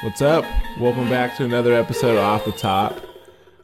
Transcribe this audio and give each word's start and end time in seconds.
What's 0.00 0.22
up? 0.22 0.44
Welcome 0.78 1.10
back 1.10 1.36
to 1.36 1.44
another 1.44 1.74
episode 1.74 2.16
of 2.16 2.24
Off 2.24 2.44
the 2.44 2.52
Top. 2.52 2.98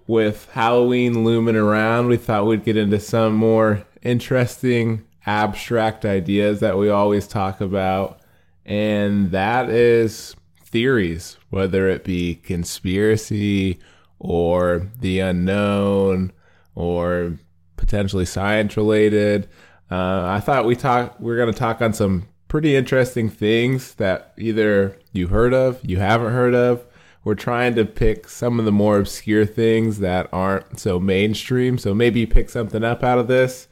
With 0.06 0.50
Halloween 0.52 1.24
looming 1.24 1.56
around, 1.56 2.08
we 2.08 2.16
thought 2.16 2.46
we'd 2.46 2.64
get 2.64 2.76
into 2.76 3.00
some 3.00 3.34
more 3.34 3.86
interesting 4.02 5.04
abstract 5.24 6.04
ideas 6.04 6.60
that 6.60 6.76
we 6.76 6.90
always 6.90 7.26
talk 7.26 7.62
about, 7.62 8.20
and 8.66 9.30
that 9.30 9.70
is 9.70 10.36
theories, 10.62 11.38
whether 11.48 11.88
it 11.88 12.04
be 12.04 12.34
conspiracy 12.34 13.78
or 14.18 14.90
the 15.00 15.20
unknown 15.20 16.32
or 16.74 17.38
potentially 17.76 18.26
science 18.26 18.76
related. 18.76 19.48
Uh, 19.90 20.24
I 20.26 20.40
thought 20.40 20.66
we 20.66 20.76
talk 20.76 21.18
we 21.20 21.32
are 21.32 21.36
going 21.36 21.52
to 21.52 21.58
talk 21.58 21.80
on 21.80 21.94
some 21.94 22.26
pretty 22.54 22.76
interesting 22.76 23.28
things 23.28 23.94
that 23.96 24.32
either 24.38 24.96
you 25.10 25.26
heard 25.26 25.52
of, 25.52 25.80
you 25.82 25.98
haven't 25.98 26.32
heard 26.32 26.54
of. 26.54 26.86
We're 27.24 27.34
trying 27.34 27.74
to 27.74 27.84
pick 27.84 28.28
some 28.28 28.60
of 28.60 28.64
the 28.64 28.70
more 28.70 28.96
obscure 29.00 29.44
things 29.44 29.98
that 29.98 30.28
aren't 30.32 30.78
so 30.78 31.00
mainstream. 31.00 31.78
So 31.78 31.94
maybe 31.94 32.26
pick 32.26 32.48
something 32.48 32.84
up 32.84 33.02
out 33.02 33.18
of 33.18 33.26
this. 33.26 33.66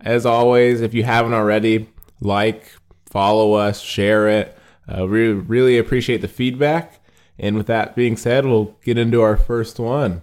As 0.00 0.24
always, 0.24 0.80
if 0.80 0.94
you 0.94 1.02
haven't 1.02 1.34
already, 1.34 1.90
like, 2.22 2.72
follow 3.10 3.52
us, 3.52 3.82
share 3.82 4.26
it. 4.26 4.56
Uh, 4.88 5.06
we 5.06 5.28
really 5.28 5.76
appreciate 5.76 6.22
the 6.22 6.26
feedback. 6.26 7.04
And 7.38 7.56
with 7.58 7.66
that 7.66 7.94
being 7.94 8.16
said, 8.16 8.46
we'll 8.46 8.74
get 8.82 8.96
into 8.96 9.20
our 9.20 9.36
first 9.36 9.78
one. 9.78 10.22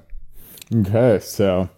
Okay, 0.76 1.20
so 1.20 1.70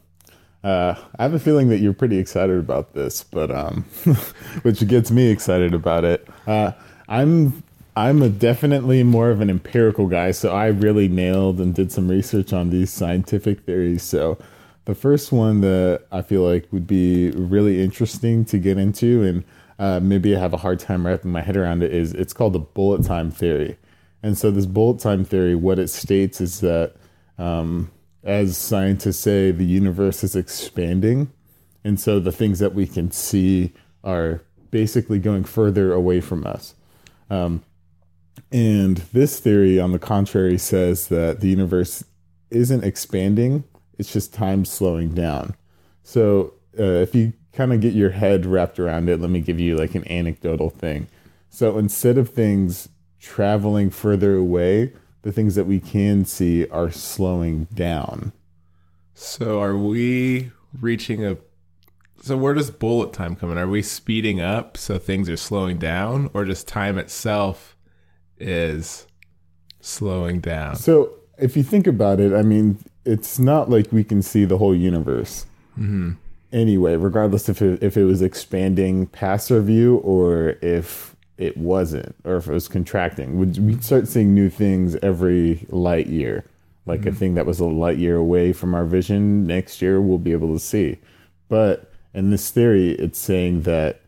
uh, 0.63 0.95
I 1.17 1.23
have 1.23 1.33
a 1.33 1.39
feeling 1.39 1.69
that 1.69 1.79
you're 1.79 1.93
pretty 1.93 2.17
excited 2.17 2.57
about 2.57 2.93
this, 2.93 3.23
but 3.23 3.51
um, 3.51 3.83
which 4.61 4.85
gets 4.87 5.11
me 5.11 5.29
excited 5.29 5.73
about 5.73 6.05
it. 6.05 6.27
Uh, 6.47 6.71
I'm 7.09 7.63
I'm 7.95 8.21
a 8.21 8.29
definitely 8.29 9.03
more 9.03 9.29
of 9.29 9.41
an 9.41 9.49
empirical 9.49 10.07
guy, 10.07 10.31
so 10.31 10.53
I 10.53 10.67
really 10.67 11.07
nailed 11.07 11.59
and 11.59 11.75
did 11.75 11.91
some 11.91 12.07
research 12.07 12.53
on 12.53 12.69
these 12.69 12.91
scientific 12.91 13.65
theories. 13.65 14.03
So 14.03 14.37
the 14.85 14.95
first 14.95 15.31
one 15.31 15.61
that 15.61 16.05
I 16.11 16.21
feel 16.21 16.41
like 16.41 16.67
would 16.71 16.87
be 16.87 17.31
really 17.31 17.83
interesting 17.83 18.45
to 18.45 18.57
get 18.57 18.77
into, 18.77 19.23
and 19.23 19.43
uh, 19.79 19.99
maybe 19.99 20.35
I 20.35 20.39
have 20.39 20.53
a 20.53 20.57
hard 20.57 20.79
time 20.79 21.05
wrapping 21.05 21.31
my 21.31 21.41
head 21.41 21.57
around 21.57 21.83
it, 21.83 21.93
is 21.93 22.13
it's 22.13 22.33
called 22.33 22.53
the 22.53 22.59
bullet 22.59 23.03
time 23.03 23.31
theory. 23.31 23.77
And 24.23 24.37
so 24.37 24.49
this 24.49 24.65
bullet 24.65 24.99
time 24.99 25.25
theory, 25.25 25.55
what 25.55 25.77
it 25.77 25.89
states 25.89 26.39
is 26.39 26.61
that 26.61 26.95
um, 27.37 27.91
as 28.23 28.57
scientists 28.57 29.19
say, 29.19 29.51
the 29.51 29.65
universe 29.65 30.23
is 30.23 30.35
expanding. 30.35 31.31
And 31.83 31.99
so 31.99 32.19
the 32.19 32.31
things 32.31 32.59
that 32.59 32.73
we 32.73 32.87
can 32.87 33.11
see 33.11 33.73
are 34.03 34.41
basically 34.71 35.19
going 35.19 35.43
further 35.43 35.93
away 35.93 36.21
from 36.21 36.45
us. 36.45 36.75
Um, 37.29 37.63
and 38.51 38.97
this 39.11 39.39
theory, 39.39 39.79
on 39.79 39.91
the 39.91 39.99
contrary, 39.99 40.57
says 40.57 41.07
that 41.09 41.41
the 41.41 41.49
universe 41.49 42.03
isn't 42.49 42.83
expanding, 42.83 43.63
it's 43.97 44.13
just 44.13 44.33
time 44.33 44.65
slowing 44.65 45.13
down. 45.13 45.55
So 46.03 46.53
uh, 46.79 46.83
if 46.83 47.13
you 47.15 47.33
kind 47.51 47.73
of 47.73 47.81
get 47.81 47.93
your 47.93 48.11
head 48.11 48.45
wrapped 48.45 48.79
around 48.79 49.09
it, 49.09 49.19
let 49.19 49.29
me 49.29 49.41
give 49.41 49.59
you 49.59 49.75
like 49.75 49.95
an 49.95 50.07
anecdotal 50.09 50.69
thing. 50.69 51.07
So 51.49 51.77
instead 51.77 52.17
of 52.17 52.29
things 52.29 52.89
traveling 53.19 53.89
further 53.89 54.35
away, 54.35 54.93
the 55.23 55.31
things 55.31 55.55
that 55.55 55.65
we 55.65 55.79
can 55.79 56.25
see 56.25 56.67
are 56.67 56.91
slowing 56.91 57.65
down. 57.73 58.31
So 59.15 59.61
are 59.61 59.75
we 59.75 60.51
reaching 60.79 61.25
a 61.25 61.37
so 62.21 62.37
where 62.37 62.53
does 62.53 62.71
bullet 62.71 63.11
time 63.11 63.35
come 63.35 63.51
in? 63.51 63.57
Are 63.57 63.67
we 63.67 63.81
speeding 63.81 64.39
up 64.39 64.77
so 64.77 64.97
things 64.97 65.29
are 65.29 65.35
slowing 65.35 65.77
down 65.77 66.29
or 66.33 66.45
just 66.45 66.69
time 66.69 66.97
itself 66.97 67.75
is 68.37 69.07
slowing 69.81 70.39
down? 70.39 70.77
So 70.77 71.15
if 71.37 71.57
you 71.57 71.63
think 71.63 71.85
about 71.85 72.21
it, 72.21 72.33
I 72.33 72.41
mean, 72.41 72.79
it's 73.03 73.39
not 73.39 73.69
like 73.69 73.91
we 73.91 74.05
can 74.05 74.21
see 74.21 74.45
the 74.45 74.57
whole 74.57 74.73
universe. 74.73 75.45
Mm-hmm. 75.77 76.11
Anyway, 76.53 76.95
regardless 76.95 77.49
if 77.49 77.61
it, 77.61 77.83
if 77.83 77.97
it 77.97 78.05
was 78.05 78.21
expanding 78.21 79.07
past 79.07 79.51
our 79.51 79.59
view 79.59 79.97
or 79.97 80.55
if 80.61 81.12
it 81.43 81.57
wasn't, 81.57 82.15
or 82.23 82.37
if 82.37 82.47
it 82.47 82.53
was 82.53 82.69
contracting. 82.69 83.37
We'd, 83.37 83.57
we'd 83.57 83.83
start 83.83 84.07
seeing 84.07 84.33
new 84.33 84.49
things 84.49 84.95
every 85.03 85.65
light 85.69 86.07
year. 86.07 86.45
Like 86.85 87.01
mm-hmm. 87.01 87.09
a 87.09 87.13
thing 87.13 87.33
that 87.35 87.45
was 87.45 87.59
a 87.59 87.65
light 87.65 87.97
year 87.97 88.15
away 88.15 88.53
from 88.53 88.73
our 88.73 88.85
vision, 88.85 89.45
next 89.45 89.81
year 89.81 89.99
we'll 89.99 90.17
be 90.17 90.31
able 90.31 90.53
to 90.53 90.59
see. 90.59 90.99
But 91.49 91.91
in 92.13 92.31
this 92.31 92.49
theory, 92.49 92.91
it's 92.91 93.19
saying 93.19 93.63
that 93.63 93.99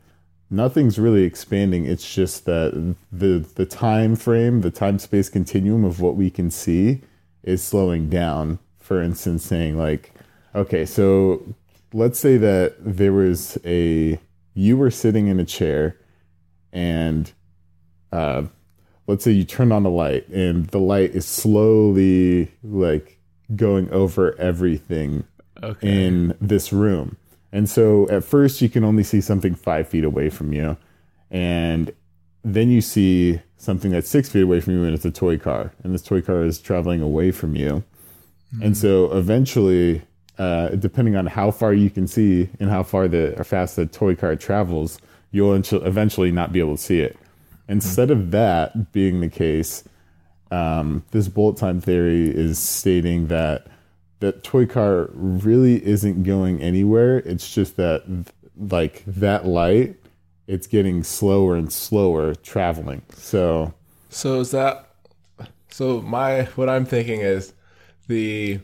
nothing's 0.50 0.98
really 0.98 1.24
expanding. 1.24 1.86
It's 1.86 2.16
just 2.16 2.46
that 2.46 2.96
the 3.12 3.46
the 3.56 3.66
time 3.66 4.16
frame, 4.16 4.62
the 4.62 4.72
time 4.72 4.98
space 5.00 5.28
continuum 5.28 5.84
of 5.84 6.00
what 6.00 6.16
we 6.16 6.30
can 6.30 6.50
see 6.50 7.02
is 7.44 7.62
slowing 7.62 8.10
down. 8.10 8.60
For 8.80 9.02
instance, 9.02 9.44
saying 9.44 9.78
like, 9.78 10.14
okay, 10.54 10.86
so 10.86 11.44
let's 11.92 12.20
say 12.20 12.38
that 12.38 12.76
there 12.80 13.14
was 13.14 13.58
a 13.66 14.20
you 14.54 14.78
were 14.78 14.92
sitting 14.92 15.28
in 15.28 15.40
a 15.40 15.46
chair 15.46 15.98
and 16.76 17.32
uh, 18.12 18.44
let's 19.08 19.24
say 19.24 19.32
you 19.32 19.46
turn 19.46 19.72
on 19.72 19.84
the 19.84 19.90
light 19.90 20.28
and 20.28 20.68
the 20.68 20.80
light 20.80 21.16
is 21.16 21.26
slowly 21.26 22.52
like 22.64 23.18
going 23.56 23.90
over 23.92 24.38
everything 24.40 25.24
okay. 25.64 26.06
in 26.06 26.36
this 26.42 26.74
room. 26.74 27.18
And 27.52 27.70
so 27.70 28.10
at 28.10 28.24
first 28.26 28.62
you 28.62 28.70
can 28.70 28.84
only 28.84 29.04
see 29.04 29.22
something 29.22 29.56
five 29.56 29.88
feet 29.88 30.04
away 30.04 30.30
from 30.30 30.52
you. 30.52 30.76
And 31.32 31.94
then 32.44 32.70
you 32.70 32.82
see 32.82 33.42
something 33.58 33.92
that's 33.92 34.10
six 34.10 34.30
feet 34.30 34.44
away 34.44 34.60
from 34.60 34.74
you 34.74 34.84
and 34.84 34.94
it's 34.94 35.06
a 35.06 35.12
toy 35.12 35.38
car. 35.38 35.74
And 35.84 35.94
this 35.94 36.02
toy 36.02 36.22
car 36.22 36.44
is 36.44 36.60
traveling 36.60 37.02
away 37.02 37.32
from 37.32 37.56
you. 37.56 37.84
Mm-hmm. 38.54 38.64
And 38.64 38.78
so 38.78 39.12
eventually, 39.14 40.02
uh, 40.38 40.70
depending 40.70 41.16
on 41.16 41.28
how 41.28 41.52
far 41.52 41.74
you 41.74 41.90
can 41.90 42.08
see 42.08 42.50
and 42.60 42.70
how 42.70 42.84
far 42.84 43.08
the 43.08 43.40
or 43.40 43.46
fast 43.46 43.78
the 43.78 43.86
toy 43.86 44.16
car 44.16 44.36
travels, 44.36 45.00
you'll 45.36 45.54
eventually 45.54 46.32
not 46.32 46.54
be 46.54 46.62
able 46.62 46.78
to 46.78 46.82
see 46.82 47.02
it. 47.02 47.18
Instead 47.68 48.10
of 48.10 48.32
that 48.32 48.94
being 48.94 49.20
the 49.20 49.28
case, 49.28 49.84
um, 50.50 51.04
this 51.12 51.28
bullet 51.28 51.58
time 51.58 51.82
theory 51.82 52.30
is 52.30 52.58
stating 52.58 53.28
that 53.28 53.68
that 54.22 54.46
toy 54.46 54.66
car 54.66 55.10
really 55.12 55.86
isn't 55.86 56.24
going 56.24 56.62
anywhere. 56.62 57.18
It's 57.18 57.54
just 57.54 57.76
that 57.76 58.32
like 58.58 59.04
that 59.06 59.46
light, 59.46 59.98
it's 60.48 60.68
getting 60.68 61.04
slower 61.04 61.58
and 61.58 61.72
slower 61.72 62.34
traveling. 62.36 63.02
So, 63.10 63.74
so 64.10 64.40
is 64.40 64.52
that? 64.52 64.90
So 65.70 66.02
my 66.02 66.44
what 66.56 66.70
I'm 66.70 66.86
thinking 66.86 67.20
is 67.20 67.52
the 68.08 68.62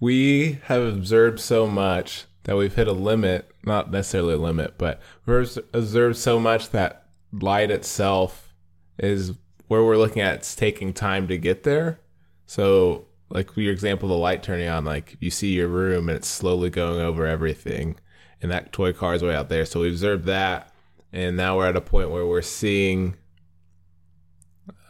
we 0.00 0.58
have 0.64 0.82
observed 0.82 1.38
so 1.38 1.68
much 1.68 2.24
that 2.42 2.56
we've 2.56 2.74
hit 2.74 2.88
a 2.88 2.92
limit, 2.92 3.51
not 3.64 3.90
necessarily 3.90 4.34
a 4.34 4.38
limit, 4.38 4.78
but 4.78 5.00
we've 5.26 5.58
observed 5.72 6.16
so 6.16 6.38
much 6.38 6.70
that 6.70 7.06
light 7.32 7.70
itself 7.70 8.54
is 8.98 9.32
where 9.68 9.84
we're 9.84 9.96
looking 9.96 10.22
at 10.22 10.34
it's 10.34 10.54
taking 10.54 10.92
time 10.92 11.28
to 11.28 11.38
get 11.38 11.62
there. 11.62 12.00
So, 12.46 13.06
like 13.30 13.56
your 13.56 13.72
example, 13.72 14.08
the 14.08 14.14
light 14.14 14.42
turning 14.42 14.68
on, 14.68 14.84
like 14.84 15.16
you 15.20 15.30
see 15.30 15.52
your 15.52 15.68
room 15.68 16.08
and 16.08 16.16
it's 16.16 16.28
slowly 16.28 16.70
going 16.70 17.00
over 17.00 17.26
everything, 17.26 17.96
and 18.40 18.50
that 18.50 18.72
toy 18.72 18.92
car 18.92 19.14
is 19.14 19.22
way 19.22 19.34
out 19.34 19.48
there. 19.48 19.64
So 19.64 19.80
we 19.80 19.88
observed 19.88 20.26
that, 20.26 20.72
and 21.12 21.36
now 21.36 21.56
we're 21.56 21.68
at 21.68 21.76
a 21.76 21.80
point 21.80 22.10
where 22.10 22.26
we're 22.26 22.42
seeing 22.42 23.16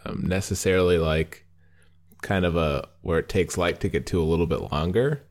um, 0.05 0.22
necessarily 0.27 0.99
like 0.99 1.47
kind 2.22 2.44
of 2.44 2.56
a 2.56 2.88
where 3.03 3.19
it 3.19 3.28
takes 3.28 3.59
light 3.59 3.81
to 3.81 3.88
get 3.88 4.06
to 4.06 4.21
a 4.21 4.25
little 4.25 4.47
bit 4.47 4.72
longer 4.72 5.22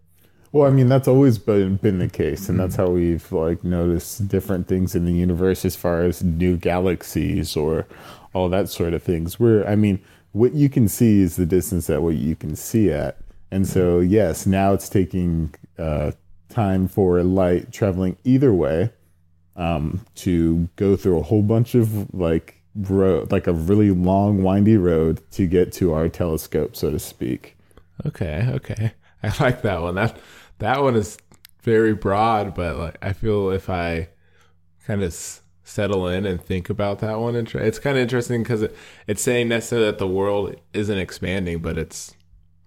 well, 0.51 0.67
I 0.67 0.71
mean, 0.71 0.89
that's 0.89 1.07
always 1.07 1.37
been 1.37 1.77
been 1.77 1.99
the 1.99 2.09
case, 2.09 2.49
and 2.49 2.59
that's 2.59 2.75
how 2.75 2.87
we've 2.87 3.31
like 3.31 3.63
noticed 3.63 4.27
different 4.27 4.67
things 4.67 4.95
in 4.95 5.05
the 5.05 5.13
universe 5.13 5.63
as 5.63 5.75
far 5.75 6.01
as 6.03 6.21
new 6.23 6.57
galaxies 6.57 7.55
or 7.55 7.87
all 8.33 8.49
that 8.49 8.69
sort 8.69 8.93
of 8.93 9.01
things. 9.01 9.39
Where 9.39 9.67
I 9.67 9.75
mean, 9.75 10.01
what 10.33 10.53
you 10.53 10.69
can 10.69 10.89
see 10.89 11.21
is 11.21 11.37
the 11.37 11.45
distance 11.45 11.87
that 11.87 12.01
what 12.01 12.15
you 12.15 12.35
can 12.35 12.55
see 12.57 12.91
at, 12.91 13.17
and 13.49 13.65
so 13.65 13.99
yes, 13.99 14.45
now 14.45 14.73
it's 14.73 14.89
taking 14.89 15.53
uh, 15.79 16.11
time 16.49 16.87
for 16.89 17.23
light 17.23 17.71
traveling 17.71 18.17
either 18.25 18.53
way 18.53 18.91
um, 19.55 20.05
to 20.15 20.67
go 20.75 20.97
through 20.97 21.19
a 21.19 21.23
whole 21.23 21.43
bunch 21.43 21.75
of 21.75 22.13
like 22.13 22.61
road, 22.75 23.31
like 23.31 23.47
a 23.47 23.53
really 23.53 23.91
long, 23.91 24.43
windy 24.43 24.75
road 24.75 25.21
to 25.31 25.47
get 25.47 25.71
to 25.73 25.93
our 25.93 26.09
telescope, 26.09 26.75
so 26.75 26.91
to 26.91 26.99
speak. 26.99 27.57
Okay, 28.05 28.47
okay, 28.49 28.91
I 29.23 29.33
like 29.41 29.61
that 29.61 29.81
one. 29.81 29.95
That 29.95 30.17
that 30.61 30.81
one 30.81 30.95
is 30.95 31.17
very 31.61 31.93
broad, 31.93 32.55
but 32.55 32.77
like 32.77 32.97
I 33.01 33.13
feel 33.13 33.51
if 33.51 33.69
I 33.69 34.09
kind 34.85 35.01
of 35.01 35.07
s- 35.07 35.41
settle 35.63 36.07
in 36.07 36.25
and 36.25 36.41
think 36.41 36.69
about 36.69 36.99
that 36.99 37.19
one, 37.19 37.35
it's 37.35 37.79
kind 37.79 37.97
of 37.97 38.01
interesting 38.01 38.43
because 38.43 38.61
it, 38.63 38.75
it's 39.07 39.21
saying 39.21 39.49
necessarily 39.49 39.87
that 39.87 39.99
the 39.99 40.07
world 40.07 40.55
isn't 40.73 40.97
expanding, 40.97 41.59
but 41.59 41.77
it's 41.77 42.15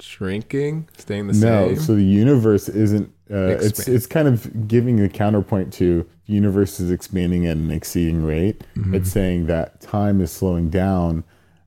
shrinking, 0.01 0.89
staying 0.97 1.27
the 1.29 1.33
no, 1.35 1.39
same. 1.39 1.75
No, 1.75 1.81
so 1.81 1.95
the 1.95 2.05
universe 2.05 2.69
isn't. 2.69 3.11
Uh, 3.31 3.57
it's 3.61 3.89
it's 3.89 4.07
kind 4.07 4.29
of 4.29 4.69
giving 4.69 5.01
a 5.01 5.09
counterpoint 5.09 5.73
to 5.73 6.07
the 6.27 6.33
universe 6.33 6.79
is 6.79 6.91
expanding 6.91 7.47
at 7.47 7.57
an 7.57 7.71
exceeding 7.71 8.25
rate. 8.25 8.65
Mm-hmm. 8.77 8.95
It's 8.95 9.11
saying 9.11 9.47
that 9.47 9.81
time 9.81 10.21
is 10.21 10.31
slowing 10.31 10.69
down 10.69 11.25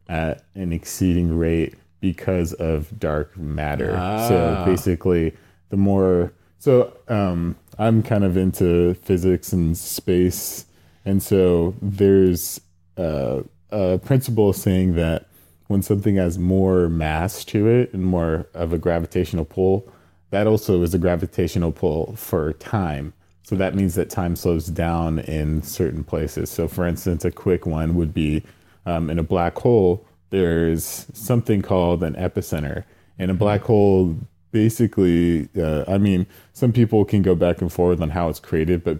at 0.07 0.44
an 0.56 0.71
exceeding 0.71 1.38
rate 1.38 1.75
because 2.00 2.53
of 2.53 2.97
dark 3.00 3.35
matter. 3.38 3.95
Ah. 3.97 4.27
So 4.27 4.63
basically, 4.65 5.33
the 5.69 5.77
more 5.77 6.33
so 6.59 6.97
um, 7.07 7.55
I'm 7.77 8.01
kind 8.01 8.23
of 8.23 8.35
into 8.35 8.95
physics 8.95 9.53
and 9.53 9.77
space, 9.77 10.65
and 11.05 11.21
so 11.21 11.75
there's 11.81 12.59
uh, 12.97 13.43
a 13.71 13.99
principle 13.99 14.53
saying 14.53 14.95
that 14.95 15.27
when 15.67 15.81
something 15.81 16.15
has 16.15 16.39
more 16.39 16.89
mass 16.89 17.43
to 17.45 17.67
it 17.67 17.93
and 17.93 18.03
more 18.03 18.47
of 18.53 18.73
a 18.73 18.77
gravitational 18.77 19.45
pull, 19.45 19.91
that 20.31 20.47
also 20.47 20.81
is 20.81 20.93
a 20.93 20.97
gravitational 20.97 21.71
pull 21.71 22.15
for 22.15 22.53
time. 22.53 23.13
So 23.43 23.55
that 23.55 23.75
means 23.75 23.95
that 23.95 24.09
time 24.09 24.35
slows 24.35 24.67
down 24.67 25.19
in 25.19 25.61
certain 25.63 26.03
places. 26.03 26.49
So, 26.49 26.67
for 26.67 26.85
instance, 26.85 27.23
a 27.23 27.31
quick 27.31 27.65
one 27.65 27.95
would 27.95 28.13
be 28.13 28.43
um, 28.85 29.09
in 29.09 29.19
a 29.19 29.23
black 29.23 29.57
hole, 29.57 30.05
there's 30.31 31.05
something 31.13 31.61
called 31.61 32.03
an 32.03 32.15
epicenter. 32.15 32.83
And 33.19 33.31
a 33.31 33.33
black 33.33 33.61
hole 33.61 34.17
basically, 34.51 35.49
uh, 35.57 35.83
I 35.88 35.97
mean, 35.97 36.27
some 36.53 36.71
people 36.71 37.05
can 37.05 37.21
go 37.21 37.35
back 37.35 37.61
and 37.61 37.71
forth 37.71 38.01
on 38.01 38.11
how 38.11 38.29
it's 38.29 38.39
created, 38.39 38.83
but 38.83 38.99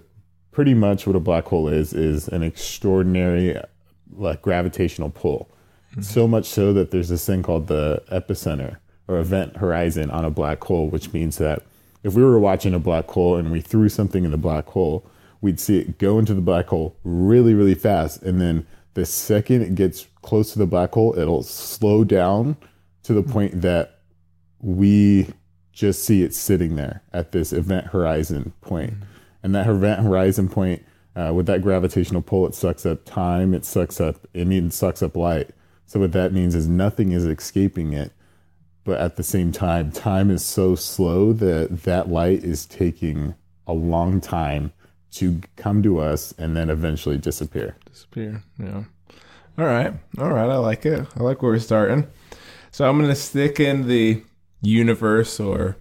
pretty 0.52 0.74
much 0.74 1.06
what 1.06 1.16
a 1.16 1.20
black 1.20 1.46
hole 1.46 1.68
is, 1.68 1.94
is 1.94 2.28
an 2.28 2.44
extraordinary 2.44 3.60
like 4.16 4.42
gravitational 4.42 5.10
pull. 5.10 5.50
So 6.02 6.28
much 6.28 6.46
so 6.46 6.74
that 6.74 6.92
there's 6.92 7.10
this 7.10 7.26
thing 7.26 7.42
called 7.42 7.68
the 7.68 8.04
epicenter 8.12 8.78
or 9.08 9.18
event 9.18 9.58
horizon 9.58 10.12
on 10.12 10.26
a 10.26 10.30
black 10.30 10.64
hole, 10.64 10.90
which 10.90 11.12
means 11.12 11.38
that 11.38 11.64
if 12.04 12.14
we 12.14 12.24
were 12.24 12.40
watching 12.40 12.74
a 12.74 12.80
black 12.80 13.08
hole 13.10 13.36
and 13.36 13.52
we 13.52 13.62
threw 13.62 13.90
something 13.90 14.24
in 14.24 14.32
the 14.32 14.38
black 14.38 14.68
hole, 14.68 15.10
we'd 15.42 15.60
see 15.60 15.80
it 15.80 15.98
go 15.98 16.20
into 16.20 16.34
the 16.34 16.42
black 16.42 16.68
hole 16.68 16.96
really, 17.04 17.54
really 17.54 17.74
fast. 17.74 18.22
And 18.22 18.40
then 18.40 18.68
the 18.94 19.06
second 19.06 19.62
it 19.62 19.76
gets 19.76 20.08
close 20.22 20.54
to 20.54 20.60
the 20.60 20.68
black 20.68 20.94
hole, 20.94 21.18
it'll 21.18 21.44
slow 21.44 22.04
down 22.04 22.58
to 23.04 23.14
the 23.14 23.24
point 23.24 23.62
that 23.62 23.97
we 24.60 25.28
just 25.72 26.04
see 26.04 26.24
it 26.24 26.34
sitting 26.34 26.76
there 26.76 27.04
at 27.14 27.32
this 27.32 27.54
event 27.54 27.88
horizon 27.88 28.54
point. 28.62 28.94
And 29.44 29.54
that 29.54 29.68
event 29.68 30.02
horizon 30.02 30.50
point, 30.50 30.84
uh, 31.16 31.32
with 31.34 31.46
that 31.46 31.62
gravitational 31.62 32.22
pull, 32.22 32.48
it 32.48 32.56
sucks 32.56 32.86
up 32.86 33.06
time, 33.06 33.54
it 33.54 33.66
sucks 33.66 34.02
up, 34.02 34.28
it 34.34 34.46
mean, 34.48 34.68
it 34.68 34.74
sucks 34.74 35.02
up 35.04 35.16
light. 35.16 35.52
So 35.86 36.00
what 36.00 36.12
that 36.14 36.34
means 36.34 36.56
is 36.56 36.68
nothing 36.68 37.12
is 37.12 37.26
escaping 37.26 37.94
it. 37.94 38.12
But 38.84 39.00
at 39.00 39.18
the 39.18 39.24
same 39.24 39.52
time, 39.52 39.92
time 39.92 40.32
is 40.32 40.44
so 40.44 40.76
slow 40.76 41.34
that 41.34 41.84
that 41.84 42.10
light 42.10 42.44
is 42.44 42.66
taking 42.66 43.36
a 43.68 43.74
long 43.74 44.22
time 44.22 44.72
to 45.12 45.42
come 45.56 45.84
to 45.84 46.00
us 46.00 46.34
and 46.38 46.56
then 46.56 46.70
eventually 46.70 47.18
disappear. 47.18 47.76
Disappear. 47.86 48.44
Yeah. 48.58 48.84
All 49.58 49.66
right. 49.66 49.94
All 50.18 50.30
right. 50.30 50.50
I 50.50 50.58
like 50.58 50.86
it. 50.86 51.06
I 51.16 51.24
like 51.24 51.42
where 51.42 51.52
we're 51.52 51.60
starting. 51.60 52.08
So 52.72 52.88
I'm 52.88 52.98
going 52.98 53.10
to 53.10 53.16
stick 53.16 53.60
in 53.60 53.88
the 53.88 54.24
universe 54.62 55.40
or, 55.40 55.78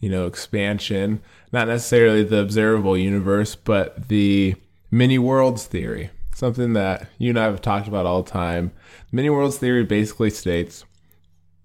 you 0.00 0.08
know, 0.08 0.26
expansion, 0.26 1.20
not 1.52 1.68
necessarily 1.68 2.22
the 2.22 2.40
observable 2.40 2.96
universe, 2.96 3.54
but 3.56 4.08
the 4.08 4.54
many 4.90 5.18
worlds 5.18 5.66
theory, 5.66 6.10
something 6.34 6.72
that 6.74 7.08
you 7.18 7.30
and 7.30 7.38
I 7.38 7.44
have 7.44 7.60
talked 7.60 7.88
about 7.88 8.06
all 8.06 8.22
the 8.22 8.30
time. 8.30 8.72
Many 9.12 9.30
worlds 9.30 9.58
theory 9.58 9.84
basically 9.84 10.30
states 10.30 10.84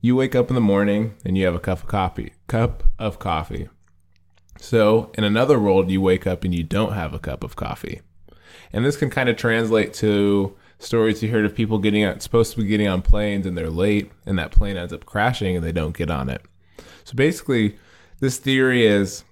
you 0.02 0.16
wake 0.16 0.36
up 0.36 0.50
in 0.50 0.56
the 0.56 0.62
morning 0.62 1.16
and 1.24 1.38
you 1.38 1.46
have 1.46 1.56
a 1.56 1.60
cup 1.60 1.84
of 1.84 1.88
coffee, 1.88 2.34
cup 2.48 2.84
of 2.98 3.20
coffee. 3.20 3.70
So 4.58 5.12
in 5.16 5.24
another 5.24 5.60
world, 5.60 5.92
you 5.92 6.02
wake 6.02 6.26
up 6.26 6.44
and 6.44 6.54
you 6.54 6.64
don't 6.64 6.94
have 6.94 7.14
a 7.14 7.20
cup 7.20 7.44
of 7.44 7.56
coffee. 7.56 8.02
And 8.74 8.86
this 8.86 8.98
can 8.98 9.10
kind 9.10 9.30
of 9.30 9.38
translate 9.38 9.94
to 9.96 10.56
stories 10.82 11.22
you 11.22 11.30
heard 11.30 11.46
of 11.46 11.56
people 11.56 11.78
getting 11.78 12.04
on, 12.04 12.20
supposed 12.20 12.52
to 12.52 12.58
be 12.58 12.68
getting 12.68 12.88
on 12.88 13.02
planes 13.02 13.46
and 13.46 13.58
they're 13.58 13.70
late 13.70 14.12
and 14.26 14.38
that 14.40 14.52
plane 14.52 14.78
ends 14.78 14.92
up 14.92 15.06
crashing 15.06 15.56
and 15.56 15.66
they 15.66 15.72
don't 15.72 15.96
get 15.96 16.10
on 16.10 16.30
it. 16.30 16.42
So 17.04 17.14
basically, 17.16 17.78
this 18.20 18.38
theory 18.38 18.86
is 18.86 19.24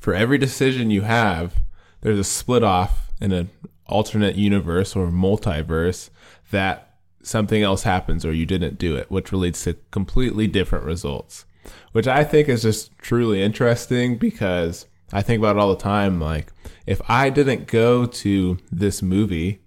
for 0.00 0.14
every 0.14 0.38
decision 0.38 0.90
you 0.90 1.02
have, 1.02 1.62
there's 2.00 2.18
a 2.18 2.24
split 2.24 2.62
off 2.62 3.12
in 3.20 3.32
an 3.32 3.50
alternate 3.86 4.36
universe 4.36 4.96
or 4.96 5.08
multiverse 5.08 6.10
that 6.50 6.96
something 7.22 7.62
else 7.62 7.82
happens 7.82 8.24
or 8.24 8.32
you 8.32 8.46
didn't 8.46 8.78
do 8.78 8.96
it, 8.96 9.10
which 9.10 9.32
leads 9.32 9.64
to 9.64 9.74
completely 9.90 10.46
different 10.46 10.84
results. 10.84 11.46
Which 11.92 12.06
I 12.06 12.24
think 12.24 12.48
is 12.48 12.62
just 12.62 12.90
truly 12.98 13.42
interesting 13.42 14.18
because 14.18 14.86
I 15.12 15.22
think 15.22 15.38
about 15.38 15.56
it 15.56 15.60
all 15.60 15.74
the 15.74 15.82
time. 15.82 16.20
Like, 16.20 16.52
if 16.86 17.00
I 17.08 17.30
didn't 17.30 17.66
go 17.66 18.04
to 18.04 18.58
this 18.70 19.00
movie 19.00 19.60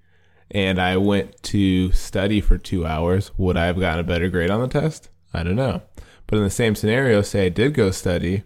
and 0.52 0.80
I 0.80 0.98
went 0.98 1.42
to 1.44 1.92
study 1.92 2.42
for 2.42 2.58
two 2.58 2.86
hours, 2.86 3.32
would 3.38 3.58
I 3.58 3.66
have 3.66 3.80
gotten 3.80 4.00
a 4.00 4.04
better 4.04 4.30
grade 4.30 4.50
on 4.50 4.62
the 4.62 4.68
test? 4.68 5.10
I 5.34 5.44
don't 5.44 5.56
know. 5.56 5.82
But 6.26 6.38
in 6.38 6.44
the 6.44 6.50
same 6.50 6.76
scenario, 6.76 7.22
say 7.22 7.46
I 7.46 7.50
did 7.50 7.74
go 7.74 7.92
study 7.92 8.44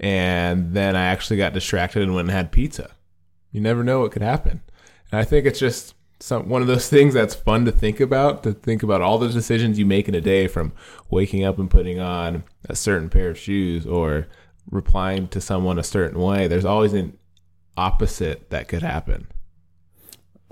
and 0.00 0.74
then 0.74 0.96
I 0.96 1.04
actually 1.04 1.36
got 1.36 1.52
distracted 1.52 2.02
and 2.02 2.14
went 2.14 2.28
and 2.28 2.36
had 2.36 2.52
pizza. 2.52 2.90
You 3.52 3.60
never 3.60 3.84
know 3.84 4.00
what 4.00 4.12
could 4.12 4.22
happen. 4.22 4.62
And 5.10 5.20
I 5.20 5.24
think 5.24 5.46
it's 5.46 5.60
just 5.60 5.94
some 6.20 6.48
one 6.48 6.62
of 6.62 6.68
those 6.68 6.88
things 6.90 7.14
that's 7.14 7.34
fun 7.34 7.64
to 7.66 7.72
think 7.72 8.00
about, 8.00 8.42
to 8.42 8.52
think 8.52 8.82
about 8.82 9.00
all 9.00 9.18
the 9.18 9.28
decisions 9.28 9.78
you 9.78 9.86
make 9.86 10.08
in 10.08 10.14
a 10.14 10.20
day 10.20 10.48
from 10.48 10.72
waking 11.10 11.44
up 11.44 11.58
and 11.58 11.70
putting 11.70 12.00
on 12.00 12.44
a 12.68 12.74
certain 12.74 13.08
pair 13.08 13.30
of 13.30 13.38
shoes 13.38 13.86
or 13.86 14.26
replying 14.70 15.28
to 15.28 15.40
someone 15.40 15.78
a 15.78 15.84
certain 15.84 16.20
way. 16.20 16.48
There's 16.48 16.64
always 16.64 16.94
an 16.94 17.16
opposite 17.76 18.50
that 18.50 18.68
could 18.68 18.82
happen. 18.82 19.28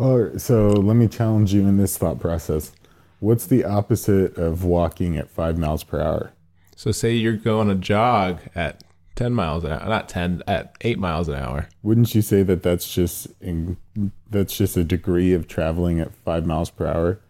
Or 0.00 0.38
so 0.38 0.68
let 0.68 0.96
me 0.96 1.08
challenge 1.08 1.52
you 1.52 1.66
in 1.66 1.76
this 1.76 1.98
thought 1.98 2.18
process. 2.18 2.72
What's 3.18 3.44
the 3.44 3.64
opposite 3.64 4.38
of 4.38 4.64
walking 4.64 5.18
at 5.18 5.28
five 5.28 5.58
miles 5.58 5.84
per 5.84 6.00
hour? 6.00 6.32
So 6.74 6.90
say 6.90 7.12
you're 7.12 7.34
going 7.34 7.68
a 7.68 7.74
jog 7.74 8.40
at 8.54 8.82
10 9.16 9.34
miles 9.34 9.62
an 9.62 9.72
hour, 9.72 9.86
not 9.86 10.08
10, 10.08 10.42
at 10.46 10.74
8 10.80 10.98
miles 10.98 11.28
an 11.28 11.34
hour. 11.34 11.68
Wouldn't 11.82 12.14
you 12.14 12.22
say 12.22 12.42
that 12.44 12.62
that's 12.62 12.90
just 12.90 13.26
in, 13.42 13.76
that's 14.30 14.56
just 14.56 14.74
a 14.78 14.84
degree 14.84 15.34
of 15.34 15.46
traveling 15.46 16.00
at 16.00 16.14
five 16.14 16.46
miles 16.46 16.70
per 16.70 16.86
hour? 16.86 17.20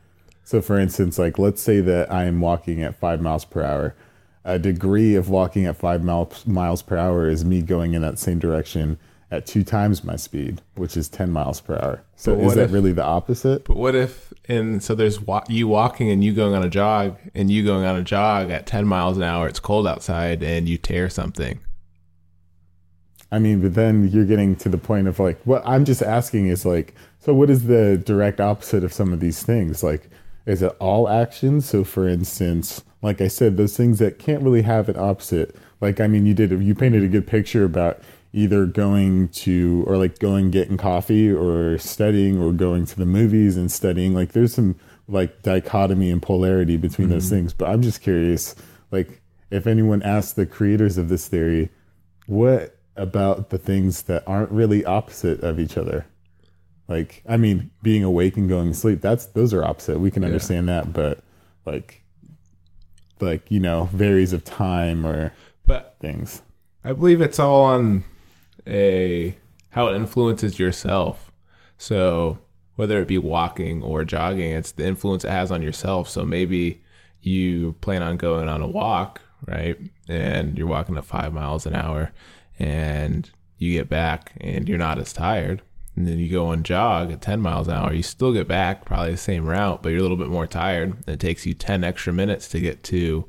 So, 0.45 0.63
for 0.63 0.79
instance, 0.79 1.19
like 1.19 1.41
let's 1.41 1.61
say 1.61 1.81
that 1.81 2.13
I 2.13 2.27
am 2.27 2.41
walking 2.41 2.85
at 2.85 3.01
five 3.01 3.21
miles 3.21 3.45
per 3.45 3.65
hour. 3.65 3.97
A 4.45 4.61
degree 4.61 5.17
of 5.17 5.29
walking 5.29 5.67
at 5.67 5.77
five 5.77 6.05
miles 6.05 6.47
miles 6.47 6.83
per 6.83 6.97
hour 6.97 7.29
is 7.29 7.45
me 7.45 7.63
going 7.63 7.95
in 7.95 8.03
that 8.03 8.21
same 8.21 8.39
direction 8.39 8.97
at 9.31 9.47
two 9.47 9.63
times 9.63 10.03
my 10.03 10.17
speed, 10.17 10.61
which 10.75 10.97
is 10.97 11.09
ten 11.09 11.31
miles 11.31 11.61
per 11.61 11.77
hour. 11.77 12.03
So, 12.17 12.39
is 12.41 12.55
that 12.55 12.65
if- 12.65 12.73
really 12.73 12.93
the 12.93 13.05
opposite? 13.05 13.65
But 13.65 13.77
what 13.77 13.95
if, 13.95 14.33
and 14.49 14.83
so 14.83 14.95
there's 14.95 15.21
wa- 15.21 15.45
you 15.49 15.69
walking 15.69 16.11
and 16.11 16.23
you 16.25 16.33
going 16.33 16.55
on 16.55 16.63
a 16.63 16.69
jog 16.69 17.17
and 17.35 17.51
you 17.51 17.65
going 17.65 17.85
on 17.85 17.97
a 17.97 18.03
jog 18.03 18.51
at 18.51 18.67
10 18.67 18.87
miles 18.87 19.17
an 19.17 19.23
hour, 19.23 19.47
it's 19.47 19.61
cold 19.61 19.87
outside 19.87 20.43
and 20.43 20.69
you 20.69 20.77
tear 20.77 21.09
something. 21.09 21.61
I 23.33 23.39
mean, 23.39 23.61
but 23.61 23.75
then 23.75 24.09
you're 24.09 24.25
getting 24.25 24.57
to 24.57 24.69
the 24.69 24.79
point 24.79 25.07
of 25.07 25.21
like, 25.21 25.41
what 25.45 25.63
I'm 25.65 25.85
just 25.85 26.03
asking 26.03 26.49
is 26.49 26.67
like, 26.67 26.95
so 27.21 27.33
what 27.33 27.49
is 27.49 27.65
the 27.65 27.97
direct 27.97 28.41
opposite 28.41 28.83
of 28.83 28.93
some 28.93 29.13
of 29.13 29.21
these 29.21 29.43
things? 29.43 29.85
Like, 29.85 30.11
is 30.47 30.63
it 30.63 30.75
all 30.81 31.09
actions? 31.09 31.67
So, 31.67 31.85
for 31.85 32.09
instance, 32.09 32.83
like 33.03 33.21
I 33.21 33.29
said, 33.29 33.57
those 33.57 33.77
things 33.77 34.01
that 34.01 34.19
can't 34.19 34.43
really 34.43 34.63
have 34.63 34.89
an 34.89 34.99
opposite. 34.99 35.55
Like, 35.81 36.01
I 36.01 36.09
mean, 36.09 36.27
you 36.27 36.35
did, 36.35 36.51
you 36.51 36.75
painted 36.75 37.05
a 37.05 37.09
good 37.09 37.27
picture 37.27 37.65
about 37.65 38.01
either 38.33 38.67
going 38.67 39.29
to, 39.29 39.85
or 39.87 39.97
like 39.97 40.19
going 40.19 40.51
getting 40.51 40.77
coffee 40.77 41.31
or 41.31 41.79
studying 41.79 42.41
or 42.41 42.53
going 42.53 42.87
to 42.87 42.97
the 42.97 43.07
movies 43.07 43.57
and 43.57 43.71
studying. 43.71 44.15
Like, 44.15 44.33
there's 44.33 44.55
some 44.55 44.77
like 45.09 45.43
dichotomy 45.43 46.11
and 46.11 46.23
polarity 46.23 46.77
between 46.77 47.09
those 47.09 47.27
mm-hmm. 47.27 47.37
things. 47.37 47.53
But 47.53 47.69
I'm 47.71 47.83
just 47.83 48.01
curious, 48.03 48.55
like, 48.91 49.21
if 49.51 49.67
anyone 49.67 50.03
asked 50.03 50.37
the 50.37 50.47
creators 50.47 50.97
of 50.97 51.09
this 51.09 51.27
theory, 51.27 51.71
what 52.27 52.77
about 52.97 53.51
the 53.51 53.59
things 53.59 54.03
that 54.03 54.23
aren't 54.27 54.51
really 54.51 54.85
opposite 54.85 55.43
of 55.43 55.59
each 55.59 55.77
other 55.77 56.07
like 56.87 57.23
i 57.29 57.37
mean 57.37 57.71
being 57.83 58.05
awake 58.05 58.37
and 58.37 58.49
going 58.49 58.69
to 58.69 58.75
sleep 58.75 59.01
that's 59.01 59.27
those 59.27 59.55
are 59.55 59.65
opposite 59.65 59.99
we 59.99 60.11
can 60.11 60.25
understand 60.25 60.69
that 60.69 60.93
but 60.93 61.23
like 61.65 62.03
like 63.21 63.51
you 63.51 63.61
know 63.61 63.89
varies 63.93 64.33
of 64.33 64.45
time 64.45 65.07
or 65.07 65.33
But 65.67 65.97
things 66.01 66.43
I 66.85 66.93
believe 66.93 67.21
it's 67.21 67.39
all 67.39 67.65
on 67.65 68.05
a 68.67 69.37
how 69.71 69.89
it 69.89 69.97
influences 69.97 70.59
yourself. 70.59 71.31
So 71.79 72.39
whether 72.77 73.01
it 73.01 73.09
be 73.09 73.19
walking 73.19 73.83
or 73.83 74.05
jogging, 74.05 74.53
it's 74.53 74.73
the 74.73 74.87
influence 74.87 75.25
it 75.25 75.31
has 75.31 75.51
on 75.51 75.63
yourself. 75.63 76.09
So 76.09 76.25
maybe 76.25 76.83
you 77.21 77.75
plan 77.81 78.03
on 78.03 78.17
going 78.17 78.49
on 78.49 78.63
a 78.63 78.67
walk, 78.67 79.21
right? 79.47 79.79
And 80.09 80.57
you're 80.57 80.67
walking 80.67 80.97
at 80.97 81.05
five 81.05 81.33
miles 81.33 81.67
an 81.67 81.75
hour 81.75 82.13
and 82.59 83.31
you 83.59 83.73
get 83.73 83.89
back 83.89 84.33
and 84.41 84.69
you're 84.69 84.79
not 84.79 84.99
as 84.99 85.13
tired. 85.13 85.63
And 85.97 86.07
then 86.07 86.19
you 86.19 86.31
go 86.31 86.51
and 86.51 86.65
jog 86.65 87.13
at 87.13 87.21
10 87.21 87.41
miles 87.41 87.69
an 87.69 87.75
hour. 87.75 87.93
You 87.93 88.03
still 88.03 88.33
get 88.33 88.49
back 88.49 88.85
probably 88.85 89.11
the 89.11 89.17
same 89.19 89.45
route, 89.45 89.83
but 89.83 89.91
you're 89.91 89.99
a 89.99 90.03
little 90.03 90.17
bit 90.17 90.29
more 90.29 90.47
tired. 90.47 90.97
It 91.07 91.21
takes 91.21 91.45
you 91.45 91.53
10 91.53 91.85
extra 91.85 92.13
minutes 92.13 92.49
to 92.49 92.61
get 92.61 92.83
to 92.85 93.27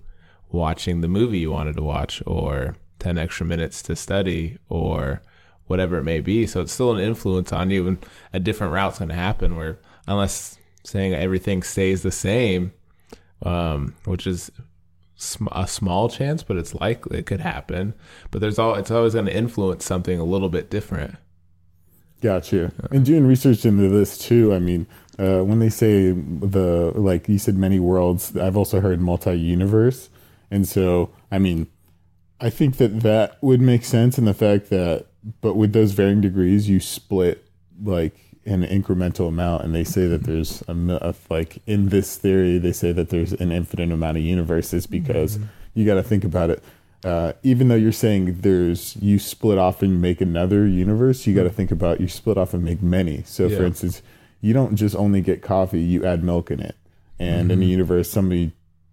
watching 0.49 1.01
the 1.01 1.07
movie 1.07 1.39
you 1.39 1.51
wanted 1.51 1.75
to 1.75 1.83
watch 1.83 2.21
or 2.25 2.75
10 3.01 3.17
extra 3.17 3.45
minutes 3.45 3.81
to 3.83 3.95
study 3.95 4.57
or 4.69 5.21
whatever 5.67 5.97
it 5.97 6.03
may 6.03 6.19
be. 6.19 6.45
So 6.45 6.61
it's 6.61 6.71
still 6.71 6.95
an 6.95 7.03
influence 7.03 7.51
on 7.51 7.69
you 7.69 7.87
and 7.87 8.05
a 8.31 8.39
different 8.39 8.73
route's 8.73 8.99
going 8.99 9.09
to 9.09 9.15
happen 9.15 9.55
where 9.55 9.79
unless 10.07 10.57
saying 10.83 11.13
everything 11.13 11.63
stays 11.63 12.03
the 12.03 12.11
same, 12.11 12.73
um, 13.43 13.95
which 14.05 14.27
is 14.27 14.51
sm- 15.15 15.47
a 15.51 15.67
small 15.67 16.09
chance, 16.09 16.43
but 16.43 16.57
it's 16.57 16.75
likely 16.75 17.19
it 17.19 17.25
could 17.25 17.41
happen. 17.41 17.93
But 18.29 18.41
there's 18.41 18.59
all 18.59 18.75
it's 18.75 18.91
always 18.91 19.13
going 19.13 19.25
to 19.25 19.35
influence 19.35 19.85
something 19.85 20.19
a 20.19 20.23
little 20.23 20.49
bit 20.49 20.69
different. 20.69 21.15
Gotcha. 22.21 22.71
And 22.91 23.03
doing 23.03 23.25
research 23.25 23.65
into 23.65 23.89
this 23.89 24.17
too, 24.17 24.53
I 24.53 24.59
mean, 24.59 24.85
uh, 25.17 25.39
when 25.39 25.57
they 25.57 25.69
say 25.69 26.11
the 26.11 26.91
like 26.95 27.27
you 27.27 27.39
said, 27.39 27.55
many 27.55 27.79
worlds, 27.79 28.37
I've 28.37 28.57
also 28.57 28.79
heard 28.79 29.01
multi-universe, 29.01 30.09
and 30.51 30.67
so 30.67 31.09
I 31.31 31.39
mean, 31.39 31.67
I 32.41 32.49
think 32.49 32.77
that 32.77 33.01
that 33.01 33.37
would 33.41 33.61
make 33.61 33.85
sense 33.85 34.17
in 34.17 34.25
the 34.25 34.33
fact 34.33 34.69
that, 34.69 35.05
but 35.41 35.55
with 35.55 35.73
those 35.73 35.91
varying 35.91 36.21
degrees, 36.21 36.67
you 36.67 36.79
split 36.79 37.45
like 37.83 38.17
an 38.45 38.63
incremental 38.63 39.27
amount, 39.27 39.63
and 39.63 39.75
they 39.75 39.83
say 39.83 40.07
that 40.07 40.23
there's 40.23 40.63
a, 40.67 41.15
like 41.29 41.61
in 41.67 41.89
this 41.89 42.17
theory, 42.17 42.57
they 42.57 42.73
say 42.73 42.91
that 42.91 43.09
there's 43.09 43.33
an 43.33 43.51
infinite 43.51 43.91
amount 43.91 44.17
of 44.17 44.23
universes 44.23 44.87
because 44.87 45.37
mm-hmm. 45.37 45.47
you 45.75 45.85
got 45.85 45.95
to 45.95 46.03
think 46.03 46.23
about 46.23 46.49
it 46.49 46.63
uh, 47.03 47.33
even 47.43 47.67
though 47.67 47.75
you're 47.75 47.91
saying 47.91 48.41
there's 48.41 48.95
you 48.97 49.17
split 49.17 49.57
off 49.57 49.81
and 49.81 50.01
make 50.01 50.21
another 50.21 50.67
universe, 50.67 51.25
you 51.25 51.33
got 51.33 51.43
to 51.43 51.49
think 51.49 51.71
about 51.71 51.99
you 51.99 52.07
split 52.07 52.37
off 52.37 52.53
and 52.53 52.63
make 52.63 52.81
many. 52.81 53.23
So, 53.23 53.47
yeah. 53.47 53.57
for 53.57 53.65
instance, 53.65 54.01
you 54.39 54.53
don't 54.53 54.75
just 54.75 54.95
only 54.95 55.21
get 55.21 55.41
coffee; 55.41 55.81
you 55.81 56.05
add 56.05 56.23
milk 56.23 56.51
in 56.51 56.59
it. 56.59 56.75
And 57.17 57.49
mm-hmm. 57.49 57.51
in 57.51 57.63
a 57.63 57.65
universe, 57.65 58.09
somebody 58.09 58.51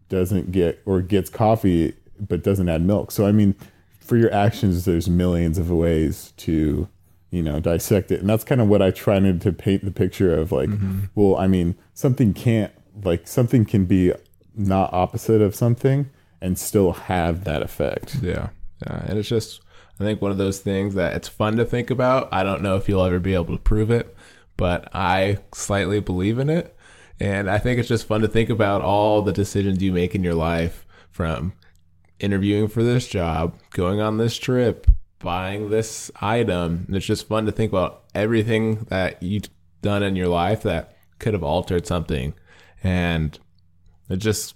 doesn't 0.08 0.52
get 0.52 0.80
or 0.86 1.02
gets 1.02 1.28
coffee 1.28 1.94
but 2.20 2.42
doesn't 2.42 2.68
add 2.68 2.82
milk. 2.82 3.10
So, 3.10 3.26
I 3.26 3.32
mean, 3.32 3.54
for 4.00 4.16
your 4.16 4.32
actions, 4.32 4.84
there's 4.84 5.08
millions 5.08 5.58
of 5.58 5.70
ways 5.70 6.32
to 6.38 6.88
you 7.30 7.42
know 7.42 7.60
dissect 7.60 8.10
it, 8.10 8.20
and 8.20 8.28
that's 8.28 8.44
kind 8.44 8.60
of 8.60 8.68
what 8.68 8.82
I 8.82 8.90
tried 8.90 9.40
to 9.40 9.52
paint 9.52 9.84
the 9.84 9.90
picture 9.90 10.34
of. 10.34 10.52
Like, 10.52 10.70
mm-hmm. 10.70 11.00
well, 11.14 11.36
I 11.36 11.46
mean, 11.46 11.76
something 11.94 12.34
can't 12.34 12.72
like 13.04 13.26
something 13.26 13.64
can 13.64 13.84
be 13.84 14.12
not 14.54 14.92
opposite 14.92 15.40
of 15.40 15.54
something 15.54 16.10
and 16.40 16.58
still 16.58 16.92
have 16.92 17.44
that 17.44 17.62
effect. 17.62 18.16
Yeah. 18.22 18.50
Yeah. 18.86 19.04
And 19.06 19.18
it's 19.18 19.28
just, 19.28 19.60
I 19.98 20.04
think 20.04 20.22
one 20.22 20.30
of 20.30 20.38
those 20.38 20.60
things 20.60 20.94
that 20.94 21.14
it's 21.14 21.28
fun 21.28 21.56
to 21.56 21.64
think 21.64 21.90
about. 21.90 22.28
I 22.32 22.42
don't 22.42 22.62
know 22.62 22.76
if 22.76 22.88
you'll 22.88 23.04
ever 23.04 23.18
be 23.18 23.34
able 23.34 23.56
to 23.56 23.62
prove 23.62 23.90
it, 23.90 24.16
but 24.56 24.88
I 24.94 25.38
slightly 25.54 26.00
believe 26.00 26.38
in 26.38 26.50
it. 26.50 26.76
And 27.20 27.50
I 27.50 27.58
think 27.58 27.78
it's 27.78 27.88
just 27.88 28.06
fun 28.06 28.20
to 28.20 28.28
think 28.28 28.50
about 28.50 28.82
all 28.82 29.22
the 29.22 29.32
decisions 29.32 29.82
you 29.82 29.92
make 29.92 30.14
in 30.14 30.22
your 30.22 30.34
life 30.34 30.86
from 31.10 31.52
interviewing 32.20 32.68
for 32.68 32.82
this 32.82 33.06
job, 33.06 33.58
going 33.70 34.00
on 34.00 34.18
this 34.18 34.36
trip, 34.36 34.86
buying 35.18 35.70
this 35.70 36.10
item. 36.20 36.84
And 36.86 36.96
it's 36.96 37.06
just 37.06 37.28
fun 37.28 37.46
to 37.46 37.52
think 37.52 37.72
about 37.72 38.04
everything 38.14 38.86
that 38.88 39.22
you've 39.22 39.48
done 39.82 40.02
in 40.02 40.16
your 40.16 40.28
life 40.28 40.62
that 40.62 40.96
could 41.18 41.34
have 41.34 41.42
altered 41.42 41.86
something. 41.86 42.34
And 42.82 43.38
it's 44.08 44.24
just 44.24 44.54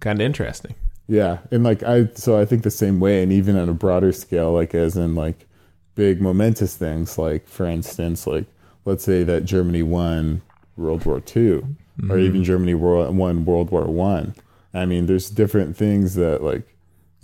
kind 0.00 0.20
of 0.20 0.24
interesting. 0.24 0.74
Yeah, 1.06 1.38
and 1.50 1.64
like 1.64 1.82
I, 1.82 2.08
so 2.14 2.38
I 2.38 2.46
think 2.46 2.62
the 2.62 2.70
same 2.70 2.98
way, 2.98 3.22
and 3.22 3.30
even 3.30 3.56
on 3.58 3.68
a 3.68 3.74
broader 3.74 4.12
scale, 4.12 4.52
like 4.52 4.74
as 4.74 4.96
in 4.96 5.14
like 5.14 5.46
big 5.94 6.20
momentous 6.20 6.76
things, 6.76 7.18
like 7.18 7.46
for 7.46 7.66
instance, 7.66 8.26
like 8.26 8.46
let's 8.84 9.04
say 9.04 9.22
that 9.22 9.44
Germany 9.44 9.82
won 9.82 10.40
World 10.76 11.04
War 11.04 11.20
2 11.20 11.60
mm-hmm. 11.60 12.10
or 12.10 12.18
even 12.18 12.42
Germany 12.42 12.74
won 12.74 13.44
World 13.44 13.70
War 13.70 13.84
One. 13.84 14.34
I. 14.72 14.80
I 14.82 14.86
mean, 14.86 15.06
there's 15.06 15.28
different 15.28 15.76
things 15.76 16.14
that 16.14 16.42
like 16.42 16.73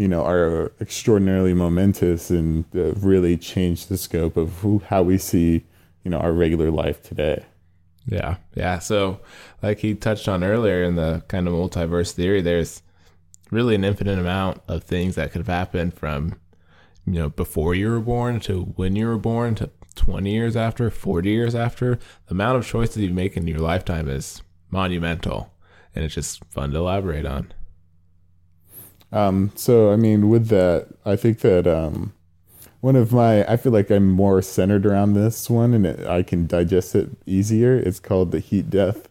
you 0.00 0.08
know 0.08 0.24
are 0.24 0.72
extraordinarily 0.80 1.52
momentous 1.52 2.30
and 2.30 2.64
uh, 2.74 2.92
really 2.94 3.36
change 3.36 3.86
the 3.86 3.98
scope 3.98 4.38
of 4.38 4.60
who, 4.60 4.78
how 4.88 5.02
we 5.02 5.18
see 5.18 5.66
you 6.04 6.10
know 6.10 6.16
our 6.18 6.32
regular 6.32 6.70
life 6.70 7.02
today. 7.02 7.44
Yeah, 8.06 8.36
yeah. 8.54 8.78
So, 8.78 9.20
like 9.62 9.80
he 9.80 9.94
touched 9.94 10.26
on 10.26 10.42
earlier 10.42 10.82
in 10.82 10.96
the 10.96 11.22
kind 11.28 11.46
of 11.46 11.52
multiverse 11.52 12.12
theory, 12.12 12.40
there's 12.40 12.82
really 13.50 13.74
an 13.74 13.84
infinite 13.84 14.18
amount 14.18 14.62
of 14.68 14.84
things 14.84 15.16
that 15.16 15.32
could 15.32 15.40
have 15.40 15.54
happened 15.54 15.92
from 15.92 16.40
you 17.06 17.20
know 17.20 17.28
before 17.28 17.74
you 17.74 17.90
were 17.90 18.00
born 18.00 18.40
to 18.40 18.62
when 18.76 18.96
you 18.96 19.06
were 19.06 19.18
born 19.18 19.54
to 19.54 19.68
20 19.96 20.30
years 20.30 20.56
after 20.56 20.88
40 20.88 21.28
years 21.28 21.54
after 21.54 21.96
the 22.26 22.30
amount 22.30 22.56
of 22.56 22.66
choices 22.66 22.98
you 22.98 23.10
make 23.10 23.36
in 23.36 23.46
your 23.46 23.58
lifetime 23.58 24.08
is 24.08 24.42
monumental 24.70 25.52
and 25.94 26.04
it's 26.04 26.14
just 26.14 26.44
fun 26.46 26.70
to 26.70 26.78
elaborate 26.78 27.26
on 27.26 27.52
um, 29.12 29.50
so 29.54 29.92
i 29.92 29.96
mean 29.96 30.28
with 30.28 30.48
that 30.48 30.88
i 31.04 31.16
think 31.16 31.40
that 31.40 31.66
um, 31.66 32.12
one 32.80 32.96
of 32.96 33.12
my 33.12 33.44
i 33.50 33.56
feel 33.56 33.72
like 33.72 33.90
i'm 33.90 34.08
more 34.08 34.40
centered 34.42 34.86
around 34.86 35.14
this 35.14 35.50
one 35.50 35.74
and 35.74 35.86
it, 35.86 36.06
i 36.06 36.22
can 36.22 36.46
digest 36.46 36.94
it 36.94 37.10
easier 37.26 37.76
it's 37.76 38.00
called 38.00 38.30
the 38.30 38.40
heat 38.40 38.70
death 38.70 39.08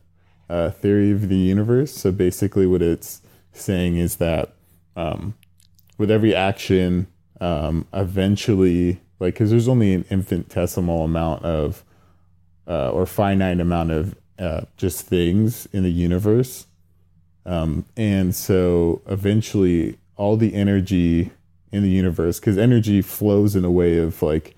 uh, 0.50 0.72
theory 0.72 1.12
of 1.12 1.30
the 1.30 1.36
universe 1.36 1.94
so 1.94 2.12
basically 2.12 2.66
what 2.66 2.82
it's 2.82 3.22
saying 3.54 3.98
is 3.98 4.16
that 4.16 4.54
um, 4.96 5.36
with 5.98 6.10
every 6.10 6.34
action, 6.34 7.08
um, 7.40 7.88
eventually, 7.94 9.02
like, 9.20 9.36
because 9.36 9.52
there's 9.52 9.68
only 9.68 9.94
an 9.94 10.06
infinitesimal 10.10 11.04
amount 11.04 11.44
of, 11.44 11.84
uh, 12.68 12.90
or 12.90 13.06
finite 13.06 13.60
amount 13.60 13.92
of 13.92 14.16
uh, 14.40 14.62
just 14.78 15.06
things 15.06 15.68
in 15.68 15.84
the 15.84 15.92
universe. 15.92 16.66
Um, 17.46 17.86
and 17.98 18.36
so 18.36 19.02
eventually, 19.08 19.98
all 20.16 20.38
the 20.38 20.54
energy 20.54 21.32
in 21.72 21.84
the 21.84 21.90
universe, 21.90 22.40
because 22.40 22.58
energy 22.58 23.02
flows 23.02 23.56
in 23.56 23.64
a 23.64 23.72
way 23.72 23.98
of 23.98 24.22
like, 24.22 24.56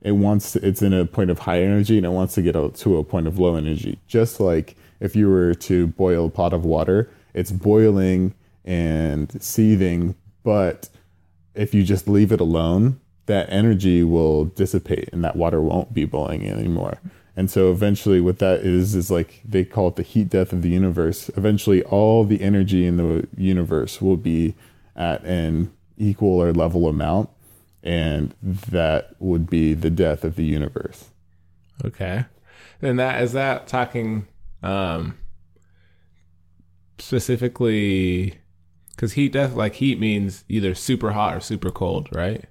it 0.00 0.12
wants 0.12 0.52
to, 0.52 0.66
it's 0.66 0.82
in 0.82 0.92
a 0.92 1.04
point 1.04 1.30
of 1.30 1.40
high 1.40 1.62
energy 1.62 1.96
and 1.96 2.06
it 2.06 2.10
wants 2.10 2.34
to 2.34 2.42
get 2.42 2.56
out 2.56 2.74
to 2.76 2.96
a 2.98 3.04
point 3.04 3.26
of 3.26 3.38
low 3.38 3.56
energy. 3.56 3.98
Just 4.06 4.40
like 4.40 4.76
if 5.00 5.16
you 5.16 5.28
were 5.28 5.54
to 5.54 5.88
boil 5.88 6.26
a 6.26 6.30
pot 6.30 6.52
of 6.52 6.64
water, 6.64 7.10
it's 7.32 7.50
boiling 7.50 8.34
and 8.64 9.42
seething, 9.42 10.14
but 10.42 10.88
if 11.54 11.74
you 11.74 11.82
just 11.82 12.08
leave 12.08 12.32
it 12.32 12.40
alone, 12.40 13.00
that 13.26 13.50
energy 13.50 14.04
will 14.04 14.46
dissipate 14.46 15.08
and 15.12 15.24
that 15.24 15.36
water 15.36 15.60
won't 15.60 15.94
be 15.94 16.04
boiling 16.04 16.46
anymore. 16.48 16.98
And 17.36 17.50
so 17.50 17.72
eventually 17.72 18.20
what 18.20 18.38
that 18.38 18.60
is 18.60 18.94
is 18.94 19.10
like 19.10 19.40
they 19.44 19.64
call 19.64 19.88
it 19.88 19.96
the 19.96 20.02
heat 20.02 20.28
death 20.28 20.52
of 20.52 20.62
the 20.62 20.68
universe. 20.68 21.30
Eventually 21.36 21.82
all 21.84 22.24
the 22.24 22.40
energy 22.40 22.86
in 22.86 22.96
the 22.96 23.26
universe 23.36 24.00
will 24.00 24.16
be 24.16 24.54
at 24.94 25.24
an 25.24 25.72
equal 25.96 26.40
or 26.40 26.52
level 26.52 26.88
amount 26.88 27.28
and 27.82 28.34
that 28.42 29.14
would 29.18 29.50
be 29.50 29.74
the 29.74 29.90
death 29.90 30.24
of 30.24 30.36
the 30.36 30.44
universe. 30.44 31.10
Okay. 31.84 32.24
And 32.80 32.98
that 32.98 33.22
is 33.22 33.32
that 33.32 33.66
talking 33.66 34.26
um 34.62 35.18
specifically 36.98 38.38
because 38.90 39.12
heat 39.12 39.32
death 39.32 39.54
like 39.54 39.74
heat 39.74 39.98
means 39.98 40.44
either 40.48 40.74
super 40.74 41.12
hot 41.12 41.34
or 41.36 41.40
super 41.40 41.70
cold 41.70 42.08
right 42.12 42.44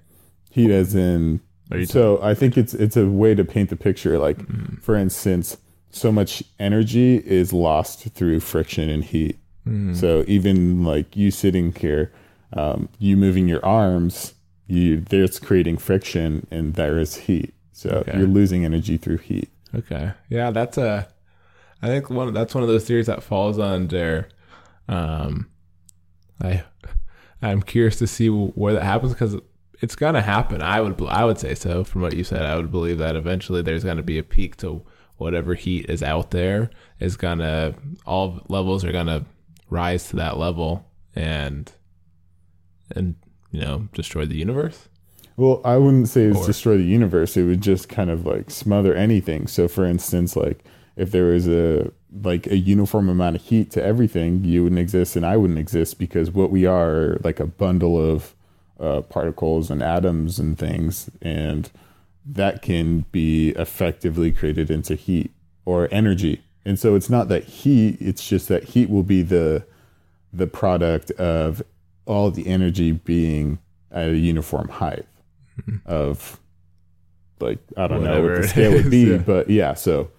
heat 0.50 0.70
as 0.70 0.94
in 0.94 1.40
so 1.86 2.20
i 2.22 2.34
think 2.34 2.56
it's 2.56 2.74
it's 2.74 2.96
a 2.96 3.06
way 3.06 3.34
to 3.34 3.44
paint 3.44 3.70
the 3.70 3.76
picture 3.76 4.18
like 4.18 4.38
mm. 4.38 4.80
for 4.82 4.94
instance 4.94 5.56
so 5.90 6.10
much 6.10 6.42
energy 6.58 7.16
is 7.24 7.52
lost 7.52 8.02
through 8.10 8.40
friction 8.40 8.88
and 8.90 9.04
heat 9.04 9.38
mm. 9.66 9.94
so 9.94 10.24
even 10.26 10.84
like 10.84 11.16
you 11.16 11.30
sitting 11.30 11.72
here 11.72 12.12
um, 12.52 12.88
you 12.98 13.16
moving 13.16 13.48
your 13.48 13.64
arms 13.64 14.34
you 14.66 15.00
there's 15.00 15.38
creating 15.38 15.76
friction 15.76 16.46
and 16.50 16.74
there 16.74 16.98
is 16.98 17.16
heat 17.16 17.52
so 17.72 17.90
okay. 17.90 18.16
you're 18.16 18.28
losing 18.28 18.64
energy 18.64 18.96
through 18.96 19.18
heat 19.18 19.50
okay 19.74 20.12
yeah 20.28 20.50
that's 20.50 20.78
a 20.78 21.08
i 21.82 21.88
think 21.88 22.10
one 22.10 22.32
that's 22.32 22.54
one 22.54 22.62
of 22.62 22.68
those 22.68 22.84
theories 22.84 23.06
that 23.06 23.22
falls 23.22 23.58
under 23.58 24.28
um, 24.88 25.48
I 26.42 26.64
I'm 27.42 27.62
curious 27.62 27.96
to 27.98 28.06
see 28.06 28.28
where 28.28 28.74
that 28.74 28.82
happens 28.82 29.12
because 29.12 29.36
it's 29.84 29.96
gonna 29.96 30.22
happen. 30.22 30.62
I 30.62 30.80
would 30.80 30.98
I 31.08 31.26
would 31.26 31.38
say 31.38 31.54
so. 31.54 31.84
From 31.84 32.00
what 32.00 32.16
you 32.16 32.24
said, 32.24 32.42
I 32.42 32.56
would 32.56 32.70
believe 32.70 32.96
that 32.98 33.16
eventually 33.16 33.60
there's 33.60 33.84
gonna 33.84 34.02
be 34.02 34.18
a 34.18 34.22
peak 34.22 34.56
to 34.58 34.82
whatever 35.18 35.54
heat 35.54 35.84
is 35.90 36.02
out 36.02 36.30
there 36.30 36.70
is 37.00 37.18
gonna 37.18 37.74
all 38.06 38.40
levels 38.48 38.82
are 38.82 38.92
gonna 38.92 39.26
rise 39.68 40.08
to 40.08 40.16
that 40.16 40.38
level 40.38 40.90
and 41.14 41.70
and 42.96 43.14
you 43.50 43.60
know 43.60 43.88
destroy 43.92 44.24
the 44.24 44.36
universe. 44.36 44.88
Well, 45.36 45.60
I 45.66 45.76
wouldn't 45.76 46.08
say 46.08 46.22
it's 46.22 46.38
or, 46.38 46.46
destroy 46.46 46.78
the 46.78 46.84
universe. 46.84 47.36
It 47.36 47.42
would 47.42 47.60
just 47.60 47.90
kind 47.90 48.08
of 48.08 48.24
like 48.24 48.50
smother 48.50 48.94
anything. 48.94 49.48
So, 49.48 49.68
for 49.68 49.84
instance, 49.84 50.34
like 50.34 50.64
if 50.96 51.10
there 51.10 51.24
was 51.26 51.46
a 51.46 51.92
like 52.22 52.46
a 52.46 52.56
uniform 52.56 53.10
amount 53.10 53.36
of 53.36 53.42
heat 53.42 53.70
to 53.72 53.84
everything, 53.84 54.44
you 54.44 54.62
wouldn't 54.62 54.78
exist 54.78 55.14
and 55.14 55.26
I 55.26 55.36
wouldn't 55.36 55.58
exist 55.58 55.98
because 55.98 56.30
what 56.30 56.50
we 56.50 56.64
are 56.64 57.18
like 57.22 57.38
a 57.38 57.46
bundle 57.46 58.00
of 58.00 58.33
uh, 58.80 59.02
particles 59.02 59.70
and 59.70 59.82
atoms 59.82 60.38
and 60.38 60.58
things, 60.58 61.10
and 61.22 61.70
that 62.26 62.62
can 62.62 63.04
be 63.12 63.50
effectively 63.50 64.32
created 64.32 64.70
into 64.70 64.94
heat 64.94 65.32
or 65.64 65.88
energy. 65.90 66.42
And 66.64 66.78
so 66.78 66.94
it's 66.94 67.10
not 67.10 67.28
that 67.28 67.44
heat; 67.44 67.98
it's 68.00 68.26
just 68.26 68.48
that 68.48 68.64
heat 68.64 68.90
will 68.90 69.02
be 69.02 69.22
the 69.22 69.64
the 70.32 70.46
product 70.46 71.10
of 71.12 71.62
all 72.06 72.30
the 72.30 72.46
energy 72.46 72.92
being 72.92 73.58
at 73.90 74.08
a 74.08 74.16
uniform 74.16 74.68
height 74.68 75.06
mm-hmm. 75.60 75.76
of 75.86 76.40
like 77.40 77.58
I 77.76 77.86
don't 77.86 78.00
Whatever 78.00 78.22
know 78.22 78.32
what 78.32 78.42
the 78.42 78.48
scale 78.48 78.72
would 78.72 78.90
be, 78.90 79.04
yeah. 79.12 79.16
but 79.18 79.50
yeah, 79.50 79.74
so 79.74 80.10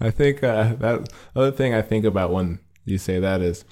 I 0.00 0.10
think 0.10 0.42
uh, 0.42 0.74
that 0.74 1.08
other 1.34 1.52
thing 1.52 1.74
I 1.74 1.82
think 1.82 2.04
about 2.04 2.32
when 2.32 2.58
you 2.84 2.98
say 2.98 3.20
that 3.20 3.40
is 3.40 3.64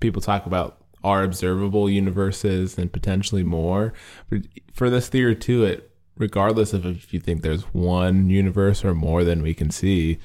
people 0.00 0.20
talk 0.20 0.46
about 0.46 0.78
our 1.06 1.22
observable 1.22 1.88
universes 1.88 2.76
and 2.76 2.92
potentially 2.92 3.44
more. 3.44 3.92
But 4.28 4.42
for 4.72 4.90
this 4.90 5.08
theory 5.08 5.36
too, 5.36 5.62
it 5.62 5.92
regardless 6.16 6.72
of 6.72 6.84
if 6.84 7.14
you 7.14 7.20
think 7.20 7.42
there's 7.42 7.62
one 7.72 8.28
universe 8.28 8.84
or 8.84 8.92
more 8.92 9.22
than 9.22 9.40
we 9.40 9.54
can 9.54 9.70
see, 9.70 10.18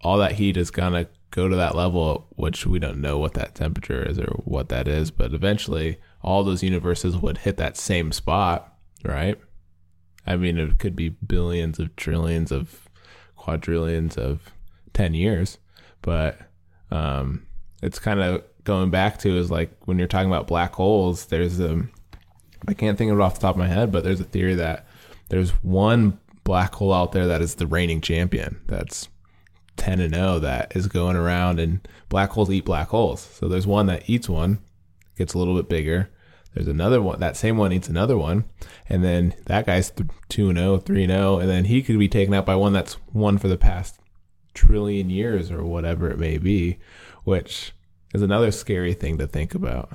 all 0.00 0.16
that 0.16 0.32
heat 0.32 0.56
is 0.56 0.70
gonna 0.70 1.08
go 1.30 1.46
to 1.46 1.56
that 1.56 1.74
level, 1.74 2.26
which 2.36 2.64
we 2.64 2.78
don't 2.78 3.02
know 3.02 3.18
what 3.18 3.34
that 3.34 3.54
temperature 3.54 4.02
is 4.02 4.18
or 4.18 4.40
what 4.44 4.70
that 4.70 4.88
is, 4.88 5.10
but 5.10 5.34
eventually 5.34 5.98
all 6.22 6.42
those 6.42 6.62
universes 6.62 7.18
would 7.18 7.38
hit 7.38 7.58
that 7.58 7.76
same 7.76 8.10
spot, 8.10 8.72
right? 9.04 9.38
I 10.26 10.36
mean, 10.36 10.56
it 10.56 10.78
could 10.78 10.96
be 10.96 11.10
billions 11.10 11.78
of 11.78 11.94
trillions 11.96 12.50
of 12.50 12.88
quadrillions 13.36 14.16
of 14.16 14.54
10 14.94 15.12
years, 15.12 15.58
but 16.00 16.38
um, 16.90 17.46
it's 17.82 17.98
kind 17.98 18.20
of 18.20 18.42
going 18.64 18.90
back 18.90 19.18
to 19.18 19.36
is 19.36 19.50
like 19.50 19.70
when 19.84 19.98
you're 19.98 20.08
talking 20.08 20.30
about 20.30 20.46
black 20.46 20.74
holes, 20.74 21.26
there's 21.26 21.60
a, 21.60 21.82
I 22.66 22.74
can't 22.74 22.98
think 22.98 23.12
of 23.12 23.18
it 23.18 23.22
off 23.22 23.34
the 23.34 23.42
top 23.42 23.54
of 23.54 23.58
my 23.58 23.68
head, 23.68 23.92
but 23.92 24.04
there's 24.04 24.20
a 24.20 24.24
theory 24.24 24.54
that 24.56 24.86
there's 25.28 25.50
one 25.62 26.18
black 26.42 26.74
hole 26.74 26.92
out 26.92 27.12
there 27.12 27.26
that 27.26 27.42
is 27.42 27.56
the 27.56 27.66
reigning 27.66 28.00
champion. 28.00 28.60
That's 28.66 29.08
10 29.76 30.00
and 30.00 30.14
0 30.14 30.38
that 30.40 30.74
is 30.76 30.86
going 30.86 31.16
around 31.16 31.58
and 31.58 31.86
black 32.08 32.30
holes 32.30 32.50
eat 32.50 32.64
black 32.64 32.88
holes. 32.88 33.20
So 33.20 33.48
there's 33.48 33.66
one 33.66 33.86
that 33.86 34.08
eats 34.08 34.28
one, 34.28 34.60
gets 35.16 35.34
a 35.34 35.38
little 35.38 35.56
bit 35.56 35.68
bigger. 35.68 36.10
There's 36.54 36.68
another 36.68 37.02
one, 37.02 37.18
that 37.18 37.36
same 37.36 37.56
one 37.56 37.72
eats 37.72 37.88
another 37.88 38.16
one. 38.16 38.44
And 38.88 39.02
then 39.02 39.34
that 39.46 39.66
guy's 39.66 39.92
2 40.28 40.48
and 40.50 40.58
0, 40.58 40.78
3 40.78 41.02
and 41.02 41.12
0. 41.12 41.38
And 41.38 41.50
then 41.50 41.64
he 41.64 41.82
could 41.82 41.98
be 41.98 42.08
taken 42.08 42.32
out 42.32 42.46
by 42.46 42.54
one 42.54 42.72
that's 42.72 42.96
won 43.12 43.38
for 43.38 43.48
the 43.48 43.58
past 43.58 43.98
trillion 44.54 45.10
years 45.10 45.50
or 45.50 45.64
whatever 45.64 46.08
it 46.08 46.18
may 46.18 46.38
be, 46.38 46.78
which 47.24 47.72
is 48.14 48.22
another 48.22 48.50
scary 48.50 48.94
thing 48.94 49.18
to 49.18 49.26
think 49.26 49.54
about. 49.54 49.92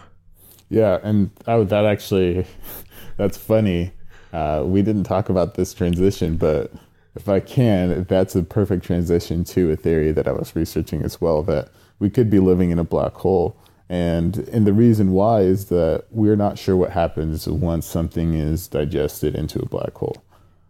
Yeah. 0.70 1.00
And 1.02 1.32
oh, 1.48 1.64
that 1.64 1.86
actually, 1.86 2.46
that's 3.18 3.38
funny. 3.38 3.92
Uh, 4.32 4.64
we 4.66 4.84
didn't 4.84 5.06
talk 5.06 5.30
about 5.30 5.56
this 5.56 5.74
transition, 5.74 6.38
but 6.38 6.72
if 7.16 7.28
I 7.28 7.40
can, 7.40 8.04
that's 8.04 8.36
a 8.36 8.44
perfect 8.44 8.86
transition 8.86 9.44
to 9.46 9.72
a 9.72 9.76
theory 9.76 10.12
that 10.12 10.28
I 10.28 10.32
was 10.32 10.56
researching 10.56 11.02
as 11.02 11.20
well 11.20 11.42
that 11.44 11.70
we 11.98 12.10
could 12.10 12.30
be 12.30 12.40
living 12.40 12.70
in 12.70 12.78
a 12.78 12.84
black 12.84 13.14
hole. 13.14 13.58
And 13.90 14.38
and 14.50 14.68
the 14.68 14.74
reason 14.74 15.14
why 15.14 15.42
is 15.42 15.66
that 15.66 16.06
we're 16.12 16.36
not 16.36 16.60
sure 16.60 16.78
what 16.78 16.92
happens 16.92 17.48
once 17.48 17.88
something 17.88 18.36
is 18.36 18.68
digested 18.68 19.34
into 19.34 19.60
a 19.60 19.66
black 19.66 19.96
hole. 19.96 20.24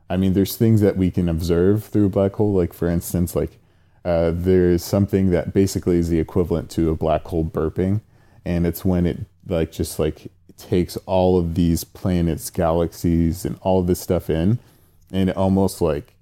I 0.09 0.15
mean, 0.15 0.33
there's 0.33 0.55
things 0.55 0.79
that 0.81 0.95
we 0.95 1.11
can 1.11 1.27
observe 1.27 1.83
through 1.83 2.05
a 2.05 2.09
black 2.09 2.33
hole, 2.35 2.53
like 2.53 2.73
for 2.73 2.87
instance, 2.87 3.35
like 3.35 3.59
uh, 4.05 4.31
there's 4.33 4.83
something 4.83 5.29
that 5.31 5.53
basically 5.53 5.97
is 5.97 6.09
the 6.09 6.19
equivalent 6.19 6.69
to 6.71 6.89
a 6.89 6.95
black 6.95 7.23
hole 7.25 7.45
burping, 7.45 8.01
and 8.45 8.65
it's 8.65 8.85
when 8.85 9.05
it 9.05 9.25
like 9.47 9.71
just 9.71 9.99
like 9.99 10.31
takes 10.57 10.97
all 11.05 11.37
of 11.37 11.55
these 11.55 11.83
planets, 11.83 12.49
galaxies, 12.49 13.45
and 13.45 13.57
all 13.61 13.79
of 13.79 13.87
this 13.87 13.99
stuff 13.99 14.29
in, 14.29 14.59
and 15.11 15.29
it 15.29 15.37
almost 15.37 15.81
like 15.81 16.15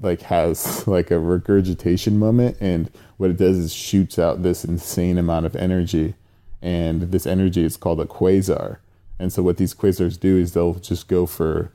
like 0.00 0.22
has 0.22 0.86
like 0.88 1.10
a 1.10 1.18
regurgitation 1.18 2.18
moment 2.18 2.56
and 2.60 2.90
what 3.16 3.30
it 3.30 3.36
does 3.38 3.56
is 3.56 3.72
shoots 3.72 4.18
out 4.18 4.42
this 4.42 4.64
insane 4.64 5.16
amount 5.16 5.46
of 5.46 5.56
energy 5.56 6.14
and 6.62 7.02
this 7.12 7.26
energy 7.26 7.64
is 7.64 7.76
called 7.76 8.00
a 8.00 8.04
quasar. 8.04 8.78
And 9.18 9.32
so 9.32 9.42
what 9.42 9.56
these 9.56 9.74
quasars 9.74 10.18
do 10.18 10.36
is 10.36 10.52
they'll 10.52 10.74
just 10.74 11.08
go 11.08 11.24
for 11.26 11.70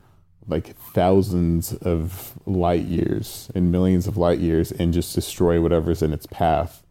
like 0.48 0.76
thousands 0.76 1.72
of 1.74 2.32
light 2.46 2.84
years 2.84 3.50
and 3.54 3.70
millions 3.70 4.06
of 4.06 4.16
light 4.16 4.38
years 4.38 4.72
and 4.72 4.92
just 4.92 5.14
destroy 5.14 5.60
whatever's 5.60 6.02
in 6.02 6.12
its 6.12 6.26
path 6.26 6.82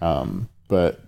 um, 0.00 0.48
but 0.68 1.00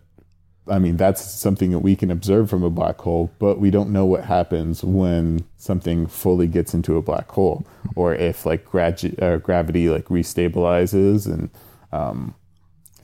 I 0.66 0.78
mean, 0.78 0.96
that's 0.96 1.22
something 1.22 1.72
that 1.72 1.80
we 1.80 1.94
can 1.94 2.10
observe 2.10 2.48
from 2.48 2.62
a 2.62 2.70
black 2.70 2.98
hole, 3.00 3.30
but 3.38 3.58
we 3.58 3.70
don't 3.70 3.90
know 3.90 4.06
what 4.06 4.24
happens 4.24 4.82
when 4.82 5.44
something 5.56 6.06
fully 6.06 6.46
gets 6.46 6.72
into 6.72 6.96
a 6.96 7.02
black 7.02 7.30
hole, 7.30 7.66
or 7.94 8.14
if 8.14 8.46
like 8.46 8.64
gradu- 8.64 9.20
uh, 9.22 9.36
gravity 9.38 9.90
like 9.90 10.06
restabilizes 10.06 11.26
and 11.26 11.50
um, 11.92 12.34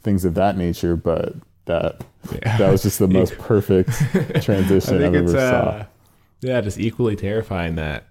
things 0.02 0.24
of 0.24 0.34
that 0.34 0.56
nature. 0.56 0.96
But 0.96 1.34
that 1.66 2.02
yeah. 2.32 2.56
that 2.56 2.70
was 2.70 2.82
just 2.82 2.98
the 2.98 3.08
most 3.20 3.36
perfect 3.38 3.90
transition 4.42 5.02
I've 5.02 5.14
ever 5.14 5.36
uh, 5.36 5.50
saw. 5.50 5.86
Yeah, 6.40 6.62
just 6.62 6.78
equally 6.78 7.16
terrifying 7.16 7.74
that 7.74 8.04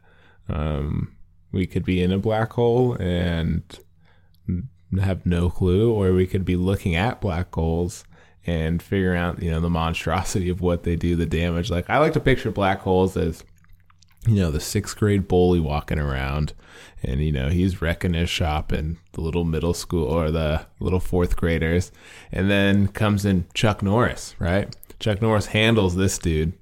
um, 0.50 1.16
we 1.52 1.66
could 1.66 1.84
be 1.84 2.02
in 2.02 2.12
a 2.12 2.18
black 2.18 2.54
hole 2.54 2.94
and 2.94 3.64
have 5.00 5.26
no 5.26 5.50
clue, 5.50 5.92
or 5.92 6.14
we 6.14 6.28
could 6.28 6.46
be 6.46 6.56
looking 6.56 6.96
at 6.96 7.22
black 7.22 7.54
holes 7.54 8.04
and 8.46 8.82
figuring 8.82 9.20
out 9.20 9.42
you 9.44 9.52
know 9.52 9.60
the 9.60 9.70
monstrosity 9.70 10.50
of 10.50 10.62
what 10.62 10.84
they 10.84 10.96
do, 10.96 11.16
the 11.16 11.26
damage. 11.26 11.70
Like 11.70 11.90
I 11.90 11.98
like 12.00 12.14
to 12.14 12.20
picture 12.20 12.52
black 12.52 12.82
holes 12.82 13.16
as 13.16 13.44
you 14.28 14.36
know 14.36 14.52
the 14.52 14.60
sixth 14.60 14.98
grade 14.98 15.28
bully 15.28 15.60
walking 15.60 16.00
around, 16.00 16.54
and 17.04 17.22
you 17.22 17.32
know 17.32 17.50
he's 17.50 17.82
wrecking 17.82 18.14
his 18.14 18.30
shop, 18.30 18.72
and 18.72 18.98
the 19.14 19.22
little 19.22 19.46
middle 19.46 19.74
school 19.74 20.06
or 20.06 20.32
the 20.32 20.66
little 20.80 21.00
fourth 21.00 21.36
graders, 21.36 21.92
and 22.32 22.50
then 22.50 22.88
comes 22.88 23.26
in 23.26 23.46
Chuck 23.54 23.82
Norris, 23.84 24.36
right? 24.40 24.76
Chuck 25.00 25.22
Norris 25.22 25.48
handles 25.48 25.96
this 25.96 26.18
dude. 26.18 26.54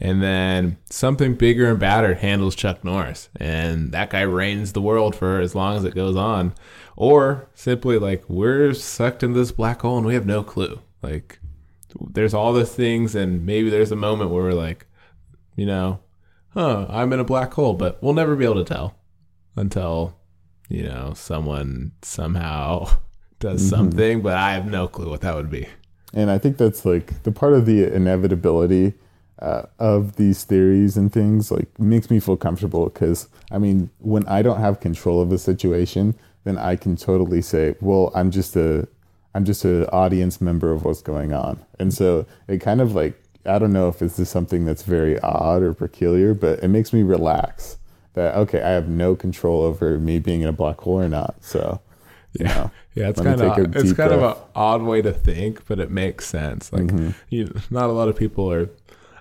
And 0.00 0.22
then 0.22 0.76
something 0.90 1.34
bigger 1.34 1.70
and 1.70 1.78
badder 1.78 2.14
handles 2.14 2.54
Chuck 2.54 2.84
Norris. 2.84 3.28
And 3.36 3.92
that 3.92 4.10
guy 4.10 4.22
reigns 4.22 4.72
the 4.72 4.82
world 4.82 5.16
for 5.16 5.40
as 5.40 5.54
long 5.54 5.76
as 5.76 5.84
it 5.84 5.94
goes 5.94 6.16
on. 6.16 6.54
Or 6.96 7.48
simply 7.54 7.98
like, 7.98 8.24
we're 8.28 8.74
sucked 8.74 9.22
in 9.22 9.32
this 9.32 9.52
black 9.52 9.82
hole 9.82 9.96
and 9.96 10.06
we 10.06 10.14
have 10.14 10.26
no 10.26 10.42
clue. 10.42 10.80
Like 11.02 11.38
there's 11.98 12.34
all 12.34 12.52
the 12.52 12.66
things 12.66 13.14
and 13.14 13.46
maybe 13.46 13.70
there's 13.70 13.92
a 13.92 13.96
moment 13.96 14.30
where 14.30 14.42
we're 14.42 14.52
like, 14.52 14.86
you 15.54 15.64
know, 15.64 16.00
huh, 16.50 16.86
I'm 16.88 17.12
in 17.12 17.20
a 17.20 17.24
black 17.24 17.54
hole, 17.54 17.74
but 17.74 18.02
we'll 18.02 18.14
never 18.14 18.36
be 18.36 18.44
able 18.44 18.62
to 18.62 18.64
tell 18.64 18.96
until, 19.54 20.16
you 20.68 20.82
know, 20.82 21.14
someone 21.14 21.92
somehow 22.02 22.88
does 23.38 23.62
mm-hmm. 23.62 23.76
something, 23.76 24.22
but 24.22 24.34
I 24.34 24.52
have 24.52 24.66
no 24.66 24.88
clue 24.88 25.08
what 25.08 25.22
that 25.22 25.34
would 25.34 25.50
be. 25.50 25.68
And 26.12 26.30
I 26.30 26.38
think 26.38 26.56
that's 26.56 26.84
like 26.84 27.22
the 27.22 27.32
part 27.32 27.54
of 27.54 27.66
the 27.66 27.84
inevitability 27.84 28.94
uh, 29.40 29.62
of 29.78 30.16
these 30.16 30.44
theories 30.44 30.96
and 30.96 31.12
things 31.12 31.50
like 31.50 31.78
makes 31.78 32.10
me 32.10 32.20
feel 32.20 32.36
comfortable 32.36 32.86
because 32.86 33.28
I 33.50 33.58
mean, 33.58 33.90
when 33.98 34.26
I 34.26 34.42
don't 34.42 34.60
have 34.60 34.80
control 34.80 35.20
of 35.20 35.30
a 35.32 35.38
situation, 35.38 36.14
then 36.44 36.56
I 36.58 36.76
can 36.76 36.96
totally 36.96 37.42
say, 37.42 37.74
well, 37.80 38.10
I'm 38.14 38.30
just 38.30 38.56
a 38.56 38.88
I'm 39.34 39.44
just 39.44 39.66
an 39.66 39.84
audience 39.86 40.40
member 40.40 40.72
of 40.72 40.84
what's 40.84 41.02
going 41.02 41.34
on. 41.34 41.58
And 41.78 41.92
so 41.92 42.24
it 42.48 42.62
kind 42.62 42.80
of 42.80 42.94
like, 42.94 43.20
I 43.44 43.58
don't 43.58 43.72
know 43.72 43.88
if 43.88 43.98
this 43.98 44.18
is 44.18 44.30
something 44.30 44.64
that's 44.64 44.82
very 44.82 45.20
odd 45.20 45.62
or 45.62 45.74
peculiar, 45.74 46.32
but 46.32 46.60
it 46.64 46.68
makes 46.68 46.90
me 46.94 47.02
relax 47.02 47.76
that, 48.14 48.34
okay, 48.34 48.62
I 48.62 48.70
have 48.70 48.88
no 48.88 49.14
control 49.14 49.62
over 49.62 49.98
me 49.98 50.18
being 50.18 50.40
in 50.40 50.48
a 50.48 50.52
black 50.52 50.80
hole 50.80 51.02
or 51.02 51.08
not. 51.10 51.36
So, 51.44 51.82
yeah. 52.32 52.54
Know, 52.54 52.70
yeah, 52.94 53.08
it's 53.10 53.20
kind 53.20 53.40
of 53.40 53.76
it's 53.76 53.92
kind 53.92 53.94
breath. 53.94 54.12
of 54.12 54.22
an 54.22 54.42
odd 54.54 54.82
way 54.82 55.02
to 55.02 55.12
think, 55.12 55.66
but 55.66 55.78
it 55.80 55.90
makes 55.90 56.24
sense. 56.26 56.72
Like, 56.72 56.84
mm-hmm. 56.84 57.10
you, 57.28 57.54
not 57.70 57.90
a 57.90 57.92
lot 57.92 58.08
of 58.08 58.16
people 58.16 58.50
are. 58.50 58.70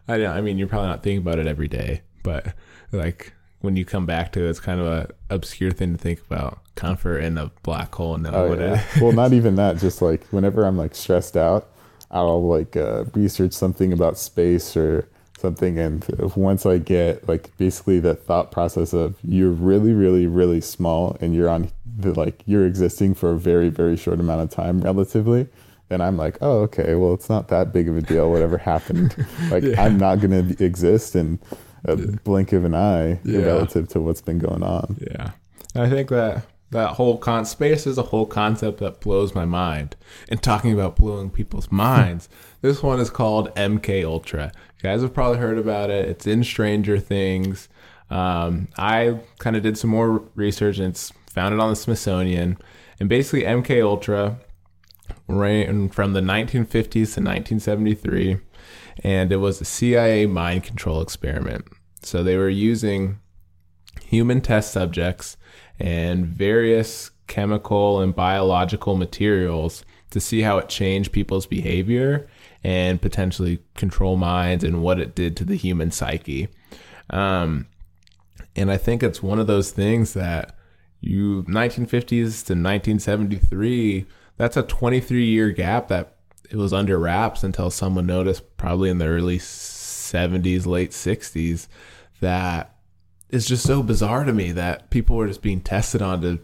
I, 0.08 0.18
know. 0.18 0.32
I 0.32 0.42
mean, 0.42 0.58
you're 0.58 0.68
probably 0.68 0.90
not 0.90 1.04
thinking 1.04 1.20
about 1.20 1.40
it 1.40 1.48
every 1.48 1.68
day, 1.68 2.02
but 2.24 2.54
like 2.92 3.34
when 3.62 3.76
you 3.76 3.86
come 3.86 4.06
back 4.06 4.32
to 4.34 4.46
it, 4.46 4.50
it's 4.50 4.60
kind 4.60 4.80
of 4.80 4.88
a 4.88 5.10
obscure 5.30 5.72
thing 5.72 5.94
to 5.94 5.98
think 5.98 6.22
about. 6.30 6.60
Comfort 6.76 7.20
in 7.20 7.38
a 7.38 7.52
black 7.64 7.94
hole. 7.96 8.18
No, 8.18 8.30
oh, 8.32 8.54
yeah. 8.54 8.84
well, 9.02 9.12
not 9.12 9.34
even 9.40 9.56
that. 9.56 9.78
Just 9.78 10.02
like 10.02 10.26
whenever 10.28 10.66
I'm 10.66 10.78
like 10.78 10.94
stressed 10.96 11.38
out, 11.38 11.70
I'll 12.12 12.46
like 12.46 12.76
uh, 12.76 13.06
research 13.14 13.54
something 13.54 13.92
about 13.92 14.18
space 14.18 14.76
or 14.78 15.08
something, 15.40 15.78
and 15.80 16.06
once 16.36 16.66
I 16.66 16.78
get 16.78 17.28
like 17.28 17.56
basically 17.58 18.00
the 18.00 18.16
thought 18.16 18.52
process 18.52 18.94
of 18.94 19.16
you're 19.24 19.52
really, 19.52 19.94
really, 19.94 20.28
really 20.28 20.62
small, 20.62 21.18
and 21.22 21.34
you're 21.34 21.50
on 21.50 21.72
the 21.98 22.14
like 22.14 22.44
you're 22.46 22.66
existing 22.66 23.16
for 23.16 23.32
a 23.32 23.40
very, 23.40 23.70
very 23.70 23.98
short 23.98 24.20
amount 24.20 24.42
of 24.42 24.50
time, 24.50 24.82
relatively 24.82 25.48
then 25.90 26.02
I'm 26.02 26.18
like, 26.18 26.38
oh, 26.42 26.60
okay, 26.62 26.96
well, 26.96 27.14
it's 27.14 27.30
not 27.30 27.48
that 27.50 27.72
big 27.72 27.88
of 27.88 27.98
a 27.98 28.02
deal. 28.02 28.32
Whatever 28.32 28.58
happened, 28.58 29.16
like 29.52 29.64
yeah. 29.64 29.82
I'm 29.84 29.98
not 29.98 30.20
gonna 30.20 30.56
exist, 30.60 31.16
in 31.16 31.40
a 31.86 31.96
blink 31.96 32.52
of 32.54 32.66
an 32.66 32.76
eye 32.76 33.20
yeah. 33.24 33.40
relative 33.40 33.88
to 33.90 34.00
what's 34.00 34.22
been 34.22 34.40
going 34.40 34.64
on. 34.64 34.98
Yeah. 35.00 35.32
I 35.76 35.90
think 35.90 36.10
that 36.10 36.46
that 36.72 36.92
whole 36.92 37.18
con 37.18 37.46
space 37.46 37.86
is 37.86 37.98
a 37.98 38.04
whole 38.04 38.26
concept 38.26 38.80
that 38.80 39.00
blows 39.00 39.36
my 39.36 39.46
mind. 39.46 39.96
And 40.30 40.42
talking 40.42 40.74
about 40.74 40.96
blowing 40.96 41.30
people's 41.30 41.72
minds, 41.72 42.30
this 42.62 42.82
one 42.82 43.00
is 43.00 43.10
called 43.10 43.54
MK 43.56 44.04
Ultra. 44.04 44.52
You 44.78 44.90
guys 44.90 45.02
have 45.02 45.14
probably 45.14 45.38
heard 45.38 45.58
about 45.58 45.90
it. 45.90 46.08
It's 46.10 46.28
in 46.28 46.44
Stranger 46.44 47.00
Things. 47.00 47.70
Um, 48.10 48.68
I 48.78 49.20
kind 49.40 49.56
of 49.56 49.64
did 49.64 49.78
some 49.78 49.90
more 49.90 50.24
research 50.36 50.78
and 50.78 50.90
it's 50.90 51.12
found 51.28 51.54
it 51.54 51.60
on 51.60 51.70
the 51.70 51.76
Smithsonian. 51.76 52.58
And 53.00 53.10
basically, 53.10 53.44
MK 53.44 53.84
Ultra 53.84 54.38
ran 55.28 55.90
from 55.90 56.14
the 56.14 56.22
1950s 56.22 56.90
to 56.90 57.22
1973 57.22 58.38
and 59.04 59.32
it 59.32 59.38
was 59.38 59.60
a 59.60 59.66
CIA 59.66 60.26
mind 60.26 60.64
control 60.64 61.02
experiment. 61.02 61.66
So 62.02 62.24
they 62.24 62.38
were 62.38 62.50
using 62.50 63.20
human 64.04 64.42
test 64.42 64.72
subjects 64.72 65.38
and 65.80 66.26
various 66.26 67.12
chemical 67.28 68.00
and 68.00 68.16
biological 68.16 68.96
materials 68.96 69.84
to 70.12 70.20
see 70.20 70.42
how 70.42 70.58
it 70.58 70.70
changed 70.70 71.12
people's 71.12 71.48
behavior 71.48 72.28
and 72.64 73.02
potentially 73.02 73.60
control 73.76 74.16
minds 74.16 74.64
and 74.64 74.82
what 74.82 75.00
it 75.00 75.16
did 75.16 75.36
to 75.38 75.44
the 75.44 75.56
human 75.56 75.92
psyche. 75.92 76.48
Um, 77.10 77.68
and 78.56 78.72
I 78.72 78.78
think 78.78 79.04
it's 79.04 79.22
one 79.22 79.40
of 79.40 79.48
those 79.48 79.72
things 79.72 80.14
that 80.14 80.56
you 81.02 81.44
1950s 81.44 82.46
to 82.46 82.54
1973, 82.54 84.06
that's 84.38 84.58
a 84.58 84.64
23 84.64 85.26
year 85.26 85.52
gap 85.52 85.88
that 85.88 86.16
it 86.50 86.58
was 86.58 86.74
under 86.74 86.98
wraps 87.00 87.44
until 87.44 87.70
someone 87.70 88.06
noticed 88.06 88.58
probably 88.58 88.90
in 88.90 88.98
the 88.98 89.08
early 89.08 89.40
70s, 89.40 90.66
late 90.66 90.92
60s 90.92 91.68
that 92.22 92.76
it's 93.30 93.48
just 93.48 93.66
so 93.66 93.82
bizarre 93.82 94.24
to 94.24 94.34
me 94.34 94.52
that 94.52 94.90
people 94.90 95.16
were 95.16 95.28
just 95.28 95.42
being 95.42 95.62
tested 95.62 96.02
on 96.02 96.22
to, 96.22 96.40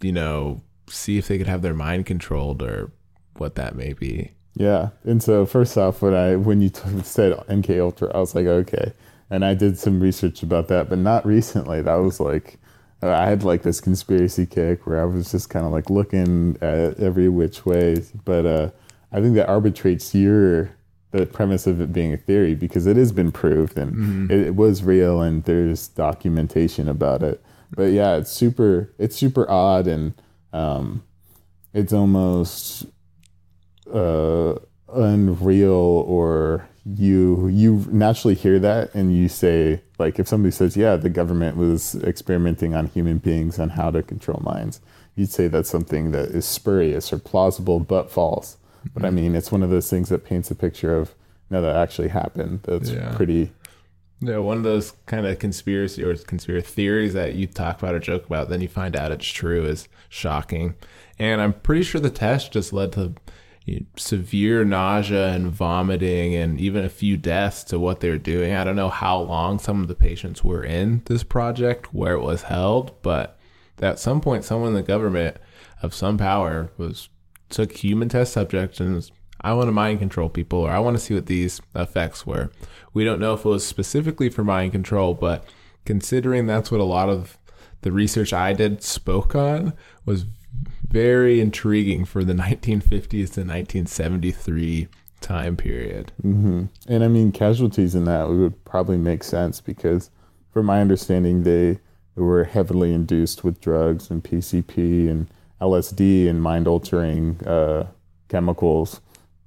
you 0.00 0.12
know, 0.12 0.62
see 0.88 1.18
if 1.18 1.28
they 1.28 1.38
could 1.38 1.46
have 1.46 1.62
their 1.62 1.74
mind 1.74 2.06
controlled 2.06 2.62
or 2.62 2.92
what 3.36 3.54
that 3.54 3.74
may 3.76 3.92
be. 3.92 4.32
Yeah, 4.54 4.90
and 5.04 5.22
so 5.22 5.46
first 5.46 5.78
off, 5.78 6.02
when 6.02 6.14
I 6.14 6.36
when 6.36 6.60
you 6.60 6.68
t- 6.68 7.02
said 7.02 7.32
MK 7.48 7.80
Ultra, 7.80 8.14
I 8.14 8.18
was 8.18 8.34
like, 8.34 8.46
okay, 8.46 8.92
and 9.30 9.44
I 9.44 9.54
did 9.54 9.78
some 9.78 10.00
research 10.00 10.42
about 10.42 10.68
that, 10.68 10.90
but 10.90 10.98
not 10.98 11.24
recently. 11.24 11.80
That 11.80 11.94
was 11.94 12.20
like 12.20 12.58
I 13.02 13.26
had 13.26 13.42
like 13.42 13.62
this 13.62 13.80
conspiracy 13.80 14.46
kick 14.46 14.86
where 14.86 15.00
I 15.00 15.04
was 15.04 15.32
just 15.32 15.50
kind 15.50 15.66
of 15.66 15.72
like 15.72 15.90
looking 15.90 16.56
at 16.60 17.00
every 17.00 17.28
which 17.28 17.66
way, 17.66 18.02
but 18.24 18.46
uh, 18.46 18.70
I 19.10 19.20
think 19.20 19.34
that 19.34 19.48
arbitrates 19.48 20.14
your 20.14 20.70
the 21.10 21.26
premise 21.26 21.66
of 21.66 21.80
it 21.80 21.92
being 21.92 22.12
a 22.14 22.16
theory 22.16 22.54
because 22.54 22.86
it 22.86 22.96
has 22.96 23.12
been 23.12 23.30
proved 23.30 23.76
and 23.76 23.92
mm-hmm. 23.92 24.30
it, 24.30 24.46
it, 24.46 24.56
was 24.56 24.82
real 24.82 25.20
and 25.20 25.44
there's 25.44 25.88
documentation 25.88 26.88
about 26.88 27.22
it. 27.22 27.42
But 27.76 27.92
yeah, 27.92 28.16
it's 28.16 28.30
super 28.30 28.92
it's 28.98 29.16
super 29.16 29.50
odd 29.50 29.86
and 29.86 30.14
um, 30.52 31.02
it's 31.74 31.92
almost 31.92 32.86
uh, 33.92 34.54
unreal 34.92 35.70
or 36.06 36.68
you 36.84 37.46
you 37.48 37.86
naturally 37.90 38.34
hear 38.34 38.58
that 38.58 38.92
and 38.92 39.16
you 39.16 39.28
say 39.28 39.80
like 39.98 40.18
if 40.18 40.26
somebody 40.26 40.50
says 40.50 40.76
yeah 40.76 40.96
the 40.96 41.08
government 41.08 41.56
was 41.56 41.94
experimenting 42.02 42.74
on 42.74 42.88
human 42.88 43.18
beings 43.18 43.58
on 43.60 43.68
how 43.68 43.88
to 43.88 44.02
control 44.02 44.40
minds 44.42 44.80
you'd 45.14 45.30
say 45.30 45.46
that's 45.46 45.70
something 45.70 46.10
that 46.10 46.28
is 46.30 46.44
spurious 46.44 47.12
or 47.12 47.18
plausible 47.18 47.78
but 47.78 48.10
false 48.10 48.56
but 48.94 49.04
I 49.04 49.08
mm-hmm. 49.08 49.16
mean, 49.16 49.36
it's 49.36 49.52
one 49.52 49.62
of 49.62 49.70
those 49.70 49.88
things 49.88 50.08
that 50.08 50.24
paints 50.24 50.50
a 50.50 50.54
picture 50.54 50.96
of 50.96 51.14
no, 51.50 51.60
that 51.62 51.76
actually 51.76 52.08
happened. 52.08 52.60
That's 52.64 52.90
yeah. 52.90 53.14
pretty. 53.14 53.52
Yeah, 54.20 54.38
one 54.38 54.56
of 54.56 54.62
those 54.62 54.92
kind 55.06 55.26
of 55.26 55.38
conspiracy 55.38 56.02
or 56.02 56.14
conspiracy 56.14 56.66
theories 56.66 57.12
that 57.14 57.34
you 57.34 57.46
talk 57.46 57.82
about 57.82 57.94
or 57.94 57.98
joke 57.98 58.26
about, 58.26 58.48
then 58.48 58.60
you 58.60 58.68
find 58.68 58.96
out 58.96 59.10
it's 59.10 59.26
true 59.26 59.64
is 59.64 59.88
shocking. 60.08 60.76
And 61.18 61.40
I'm 61.40 61.52
pretty 61.52 61.82
sure 61.82 62.00
the 62.00 62.10
test 62.10 62.52
just 62.52 62.72
led 62.72 62.92
to 62.92 63.14
severe 63.96 64.64
nausea 64.64 65.28
and 65.28 65.50
vomiting 65.50 66.34
and 66.34 66.60
even 66.60 66.84
a 66.84 66.88
few 66.88 67.16
deaths 67.16 67.62
to 67.64 67.78
what 67.78 68.00
they 68.00 68.10
were 68.10 68.18
doing. 68.18 68.54
I 68.54 68.64
don't 68.64 68.76
know 68.76 68.88
how 68.88 69.18
long 69.18 69.58
some 69.58 69.82
of 69.82 69.88
the 69.88 69.94
patients 69.94 70.42
were 70.42 70.64
in 70.64 71.02
this 71.06 71.22
project 71.22 71.94
where 71.94 72.14
it 72.14 72.22
was 72.22 72.42
held, 72.42 73.00
but 73.02 73.38
at 73.80 73.98
some 73.98 74.20
point, 74.20 74.44
someone 74.44 74.68
in 74.70 74.74
the 74.74 74.82
government 74.82 75.36
of 75.82 75.94
some 75.94 76.18
power 76.18 76.70
was 76.76 77.08
took 77.48 77.72
human 77.72 78.08
test 78.08 78.32
subjects 78.32 78.80
and 78.80 78.94
was, 78.94 79.12
I 79.40 79.52
want 79.54 79.68
to 79.68 79.72
mind 79.72 79.98
control 79.98 80.28
people 80.28 80.60
or 80.60 80.70
I 80.70 80.78
want 80.78 80.96
to 80.96 81.02
see 81.02 81.14
what 81.14 81.26
these 81.26 81.60
effects 81.74 82.26
were. 82.26 82.50
We 82.94 83.04
don't 83.04 83.20
know 83.20 83.34
if 83.34 83.44
it 83.44 83.48
was 83.48 83.66
specifically 83.66 84.30
for 84.30 84.44
mind 84.44 84.72
control, 84.72 85.14
but 85.14 85.44
considering 85.84 86.46
that's 86.46 86.70
what 86.70 86.80
a 86.80 86.84
lot 86.84 87.08
of 87.08 87.38
the 87.82 87.92
research 87.92 88.32
I 88.32 88.52
did 88.52 88.82
spoke 88.82 89.34
on 89.34 89.74
was 90.04 90.26
very 90.92 91.40
intriguing 91.40 92.04
for 92.04 92.22
the 92.22 92.32
1950s 92.34 93.08
to 93.08 93.40
1973 93.40 94.88
time 95.20 95.56
period. 95.56 96.12
Mm-hmm. 96.22 96.64
And 96.88 97.04
I 97.04 97.08
mean, 97.08 97.32
casualties 97.32 97.94
in 97.94 98.04
that 98.04 98.28
would 98.28 98.64
probably 98.64 98.98
make 98.98 99.24
sense 99.24 99.60
because, 99.60 100.10
from 100.52 100.66
my 100.66 100.80
understanding, 100.80 101.44
they 101.44 101.78
were 102.14 102.44
heavily 102.44 102.92
induced 102.92 103.42
with 103.42 103.60
drugs 103.60 104.10
and 104.10 104.22
PCP 104.22 105.08
and 105.08 105.28
LSD 105.60 106.28
and 106.28 106.42
mind 106.42 106.68
altering 106.68 107.40
uh, 107.46 107.86
chemicals 108.28 109.00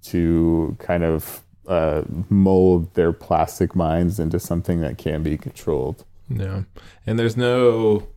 to 0.03 0.75
kind 0.79 1.03
of 1.03 1.41
uh, 1.67 2.03
mold 2.29 2.93
their 2.93 3.12
plastic 3.12 3.75
minds 3.75 4.19
into 4.19 4.39
something 4.39 4.81
that 4.81 4.97
can 4.97 5.23
be 5.23 5.38
controlled. 5.38 6.05
Yeah. 6.29 6.63
And 7.05 7.19
there's 7.19 7.38
no 7.38 8.08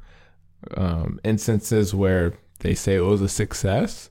um, 0.77 1.21
instances 1.25 1.95
where 1.95 2.35
they 2.61 2.75
say 2.75 2.97
it 2.97 3.01
was 3.01 3.21
a 3.21 3.29
success, 3.29 4.11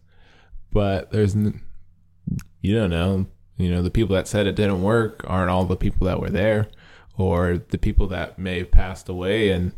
but 0.71 1.11
there's, 1.11 1.35
you 1.35 2.75
don't 2.75 2.89
know, 2.89 3.27
you 3.57 3.71
know, 3.71 3.81
the 3.81 3.91
people 3.91 4.15
that 4.15 4.27
said 4.27 4.47
it 4.47 4.55
didn't 4.55 4.81
work 4.81 5.23
aren't 5.27 5.49
all 5.49 5.65
the 5.65 5.75
people 5.75 6.05
that 6.07 6.19
were 6.19 6.29
there, 6.29 6.69
or 7.17 7.57
the 7.57 7.77
people 7.77 8.07
that 8.07 8.37
may 8.37 8.59
have 8.59 8.71
passed 8.71 9.09
away 9.09 9.49
in 9.49 9.73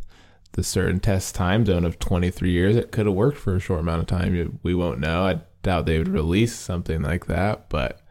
the 0.53 0.63
certain 0.63 0.99
test 0.99 1.35
time 1.35 1.65
zone 1.65 1.85
of 1.85 1.99
23 1.99 2.49
years, 2.51 2.75
it 2.75 2.91
could 2.91 3.05
have 3.05 3.15
worked 3.15 3.37
for 3.37 3.55
a 3.55 3.59
short 3.59 3.79
amount 3.79 4.01
of 4.01 4.07
time. 4.07 4.59
We 4.63 4.73
won't 4.73 4.99
know. 4.99 5.23
I 5.25 5.41
doubt 5.63 5.85
they 5.85 5.97
would 5.97 6.07
release 6.07 6.55
something 6.55 7.01
like 7.01 7.27
that, 7.27 7.69
but 7.69 8.01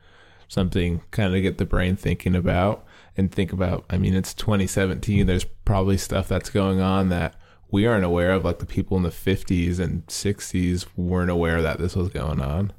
something 0.46 1.02
kind 1.10 1.34
of 1.34 1.42
get 1.42 1.58
the 1.58 1.66
brain 1.66 1.96
thinking 1.96 2.34
about 2.34 2.84
and 3.16 3.30
think 3.30 3.52
about. 3.52 3.84
I 3.90 3.98
mean, 3.98 4.14
it's 4.14 4.32
2017. 4.32 5.26
There's 5.26 5.44
probably 5.44 5.98
stuff 5.98 6.28
that's 6.28 6.50
going 6.50 6.80
on 6.80 7.08
that 7.10 7.34
we 7.70 7.86
aren't 7.86 8.04
aware 8.04 8.32
of, 8.32 8.44
like 8.44 8.58
the 8.58 8.66
people 8.66 8.96
in 8.96 9.02
the 9.02 9.10
50s 9.10 9.78
and 9.78 10.06
60s 10.06 10.86
weren't 10.96 11.30
aware 11.30 11.60
that 11.62 11.78
this 11.78 11.94
was 11.94 12.08
going 12.08 12.40
on. 12.40 12.72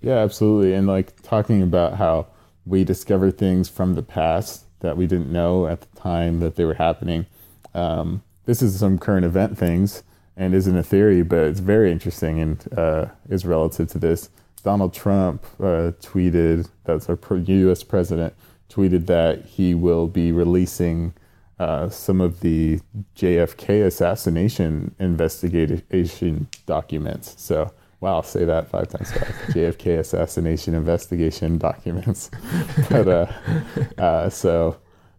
Yeah, 0.00 0.16
absolutely. 0.16 0.74
And 0.74 0.86
like 0.86 1.22
talking 1.22 1.62
about 1.62 1.96
how 1.96 2.26
we 2.66 2.84
discover 2.84 3.30
things 3.30 3.68
from 3.68 3.94
the 3.94 4.02
past 4.02 4.64
that 4.80 4.96
we 4.96 5.06
didn't 5.06 5.32
know 5.32 5.66
at 5.66 5.80
the 5.80 6.00
time 6.00 6.40
that 6.40 6.56
they 6.56 6.64
were 6.64 6.74
happening. 6.74 7.26
Um, 7.72 8.22
this 8.44 8.62
is 8.62 8.78
some 8.78 8.98
current 8.98 9.24
event 9.24 9.56
things 9.56 10.02
and 10.36 10.54
isn't 10.54 10.76
a 10.76 10.82
theory, 10.82 11.22
but 11.22 11.38
it's 11.40 11.60
very 11.60 11.92
interesting 11.92 12.40
and 12.40 12.68
uh, 12.76 13.06
is 13.28 13.46
relative 13.46 13.88
to 13.88 13.98
this. 13.98 14.28
Donald 14.64 14.92
Trump 14.92 15.44
uh, 15.60 15.92
tweeted, 16.00 16.68
that's 16.84 17.08
our 17.08 17.18
U.S. 17.36 17.82
president, 17.82 18.34
tweeted 18.68 19.06
that 19.06 19.44
he 19.44 19.74
will 19.74 20.06
be 20.06 20.32
releasing 20.32 21.14
uh, 21.62 21.88
some 21.88 22.20
of 22.20 22.40
the 22.40 22.80
JFK 23.16 23.86
assassination 23.86 24.94
investigation 24.98 26.48
documents. 26.66 27.40
So, 27.40 27.72
wow, 28.00 28.16
I'll 28.16 28.22
say 28.24 28.44
that 28.44 28.68
five 28.68 28.88
times 28.88 29.12
fast. 29.12 29.32
JFK 29.54 30.00
assassination 30.00 30.74
investigation 30.74 31.58
documents. 31.58 32.30
but 32.90 33.06
uh, 33.06 33.26
uh, 33.96 34.28
so 34.28 34.76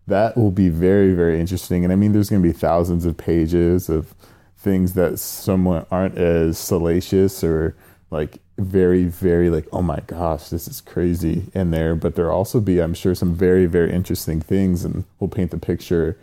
that 0.07 0.35
will 0.35 0.51
be 0.51 0.67
very 0.67 1.13
very 1.13 1.39
interesting 1.39 1.85
and 1.85 1.93
i 1.93 1.95
mean 1.95 2.11
there's 2.11 2.29
going 2.29 2.41
to 2.41 2.45
be 2.45 2.51
thousands 2.51 3.05
of 3.05 3.15
pages 3.15 3.87
of 3.87 4.13
things 4.57 4.95
that 4.95 5.17
somewhat 5.17 5.87
aren't 5.91 6.17
as 6.17 6.57
salacious 6.57 7.41
or 7.41 7.73
like 8.11 8.39
very 8.57 9.05
very 9.05 9.49
like 9.49 9.65
oh 9.71 9.81
my 9.81 9.99
gosh 10.07 10.49
this 10.49 10.67
is 10.67 10.81
crazy 10.81 11.45
in 11.53 11.71
there 11.71 11.95
but 11.95 12.15
there'll 12.15 12.35
also 12.35 12.59
be 12.59 12.81
i'm 12.81 12.93
sure 12.93 13.15
some 13.15 13.33
very 13.33 13.65
very 13.65 13.93
interesting 13.93 14.41
things 14.41 14.83
and 14.83 15.05
we'll 15.19 15.29
paint 15.29 15.51
the 15.51 15.57
picture 15.57 16.17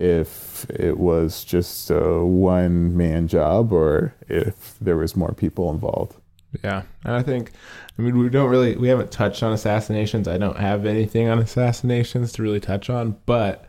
if 0.00 0.68
it 0.70 0.98
was 0.98 1.44
just 1.44 1.90
a 1.90 2.24
one 2.24 2.96
man 2.96 3.28
job 3.28 3.72
or 3.72 4.14
if 4.28 4.76
there 4.80 4.96
was 4.96 5.14
more 5.14 5.32
people 5.32 5.70
involved 5.70 6.16
yeah, 6.64 6.82
and 7.04 7.14
I 7.14 7.22
think, 7.22 7.52
I 7.98 8.02
mean, 8.02 8.18
we 8.18 8.28
don't 8.28 8.50
really, 8.50 8.76
we 8.76 8.88
haven't 8.88 9.12
touched 9.12 9.42
on 9.42 9.52
assassinations. 9.52 10.26
I 10.26 10.36
don't 10.36 10.58
have 10.58 10.84
anything 10.84 11.28
on 11.28 11.38
assassinations 11.38 12.32
to 12.32 12.42
really 12.42 12.60
touch 12.60 12.90
on, 12.90 13.16
but 13.24 13.66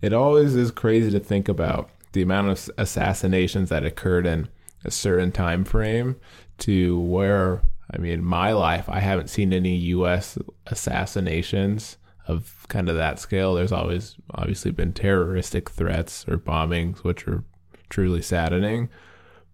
it 0.00 0.12
always 0.12 0.56
is 0.56 0.70
crazy 0.70 1.10
to 1.10 1.20
think 1.20 1.48
about 1.48 1.90
the 2.12 2.22
amount 2.22 2.48
of 2.48 2.70
assassinations 2.78 3.68
that 3.68 3.84
occurred 3.84 4.26
in 4.26 4.48
a 4.84 4.90
certain 4.90 5.30
time 5.30 5.64
frame 5.64 6.16
to 6.58 6.98
where, 7.00 7.62
I 7.92 7.98
mean, 7.98 8.24
my 8.24 8.52
life, 8.52 8.88
I 8.88 9.00
haven't 9.00 9.28
seen 9.28 9.52
any 9.52 9.76
U.S. 9.76 10.38
assassinations 10.66 11.98
of 12.28 12.66
kind 12.68 12.88
of 12.88 12.96
that 12.96 13.18
scale. 13.18 13.54
There's 13.54 13.72
always 13.72 14.16
obviously 14.32 14.70
been 14.70 14.92
terroristic 14.92 15.70
threats 15.70 16.26
or 16.28 16.38
bombings, 16.38 16.98
which 16.98 17.26
are 17.26 17.44
truly 17.88 18.22
saddening, 18.22 18.88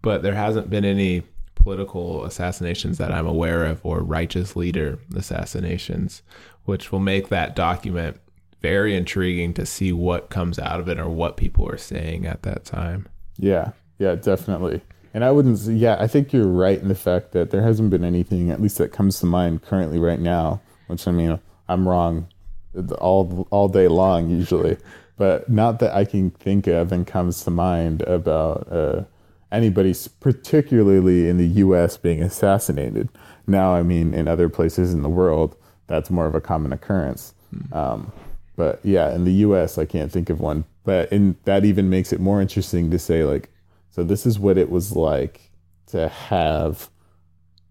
but 0.03 0.23
there 0.23 0.35
hasn't 0.35 0.71
been 0.71 0.85
any 0.85 1.23
political 1.55 2.25
assassinations 2.25 2.99
that 2.99 3.13
I'm 3.13 3.27
aware 3.27 3.65
of 3.65 3.85
or 3.85 4.01
righteous 4.01 4.55
leader 4.55 4.99
assassinations, 5.15 6.23
which 6.65 6.93
will 6.93 7.01
make 7.01 7.29
that 7.29 7.57
document 7.57 8.19
very 8.61 8.97
intriguing 8.97 9.55
to 9.55 9.67
see 9.67 9.93
what 9.93 10.31
comes 10.31 10.59
out 10.59 10.81
of 10.81 10.89
it 10.89 10.99
or 10.99 11.09
what 11.09 11.37
people 11.37 11.69
are 11.69 11.77
saying 11.77 12.27
at 12.27 12.43
that 12.43 12.65
time. 12.65 13.09
Yeah, 13.37 13.73
yeah, 13.99 14.15
definitely. 14.15 14.83
And 15.15 15.25
I 15.25 15.31
wouldn't, 15.31 15.61
yeah, 15.61 15.97
I 15.99 16.07
think 16.07 16.33
you're 16.33 16.47
right 16.47 16.81
in 16.81 16.89
the 16.89 16.95
fact 16.95 17.33
that 17.33 17.51
there 17.51 17.63
hasn't 17.63 17.91
been 17.91 18.05
anything, 18.05 18.51
at 18.51 18.61
least 18.61 18.79
that 18.79 18.93
comes 18.93 19.21
to 19.21 19.27
mind 19.27 19.63
currently 19.63 19.99
right 19.99 20.21
now, 20.21 20.61
which 20.87 21.07
I 21.09 21.13
mean, 21.13 21.39
I'm 21.69 21.89
wrong 21.89 22.29
all 22.99 23.47
all 23.51 23.69
day 23.69 23.89
long 23.89 24.31
usually, 24.31 24.77
but 25.17 25.49
not 25.49 25.79
that 25.81 25.95
I 25.95 26.05
can 26.05 26.31
think 26.31 26.67
of 26.67 26.93
and 26.93 27.07
comes 27.07 27.43
to 27.45 27.51
mind 27.51 28.03
about 28.03 28.71
uh, 28.71 29.05
anybody's 29.51 30.09
particularly 30.09 31.29
in 31.29 31.39
the 31.39 31.47
U.S. 31.47 31.97
being 31.97 32.23
assassinated. 32.23 33.09
Now, 33.47 33.75
I 33.75 33.83
mean, 33.83 34.15
in 34.15 34.29
other 34.29 34.49
places 34.49 34.93
in 34.93 35.03
the 35.03 35.09
world, 35.09 35.57
that's 35.87 36.11
more 36.11 36.27
of 36.27 36.35
a 36.35 36.41
common 36.41 36.73
occurrence. 36.73 37.35
Um, 37.73 38.13
but 38.57 38.81
yeah, 38.83 39.15
in 39.15 39.25
the 39.25 39.33
U.S., 39.33 39.79
I 39.79 39.85
can't 39.85 40.13
think 40.13 40.31
of 40.31 40.41
one. 40.41 40.65
But 40.85 41.11
and 41.13 41.37
that 41.45 41.65
even 41.65 41.91
makes 41.91 42.13
it 42.13 42.21
more 42.21 42.41
interesting 42.41 42.91
to 42.91 42.99
say 42.99 43.25
like, 43.25 43.51
so 43.91 44.05
this 44.05 44.27
is 44.27 44.39
what 44.39 44.59
it 44.59 44.71
was 44.71 44.95
like 44.95 45.51
to 45.89 46.09
have 46.09 46.91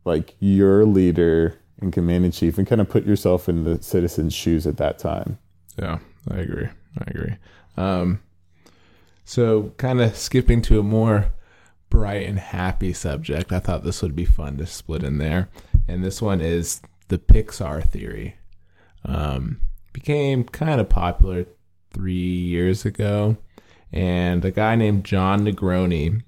like 0.05 0.35
your 0.39 0.85
leader 0.85 1.59
and 1.79 1.93
command 1.93 2.25
in 2.25 2.31
chief, 2.31 2.57
and 2.57 2.67
kind 2.67 2.81
of 2.81 2.89
put 2.89 3.05
yourself 3.05 3.47
in 3.47 3.63
the 3.63 3.81
citizen's 3.81 4.33
shoes 4.33 4.65
at 4.65 4.77
that 4.77 4.99
time. 4.99 5.37
Yeah, 5.77 5.99
I 6.29 6.37
agree. 6.37 6.67
I 6.97 7.03
agree. 7.07 7.35
Um, 7.75 8.21
so, 9.25 9.73
kind 9.77 10.01
of 10.01 10.15
skipping 10.15 10.61
to 10.63 10.79
a 10.79 10.83
more 10.83 11.31
bright 11.89 12.27
and 12.27 12.39
happy 12.39 12.93
subject, 12.93 13.51
I 13.51 13.59
thought 13.59 13.83
this 13.83 14.01
would 14.01 14.15
be 14.15 14.25
fun 14.25 14.57
to 14.57 14.65
split 14.65 15.03
in 15.03 15.17
there. 15.17 15.49
And 15.87 16.03
this 16.03 16.21
one 16.21 16.41
is 16.41 16.81
the 17.07 17.17
Pixar 17.17 17.87
theory. 17.87 18.35
Um, 19.05 19.61
became 19.93 20.43
kind 20.43 20.81
of 20.81 20.89
popular 20.89 21.45
three 21.91 22.13
years 22.13 22.85
ago, 22.85 23.37
and 23.91 24.43
a 24.43 24.51
guy 24.51 24.75
named 24.75 25.05
Jon 25.05 25.45
Negroni 25.45 26.21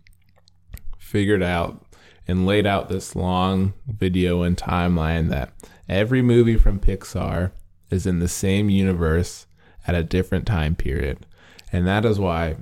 figured 0.97 1.43
out 1.43 1.85
and 2.29 2.45
laid 2.45 2.67
out 2.67 2.89
this 2.89 3.15
long 3.15 3.73
video 3.87 4.43
and 4.43 4.55
timeline 4.55 5.29
that 5.29 5.51
every 5.87 6.21
movie 6.21 6.57
from 6.57 6.79
Pixar 6.79 7.51
is 7.89 8.05
in 8.05 8.19
the 8.19 8.27
same 8.27 8.69
universe 8.69 9.47
at 9.87 9.95
a 9.95 10.03
different 10.03 10.45
time 10.45 10.75
period. 10.75 11.25
And 11.71 11.87
that 11.87 12.05
is 12.05 12.19
why 12.19 12.57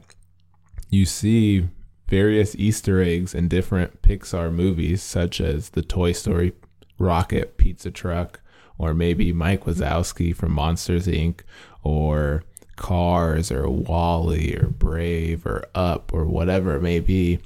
you 0.89 1.05
see 1.05 1.67
various 2.07 2.55
Easter 2.55 3.01
eggs 3.01 3.35
in 3.35 3.49
different 3.49 4.01
Pixar 4.01 4.53
movies, 4.53 5.03
such 5.03 5.41
as 5.41 5.69
the 5.71 5.81
Toy 5.81 6.13
Story 6.13 6.53
rocket 6.97 7.57
pizza 7.57 7.91
truck, 7.91 8.39
or 8.77 8.93
maybe 8.93 9.33
Mike 9.33 9.65
Wazowski 9.65 10.33
from 10.33 10.53
Monsters 10.53 11.07
Inc., 11.07 11.41
or 11.83 12.43
Cars, 12.77 13.51
or 13.51 13.67
WALL-E, 13.67 14.55
or 14.55 14.67
Brave, 14.67 15.45
or 15.45 15.65
Up, 15.75 16.13
or 16.13 16.25
whatever 16.25 16.75
it 16.75 16.81
may 16.81 16.99
be. 16.99 17.39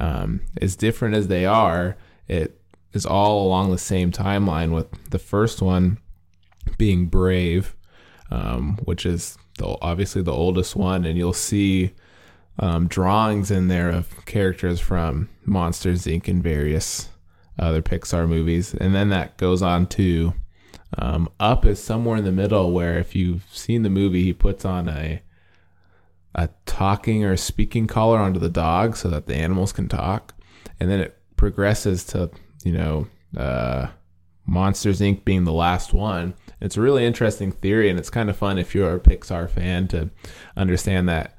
Um, 0.00 0.40
as 0.60 0.76
different 0.76 1.14
as 1.14 1.28
they 1.28 1.44
are, 1.44 1.96
it 2.28 2.60
is 2.92 3.04
all 3.04 3.46
along 3.46 3.70
the 3.70 3.78
same 3.78 4.12
timeline, 4.12 4.72
with 4.72 4.86
the 5.10 5.18
first 5.18 5.60
one 5.60 5.98
being 6.76 7.06
Brave, 7.06 7.74
um, 8.30 8.78
which 8.84 9.04
is 9.04 9.36
the, 9.58 9.76
obviously 9.82 10.22
the 10.22 10.32
oldest 10.32 10.76
one, 10.76 11.04
and 11.04 11.18
you'll 11.18 11.32
see 11.32 11.92
um, 12.58 12.88
drawings 12.88 13.50
in 13.50 13.68
there 13.68 13.90
of 13.90 14.24
characters 14.26 14.80
from 14.80 15.28
Monsters 15.44 16.04
Inc. 16.04 16.28
and 16.28 16.42
various 16.42 17.08
other 17.58 17.82
Pixar 17.82 18.28
movies, 18.28 18.74
and 18.74 18.94
then 18.94 19.08
that 19.10 19.36
goes 19.36 19.62
on 19.62 19.86
to 19.86 20.34
um, 20.96 21.28
Up 21.38 21.66
is 21.66 21.82
somewhere 21.82 22.16
in 22.16 22.24
the 22.24 22.32
middle, 22.32 22.72
where 22.72 22.98
if 22.98 23.14
you've 23.14 23.44
seen 23.52 23.82
the 23.82 23.90
movie, 23.90 24.24
he 24.24 24.32
puts 24.32 24.64
on 24.64 24.88
a 24.88 25.20
a 26.38 26.48
talking 26.66 27.24
or 27.24 27.36
speaking 27.36 27.88
collar 27.88 28.18
onto 28.18 28.38
the 28.38 28.48
dog 28.48 28.96
so 28.96 29.08
that 29.08 29.26
the 29.26 29.34
animals 29.34 29.72
can 29.72 29.88
talk, 29.88 30.34
and 30.78 30.88
then 30.88 31.00
it 31.00 31.18
progresses 31.36 32.04
to 32.04 32.30
you 32.64 32.72
know 32.72 33.08
uh, 33.36 33.88
Monsters 34.46 35.00
Inc. 35.00 35.24
being 35.24 35.44
the 35.44 35.52
last 35.52 35.92
one. 35.92 36.34
It's 36.60 36.76
a 36.76 36.80
really 36.80 37.04
interesting 37.04 37.50
theory, 37.50 37.90
and 37.90 37.98
it's 37.98 38.08
kind 38.08 38.30
of 38.30 38.36
fun 38.36 38.56
if 38.56 38.72
you're 38.72 38.94
a 38.94 39.00
Pixar 39.00 39.50
fan 39.50 39.88
to 39.88 40.10
understand 40.56 41.08
that 41.08 41.36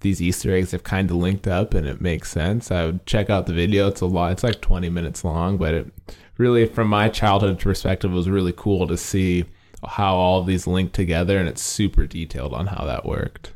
these 0.00 0.20
Easter 0.20 0.52
eggs 0.52 0.72
have 0.72 0.82
kind 0.82 1.10
of 1.10 1.16
linked 1.16 1.46
up 1.46 1.74
and 1.74 1.86
it 1.86 2.00
makes 2.00 2.30
sense. 2.30 2.70
I 2.70 2.86
would 2.86 3.04
check 3.04 3.28
out 3.28 3.46
the 3.46 3.52
video. 3.52 3.86
It's 3.88 4.00
a 4.00 4.06
lot. 4.06 4.32
It's 4.32 4.42
like 4.42 4.62
20 4.62 4.88
minutes 4.88 5.24
long, 5.24 5.58
but 5.58 5.74
it 5.74 5.92
really, 6.38 6.66
from 6.66 6.88
my 6.88 7.08
childhood 7.08 7.60
perspective, 7.60 8.10
was 8.10 8.28
really 8.28 8.54
cool 8.56 8.86
to 8.88 8.96
see 8.96 9.44
how 9.86 10.14
all 10.14 10.40
of 10.40 10.46
these 10.46 10.66
link 10.66 10.92
together, 10.92 11.38
and 11.38 11.48
it's 11.48 11.62
super 11.62 12.06
detailed 12.06 12.52
on 12.52 12.66
how 12.66 12.84
that 12.84 13.06
worked. 13.06 13.52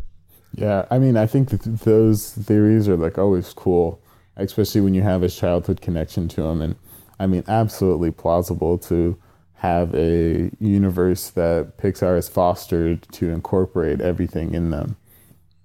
Yeah, 0.56 0.86
I 0.90 0.98
mean, 0.98 1.16
I 1.16 1.26
think 1.26 1.50
that 1.50 1.62
those 1.62 2.32
theories 2.32 2.88
are 2.88 2.96
like 2.96 3.18
always 3.18 3.52
cool, 3.52 4.00
especially 4.36 4.80
when 4.80 4.94
you 4.94 5.02
have 5.02 5.22
a 5.22 5.28
childhood 5.28 5.80
connection 5.80 6.28
to 6.28 6.42
them. 6.42 6.62
And 6.62 6.76
I 7.18 7.26
mean, 7.26 7.44
absolutely 7.48 8.10
plausible 8.10 8.78
to 8.78 9.18
have 9.54 9.94
a 9.94 10.50
universe 10.60 11.30
that 11.30 11.78
Pixar 11.78 12.16
has 12.16 12.28
fostered 12.28 13.06
to 13.12 13.30
incorporate 13.30 14.00
everything 14.00 14.54
in 14.54 14.70
them. 14.70 14.96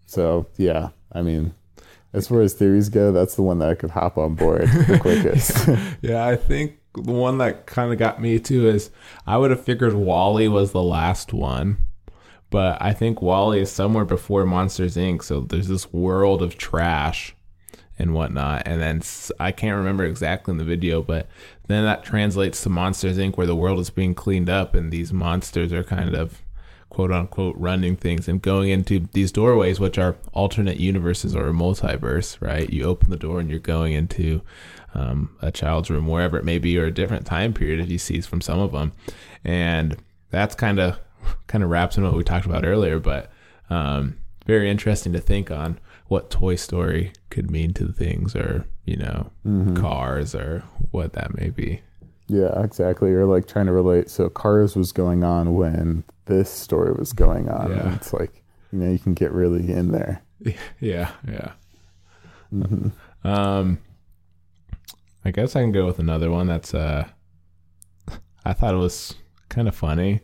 So 0.06 0.48
yeah, 0.58 0.90
I 1.12 1.22
mean, 1.22 1.54
as 2.14 2.28
far 2.28 2.42
as 2.42 2.54
theories 2.54 2.90
go, 2.90 3.12
that's 3.12 3.36
the 3.36 3.42
one 3.42 3.60
that 3.60 3.70
I 3.70 3.76
could 3.76 3.92
hop 3.92 4.18
on 4.18 4.36
board 4.36 4.70
the 4.88 4.98
quickest. 5.02 5.68
yeah, 6.02 6.26
I 6.26 6.36
think 6.36 6.80
the 6.96 7.12
one 7.12 7.38
that 7.38 7.66
kind 7.66 7.92
of 7.92 8.00
got 8.00 8.22
me 8.22 8.40
too 8.40 8.68
is 8.68 8.90
I 9.28 9.38
would 9.38 9.52
have 9.52 9.64
figured 9.64 9.94
WALL-E 9.94 10.48
was 10.48 10.72
the 10.72 10.82
last 10.82 11.34
one, 11.34 11.78
but 12.50 12.82
I 12.82 12.94
think 12.94 13.22
WALL-E 13.22 13.62
is 13.62 13.72
somewhere 13.72 14.06
before 14.06 14.46
Monsters 14.46 14.96
Inc. 14.96 15.24
So 15.24 15.42
there's 15.42 15.68
this 15.68 15.94
world 15.94 16.42
of 16.42 16.58
trash 16.58 17.36
and 17.98 18.14
whatnot, 18.14 18.64
and 18.66 18.82
then 18.82 19.02
I 19.40 19.52
can't 19.52 19.78
remember 19.78 20.06
exactly 20.06 20.54
in 20.54 20.58
the 20.58 20.64
video, 20.64 21.02
but 21.02 21.28
then 21.68 21.84
that 21.84 22.04
translates 22.04 22.64
to 22.64 22.70
Monsters 22.70 23.18
Inc. 23.18 23.38
where 23.38 23.48
the 23.48 23.56
world 23.56 23.80
is 23.80 23.90
being 23.90 24.16
cleaned 24.16 24.50
up 24.50 24.74
and 24.74 24.92
these 24.92 25.14
monsters 25.14 25.72
are 25.74 25.84
kind 25.84 26.16
of 26.16 26.42
quote 26.90 27.12
unquote 27.12 27.56
running 27.58 27.96
things 27.96 28.28
and 28.28 28.42
going 28.42 28.70
into 28.70 29.08
these 29.14 29.32
doorways, 29.32 29.80
which 29.80 29.98
are 29.98 30.16
alternate 30.34 30.80
universes 30.80 31.36
or 31.36 31.48
a 31.48 31.54
multiverse, 31.54 32.42
right? 32.42 32.70
You 32.72 32.86
open 32.86 33.10
the 33.10 33.18
door 33.18 33.40
and 33.40 33.50
you're 33.50 33.60
going 33.60 33.94
into 33.94 34.42
um, 34.94 35.36
a 35.42 35.52
child's 35.52 35.90
room, 35.90 36.08
wherever 36.08 36.38
it 36.38 36.46
may 36.46 36.58
be, 36.58 36.78
or 36.78 36.86
a 36.86 36.92
different 36.92 37.26
time 37.26 37.54
period 37.54 37.80
if 37.80 37.90
you 37.90 38.00
see 38.00 38.20
from 38.22 38.42
some 38.42 38.60
of 38.60 38.72
them. 38.72 38.92
And 39.44 39.98
that's 40.32 40.56
kind 40.56 40.80
of 40.80 41.00
kind 41.48 41.64
of 41.64 41.70
wraps 41.70 41.98
in 41.98 42.04
what 42.04 42.16
we 42.16 42.24
talked 42.24 42.46
about 42.46 42.66
earlier, 42.66 43.00
but 43.00 43.32
um, 43.70 44.18
very 44.46 44.70
interesting 44.70 45.14
to 45.14 45.20
think 45.20 45.52
on 45.52 45.80
what 46.08 46.30
Toy 46.30 46.56
Story 46.56 47.14
could 47.30 47.52
mean 47.52 47.74
to 47.76 47.92
things, 47.92 48.36
or 48.36 48.66
you 48.86 48.98
know, 48.98 49.32
mm-hmm. 49.46 49.76
cars, 49.76 50.34
or 50.34 50.64
what 50.92 51.14
that 51.14 51.38
may 51.38 51.50
be. 51.50 51.82
Yeah, 52.30 52.64
exactly. 52.64 53.12
Or 53.12 53.26
like 53.26 53.48
trying 53.48 53.66
to 53.66 53.72
relate. 53.72 54.10
So 54.10 54.30
Cars 54.30 54.76
was 54.76 54.92
going 54.92 55.24
on 55.24 55.56
when 55.56 56.04
this 56.26 56.50
story 56.50 56.94
was 56.94 57.12
going 57.12 57.50
on. 57.50 57.72
Yeah. 57.72 57.96
it's 57.96 58.14
like, 58.14 58.44
you 58.72 58.80
know, 58.80 58.92
you 58.92 59.00
can 59.00 59.16
get 59.16 59.32
really 59.32 59.72
in 59.72 59.92
there. 59.92 60.22
Yeah, 60.80 61.12
yeah. 61.28 61.52
Mm-hmm. 62.54 63.28
Um, 63.28 63.80
I 65.26 65.32
guess 65.32 65.58
I 65.58 65.62
can 65.62 65.74
go 65.74 65.86
with 65.86 66.00
another 66.00 66.32
one 66.32 66.48
that's 66.48 66.74
uh, 66.74 67.10
I 68.46 68.54
thought 68.54 68.74
it 68.74 68.78
was 68.78 69.16
kind 69.50 69.68
of 69.68 69.76
funny 69.76 70.22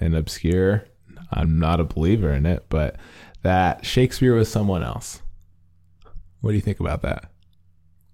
and 0.00 0.14
obscure. 0.14 0.84
I'm 1.30 1.58
not 1.58 1.80
a 1.80 1.84
believer 1.84 2.32
in 2.32 2.46
it, 2.46 2.66
but 2.68 2.96
that 3.42 3.84
Shakespeare 3.84 4.34
was 4.34 4.50
someone 4.50 4.82
else. 4.82 5.22
What 6.40 6.50
do 6.50 6.56
you 6.56 6.62
think 6.62 6.80
about 6.80 7.02
that? 7.02 7.30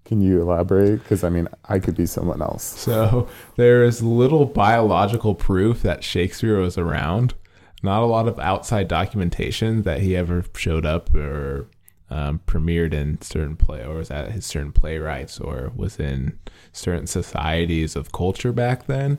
Can 0.05 0.21
you 0.21 0.43
elaborate? 0.43 1.03
Because 1.03 1.25
I 1.25 1.31
mean, 1.31 1.49
I 1.65 1.79
could 1.79 1.97
be 1.97 2.07
someone 2.07 2.43
else. 2.43 2.63
So 2.85 3.29
there 3.57 3.85
is 3.85 4.03
little 4.03 4.45
biological 4.45 5.35
proof 5.35 5.83
that 5.83 6.05
Shakespeare 6.05 6.59
was 6.59 6.77
around. 6.77 7.35
Not 7.83 8.03
a 8.03 8.07
lot 8.07 8.29
of 8.29 8.39
outside 8.39 8.89
documentation 8.89 9.83
that 9.83 10.01
he 10.01 10.17
ever 10.17 10.45
showed 10.57 10.87
up 10.87 11.15
or 11.15 11.69
um, 12.11 12.41
premiered 12.47 12.93
in 12.93 13.21
certain 13.21 13.57
play 13.57 13.85
or 13.85 13.95
was 13.95 14.11
at 14.11 14.33
his 14.33 14.47
certain 14.47 14.73
playwrights 14.73 15.41
or 15.41 15.73
was 15.75 15.99
in 15.99 16.39
certain 16.73 17.07
societies 17.07 17.97
of 17.97 18.13
culture 18.13 18.53
back 18.53 18.87
then. 18.87 19.19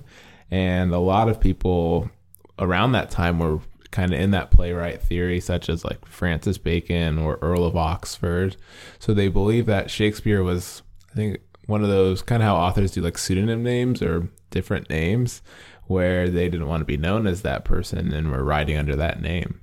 And 0.52 0.94
a 0.94 1.00
lot 1.00 1.30
of 1.30 1.40
people 1.40 2.10
around 2.60 2.94
that 2.94 3.12
time 3.12 3.40
were 3.40 3.60
kind 3.92 4.14
of 4.14 4.20
in 4.20 4.32
that 4.32 4.52
playwright 4.52 5.02
theory, 5.02 5.40
such 5.40 5.70
as 5.70 5.86
like 5.86 6.06
Francis 6.06 6.58
Bacon 6.58 7.18
or 7.18 7.40
Earl 7.42 7.66
of 7.66 7.78
Oxford. 7.78 8.58
So 9.00 9.14
they 9.14 9.30
believe 9.30 9.66
that 9.68 9.90
Shakespeare 9.90 10.44
was, 10.44 10.82
I 11.12 11.16
think, 11.16 11.40
one 11.68 11.82
of 11.82 11.90
those 11.90 12.22
kind 12.22 12.44
of 12.44 12.48
how 12.48 12.56
authors 12.56 12.92
do 12.92 13.02
like 13.02 13.18
pseudonym 13.18 13.64
names 13.64 14.02
or 14.02 14.30
different 14.52 14.90
names 14.90 15.42
where 15.88 16.30
they 16.30 16.50
didn't 16.50 16.68
want 16.68 16.82
to 16.82 16.86
be 16.86 16.98
known 16.98 17.28
as 17.28 17.42
that 17.42 17.66
person 17.66 18.12
and 18.12 18.32
were 18.32 18.44
writing 18.44 18.78
under 18.78 18.96
that 18.96 19.22
name. 19.22 19.62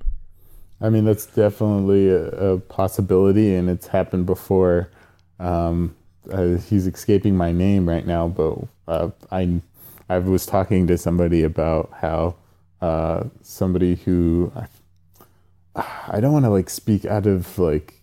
I 0.81 0.89
mean, 0.89 1.05
that's 1.05 1.27
definitely 1.27 2.09
a, 2.09 2.25
a 2.25 2.59
possibility, 2.59 3.55
and 3.55 3.71
it's 3.71 3.87
happened 3.87 4.27
before. 4.27 4.91
Um, 5.39 5.95
uh, 6.31 6.57
he's 6.69 6.87
escaping 6.87 7.37
my 7.37 7.53
name 7.53 7.89
right 7.89 8.07
now, 8.07 8.29
but 8.29 8.59
uh, 8.89 9.11
I 9.31 9.61
I 10.09 10.19
was 10.19 10.45
talking 10.45 10.87
to 10.89 10.99
somebody 10.99 11.43
about 11.43 11.91
how 12.01 12.35
uh, 12.83 13.25
somebody 13.43 13.95
who 13.95 14.53
I, 14.55 14.67
I 16.09 16.21
don't 16.21 16.33
want 16.33 16.45
to 16.45 16.51
like 16.51 16.69
speak 16.69 17.07
out 17.07 17.27
of 17.27 17.59
like 17.59 17.95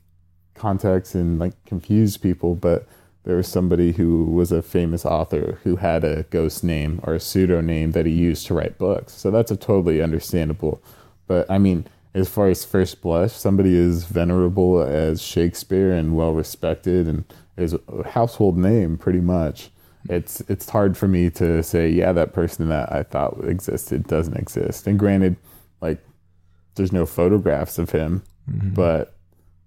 context 0.55 1.13
and 1.13 1.37
like 1.37 1.53
confuse 1.65 2.17
people, 2.17 2.55
but 2.55 2.87
there 3.25 3.35
was 3.35 3.47
somebody 3.47 3.91
who 3.91 4.23
was 4.23 4.51
a 4.51 4.61
famous 4.61 5.05
author 5.05 5.59
who 5.63 5.75
had 5.75 6.03
a 6.03 6.23
ghost 6.31 6.63
name 6.63 7.01
or 7.03 7.13
a 7.13 7.19
pseudo 7.19 7.61
name 7.61 7.91
that 7.91 8.05
he 8.05 8.11
used 8.13 8.47
to 8.47 8.53
write 8.53 8.77
books. 8.77 9.13
So 9.13 9.29
that's 9.29 9.51
a 9.51 9.57
totally 9.57 10.01
understandable. 10.01 10.81
But 11.27 11.51
I 11.51 11.57
mean, 11.57 11.85
as 12.13 12.29
far 12.29 12.47
as 12.47 12.65
first 12.65 13.01
blush, 13.01 13.33
somebody 13.33 13.77
as 13.77 14.05
venerable 14.05 14.81
as 14.81 15.21
Shakespeare 15.21 15.91
and 15.91 16.15
well 16.15 16.33
respected 16.33 17.07
and 17.07 17.25
is 17.57 17.75
a 17.87 18.09
household 18.09 18.57
name 18.57 18.97
pretty 18.97 19.19
much. 19.19 19.69
It's 20.07 20.41
it's 20.41 20.69
hard 20.69 20.95
for 20.97 21.07
me 21.07 21.29
to 21.31 21.61
say, 21.61 21.89
yeah, 21.89 22.11
that 22.13 22.31
person 22.33 22.69
that 22.69 22.91
I 22.91 23.03
thought 23.03 23.43
existed 23.43 24.07
doesn't 24.07 24.37
exist. 24.37 24.87
And 24.87 24.97
granted, 24.97 25.35
like 25.81 26.03
there's 26.75 26.93
no 26.93 27.05
photographs 27.05 27.77
of 27.77 27.89
him, 27.91 28.23
but 28.47 29.17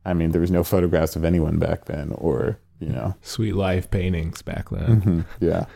I 0.04 0.14
mean 0.14 0.30
there 0.30 0.40
was 0.40 0.50
no 0.50 0.64
photographs 0.64 1.16
of 1.16 1.24
anyone 1.24 1.58
back 1.58 1.84
then 1.84 2.12
or, 2.16 2.58
you 2.80 2.88
know. 2.88 3.14
Sweet 3.20 3.54
life 3.54 3.90
paintings 3.90 4.40
back 4.42 4.70
then. 4.70 5.02
Mhm, 5.02 5.24
Yeah. 5.40 5.66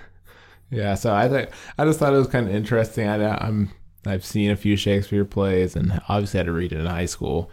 Yeah, 0.69 0.95
so 0.97 1.15
I 1.15 1.29
think 1.29 1.51
I 1.79 1.85
just 1.85 2.01
thought 2.01 2.13
it 2.13 2.17
was 2.19 2.27
kind 2.27 2.49
of 2.49 2.53
interesting. 2.55 3.09
I, 3.09 3.37
I'm 3.37 3.71
I've 4.05 4.25
seen 4.25 4.51
a 4.51 4.57
few 4.57 4.75
Shakespeare 4.77 5.25
plays, 5.25 5.77
and 5.77 6.01
obviously 6.09 6.39
had 6.39 6.47
to 6.47 6.53
read 6.53 6.73
it 6.73 6.81
in 6.81 6.87
high 6.87 7.07
school, 7.07 7.53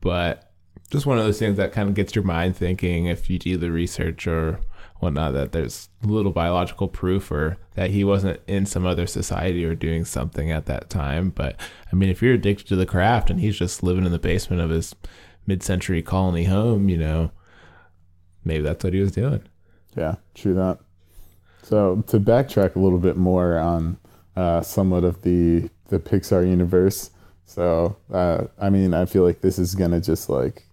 but 0.00 0.52
just 0.90 1.04
one 1.04 1.18
of 1.18 1.24
those 1.24 1.40
things 1.40 1.56
that 1.56 1.72
kind 1.72 1.88
of 1.88 1.96
gets 1.96 2.14
your 2.14 2.22
mind 2.24 2.56
thinking 2.56 3.06
if 3.06 3.28
you 3.28 3.38
do 3.40 3.56
the 3.56 3.72
research 3.72 4.28
or 4.28 4.60
whatnot 5.02 5.32
that 5.32 5.50
there's 5.50 5.88
little 6.04 6.30
biological 6.30 6.86
proof 6.86 7.32
or 7.32 7.58
that 7.74 7.90
he 7.90 8.04
wasn't 8.04 8.40
in 8.46 8.64
some 8.64 8.86
other 8.86 9.06
society 9.06 9.64
or 9.64 9.74
doing 9.74 10.04
something 10.04 10.52
at 10.52 10.66
that 10.66 10.88
time. 10.88 11.30
But 11.30 11.56
I 11.92 11.96
mean, 11.96 12.08
if 12.08 12.22
you're 12.22 12.34
addicted 12.34 12.68
to 12.68 12.76
the 12.76 12.86
craft 12.86 13.28
and 13.28 13.40
he's 13.40 13.58
just 13.58 13.82
living 13.82 14.06
in 14.06 14.12
the 14.12 14.18
basement 14.20 14.62
of 14.62 14.70
his 14.70 14.94
mid-century 15.44 16.02
colony 16.02 16.44
home, 16.44 16.88
you 16.88 16.96
know, 16.96 17.32
maybe 18.44 18.62
that's 18.62 18.84
what 18.84 18.94
he 18.94 19.00
was 19.00 19.10
doing. 19.10 19.42
Yeah, 19.96 20.14
true 20.34 20.54
that. 20.54 20.78
So 21.64 22.04
to 22.06 22.20
backtrack 22.20 22.76
a 22.76 22.80
little 22.80 23.00
bit 23.00 23.16
more 23.16 23.58
on 23.58 23.98
uh, 24.36 24.60
somewhat 24.60 25.02
of 25.02 25.22
the 25.22 25.68
the 25.88 25.98
Pixar 25.98 26.48
universe. 26.48 27.10
So 27.44 27.96
uh, 28.12 28.44
I 28.60 28.70
mean, 28.70 28.94
I 28.94 29.04
feel 29.04 29.24
like 29.24 29.40
this 29.40 29.58
is 29.58 29.74
gonna 29.74 30.00
just 30.00 30.28
like 30.28 30.64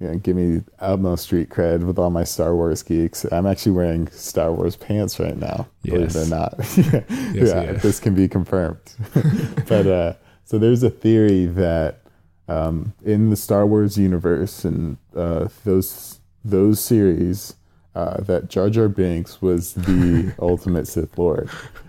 you 0.00 0.08
know, 0.08 0.14
give 0.18 0.36
me 0.36 0.62
utmost 0.78 1.24
street 1.24 1.48
cred 1.48 1.84
with 1.86 1.98
all 1.98 2.10
my 2.10 2.24
Star 2.24 2.54
Wars 2.54 2.82
geeks. 2.82 3.24
I'm 3.32 3.46
actually 3.46 3.72
wearing 3.72 4.08
Star 4.10 4.52
Wars 4.52 4.76
pants 4.76 5.18
right 5.18 5.36
now, 5.36 5.68
believe 5.82 6.14
it 6.14 6.16
or 6.16 6.20
Yes. 6.20 6.30
not. 6.30 6.54
Yes, 7.34 7.48
yeah, 7.48 7.62
yes. 7.72 7.82
this 7.82 8.00
can 8.00 8.14
be 8.14 8.28
confirmed. 8.28 8.78
but 9.68 9.86
uh, 9.86 10.12
so 10.44 10.58
there's 10.58 10.82
a 10.82 10.90
theory 10.90 11.46
that 11.46 12.00
um, 12.48 12.92
in 13.04 13.30
the 13.30 13.36
Star 13.36 13.66
Wars 13.66 13.96
universe 13.98 14.64
and 14.64 14.96
uh, 15.16 15.48
those 15.64 16.20
those 16.44 16.78
series 16.80 17.56
uh, 17.96 18.20
that 18.20 18.48
Jar 18.48 18.68
Jar 18.70 18.88
Binks 18.88 19.40
was 19.42 19.72
the 19.74 20.32
ultimate 20.38 20.86
Sith 20.86 21.18
Lord. 21.18 21.48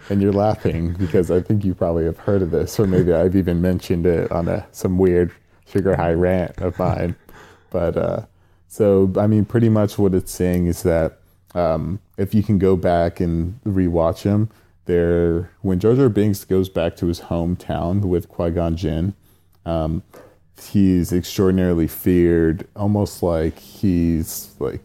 And 0.09 0.21
you're 0.21 0.31
laughing 0.33 0.93
because 0.93 1.29
I 1.29 1.41
think 1.41 1.63
you 1.65 1.75
probably 1.75 2.05
have 2.05 2.17
heard 2.19 2.41
of 2.41 2.51
this, 2.51 2.79
or 2.79 2.87
maybe 2.87 3.13
I've 3.13 3.35
even 3.35 3.61
mentioned 3.61 4.05
it 4.07 4.31
on 4.31 4.47
a 4.47 4.65
some 4.71 4.97
weird 4.97 5.31
sugar 5.69 5.95
high 5.97 6.13
rant 6.13 6.57
of 6.59 6.79
mine. 6.79 7.15
But 7.69 7.97
uh, 7.97 8.25
so 8.67 9.11
I 9.17 9.27
mean, 9.27 9.45
pretty 9.45 9.69
much 9.69 9.97
what 9.97 10.13
it's 10.13 10.31
saying 10.31 10.67
is 10.67 10.83
that 10.83 11.19
um, 11.55 11.99
if 12.17 12.33
you 12.33 12.43
can 12.43 12.59
go 12.59 12.75
back 12.75 13.19
and 13.19 13.59
rewatch 13.63 14.23
them, 14.23 14.49
there 14.85 15.51
when 15.61 15.79
Jar 15.79 15.95
Jar 15.95 16.09
Binks 16.09 16.45
goes 16.45 16.69
back 16.69 16.95
to 16.97 17.07
his 17.07 17.21
hometown 17.21 18.01
with 18.01 18.29
Qui 18.29 18.51
Gon 18.51 18.75
Jinn, 18.75 19.13
um, 19.65 20.03
he's 20.71 21.11
extraordinarily 21.11 21.87
feared, 21.87 22.67
almost 22.75 23.21
like 23.21 23.57
he's 23.59 24.55
like 24.59 24.81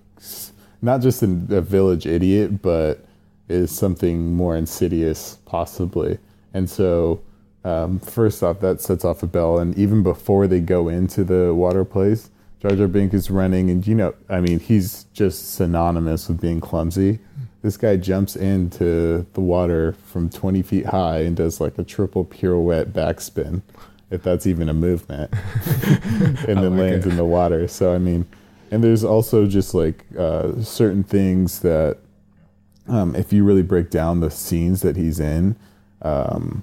not 0.83 1.01
just 1.01 1.23
a, 1.23 1.27
a 1.51 1.61
village 1.61 2.07
idiot, 2.07 2.61
but 2.61 3.05
is 3.49 3.71
something 3.71 4.35
more 4.35 4.57
insidious, 4.57 5.39
possibly. 5.45 6.19
And 6.55 6.69
so, 6.69 7.23
um, 7.65 8.01
first 8.01 8.43
off, 8.43 8.61
that 8.61 8.81
sets 8.81 9.05
off 9.05 9.23
a 9.23 9.27
bell. 9.27 9.59
And 9.59 9.77
even 9.79 10.03
before 10.03 10.47
they 10.47 10.61
go 10.61 10.89
into 10.89 11.23
the 11.25 11.55
water 11.55 11.85
place, 11.85 12.31
Jar 12.63 12.77
Jar 12.77 12.87
Binks 12.87 13.13
is 13.13 13.29
running, 13.29 13.71
and 13.71 13.85
you 13.85 13.97
know, 13.97 14.15
I 14.29 14.39
mean, 14.39 14.61
he's 14.61 15.07
just 15.13 15.53
synonymous 15.53 16.29
with 16.29 16.41
being 16.41 16.61
clumsy. 16.61 17.19
This 17.61 17.77
guy 17.77 17.97
jumps 17.97 18.37
into 18.37 19.27
the 19.33 19.41
water 19.41 19.95
from 20.07 20.31
20 20.31 20.63
feet 20.63 20.87
high 20.87 21.23
and 21.23 21.37
does 21.37 21.61
like 21.61 21.77
a 21.77 21.83
triple 21.83 22.25
pirouette 22.25 22.93
backspin, 22.93 23.63
if 24.13 24.23
that's 24.23 24.47
even 24.47 24.69
a 24.69 24.75
movement, 24.75 25.33
and 26.47 26.47
then 26.47 26.77
like 26.77 26.91
lands 26.91 27.07
it. 27.07 27.11
in 27.11 27.17
the 27.17 27.25
water. 27.25 27.67
So, 27.67 27.93
I 27.93 27.99
mean, 27.99 28.27
and 28.71 28.85
there's 28.85 29.03
also 29.03 29.47
just 29.47 29.75
like 29.75 30.05
uh, 30.17 30.63
certain 30.63 31.03
things 31.03 31.63
that, 31.63 31.99
um, 32.87 33.17
if 33.17 33.33
you 33.33 33.43
really 33.43 33.63
break 33.63 33.91
down 33.91 34.21
the 34.21 34.31
scenes 34.31 34.83
that 34.83 34.95
he's 34.97 35.19
in, 35.19 35.57
um, 36.03 36.63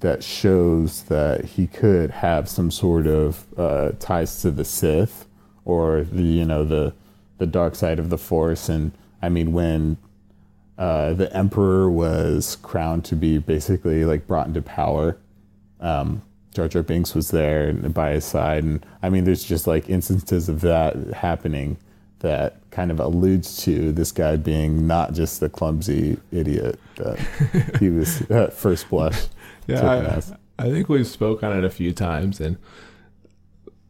that 0.00 0.22
shows 0.22 1.02
that 1.04 1.44
he 1.44 1.66
could 1.66 2.12
have 2.12 2.48
some 2.48 2.70
sort 2.70 3.08
of 3.08 3.44
uh, 3.58 3.90
ties 3.98 4.40
to 4.42 4.52
the 4.52 4.64
Sith 4.64 5.26
or 5.64 6.02
the 6.02 6.22
you 6.22 6.44
know 6.44 6.64
the 6.64 6.92
the 7.38 7.46
dark 7.46 7.74
side 7.74 7.98
of 7.98 8.10
the 8.10 8.18
Force. 8.18 8.68
And 8.68 8.92
I 9.20 9.28
mean, 9.28 9.52
when 9.52 9.96
uh, 10.78 11.12
the 11.14 11.34
Emperor 11.36 11.90
was 11.90 12.56
crowned 12.62 13.04
to 13.06 13.16
be 13.16 13.38
basically 13.38 14.04
like 14.04 14.26
brought 14.26 14.46
into 14.46 14.62
power, 14.62 15.18
um, 15.80 16.22
Jar 16.54 16.68
Jar 16.68 16.82
Binks 16.82 17.14
was 17.14 17.30
there 17.30 17.68
and 17.68 17.94
by 17.94 18.12
his 18.12 18.24
side, 18.24 18.64
and 18.64 18.84
I 19.02 19.10
mean, 19.10 19.24
there's 19.24 19.44
just 19.44 19.66
like 19.66 19.88
instances 19.88 20.48
of 20.48 20.60
that 20.62 20.96
happening 21.14 21.78
that 22.20 22.58
kind 22.70 22.90
of 22.90 23.00
alludes 23.00 23.56
to 23.64 23.90
this 23.92 24.12
guy 24.12 24.36
being 24.36 24.86
not 24.86 25.12
just 25.12 25.40
the 25.40 25.48
clumsy 25.48 26.16
idiot 26.30 26.78
that 26.96 27.18
he 27.80 27.90
was 27.90 28.22
at 28.30 28.52
first 28.52 28.88
blush. 28.88 29.26
Yeah. 29.66 30.22
I, 30.58 30.64
I 30.64 30.70
think 30.70 30.88
we've 30.88 31.06
spoke 31.06 31.42
on 31.42 31.56
it 31.56 31.64
a 31.64 31.70
few 31.70 31.92
times, 31.92 32.40
and 32.40 32.56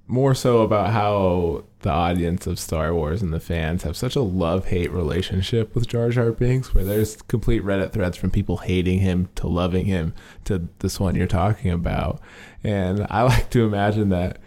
more 0.07 0.35
so 0.35 0.63
about 0.63 0.91
how 0.91 1.65
the 1.81 1.91
audience 1.91 2.47
of 2.47 2.59
Star 2.59 2.95
Wars 2.95 3.23
and 3.23 3.33
the 3.33 3.41
fans 3.41 3.83
have 3.83 3.97
such 3.97 4.15
a 4.15 4.21
love 4.21 4.67
hate 4.67 4.91
relationship 4.91 5.75
with 5.75 5.89
Jar 5.89 6.11
Jar 6.11 6.31
Binks, 6.33 6.75
where 6.75 6.85
there's 6.85 7.17
complete 7.23 7.63
Reddit 7.65 7.93
threads 7.93 8.17
from 8.17 8.31
people 8.31 8.59
hating 8.59 9.01
him 9.01 9.29
to 9.37 9.49
loving 9.49 9.87
him 9.87 10.15
to 10.45 10.69
this 10.81 11.01
one 11.01 11.15
you're 11.15 11.27
talking 11.27 11.71
about. 11.71 12.21
And 12.63 13.07
I 13.11 13.23
like 13.23 13.51
to 13.51 13.65
imagine 13.65 14.11
that 14.11 14.39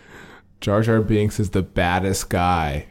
Jar 0.61 0.81
Jar 0.81 1.01
Binks 1.01 1.39
is 1.39 1.51
the 1.51 1.63
baddest 1.63 2.29
guy 2.29 2.87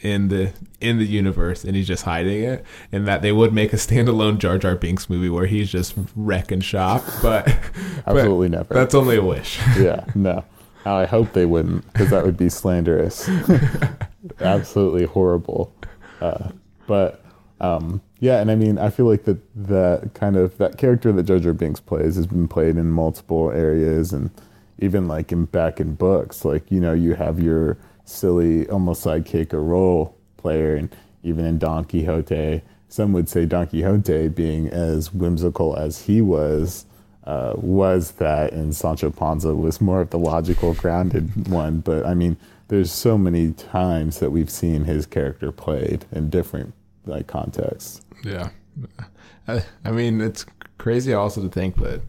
in 0.00 0.28
the 0.28 0.52
in 0.80 0.98
the 0.98 1.04
universe 1.04 1.64
and 1.64 1.74
he's 1.74 1.88
just 1.88 2.04
hiding 2.04 2.44
it 2.44 2.64
and 2.92 3.08
that 3.08 3.20
they 3.20 3.32
would 3.32 3.52
make 3.52 3.72
a 3.72 3.76
standalone 3.76 4.38
Jar 4.38 4.56
Jar 4.56 4.76
Binks 4.76 5.10
movie 5.10 5.28
where 5.28 5.46
he's 5.46 5.72
just 5.72 5.94
wrecking 6.14 6.60
shop 6.60 7.02
but 7.20 7.46
but 8.06 8.16
Absolutely 8.16 8.48
never. 8.48 8.72
that's 8.72 8.94
only 8.94 9.16
a 9.16 9.22
wish 9.24 9.58
yeah, 9.76 10.04
no. 10.14 10.44
I 10.96 11.06
hope 11.06 11.32
they 11.32 11.46
wouldn't, 11.46 11.90
because 11.92 12.10
that 12.10 12.24
would 12.24 12.36
be 12.36 12.48
slanderous. 12.48 13.28
Absolutely 14.40 15.04
horrible. 15.04 15.74
Uh, 16.20 16.50
but 16.86 17.24
um, 17.60 18.00
yeah, 18.20 18.40
and 18.40 18.50
I 18.50 18.54
mean, 18.54 18.78
I 18.78 18.90
feel 18.90 19.06
like 19.06 19.24
that 19.24 19.38
that 19.54 20.10
kind 20.14 20.36
of 20.36 20.58
that 20.58 20.78
character 20.78 21.12
that 21.12 21.24
Jar 21.24 21.52
Binks 21.52 21.80
plays 21.80 22.16
has 22.16 22.26
been 22.26 22.48
played 22.48 22.76
in 22.76 22.90
multiple 22.90 23.50
areas, 23.50 24.12
and 24.12 24.30
even 24.78 25.08
like 25.08 25.32
in 25.32 25.44
back 25.46 25.80
in 25.80 25.94
books, 25.94 26.44
like 26.44 26.70
you 26.70 26.80
know, 26.80 26.92
you 26.92 27.14
have 27.14 27.40
your 27.40 27.78
silly, 28.04 28.68
almost 28.68 29.04
sidekick 29.04 29.52
or 29.52 29.62
role 29.62 30.16
player, 30.36 30.74
and 30.76 30.94
even 31.22 31.44
in 31.44 31.58
Don 31.58 31.84
Quixote, 31.84 32.62
some 32.88 33.12
would 33.12 33.28
say 33.28 33.44
Don 33.44 33.66
Quixote 33.66 34.28
being 34.28 34.68
as 34.68 35.12
whimsical 35.12 35.76
as 35.76 36.02
he 36.02 36.20
was 36.20 36.86
uh, 37.28 37.52
was 37.56 38.12
that, 38.12 38.54
and 38.54 38.74
Sancho 38.74 39.10
Panza 39.10 39.54
was 39.54 39.82
more 39.82 40.00
of 40.00 40.08
the 40.08 40.18
logical, 40.18 40.72
grounded 40.72 41.46
one. 41.48 41.80
But 41.80 42.06
I 42.06 42.14
mean, 42.14 42.38
there's 42.68 42.90
so 42.90 43.18
many 43.18 43.52
times 43.52 44.18
that 44.20 44.30
we've 44.30 44.48
seen 44.48 44.84
his 44.84 45.04
character 45.04 45.52
played 45.52 46.06
in 46.10 46.30
different 46.30 46.72
like 47.04 47.26
contexts. 47.26 48.00
yeah 48.24 48.50
I, 49.46 49.62
I 49.84 49.90
mean 49.90 50.20
it's 50.20 50.44
crazy 50.76 51.12
also 51.14 51.42
to 51.42 51.48
think 51.48 51.76
that 51.76 52.02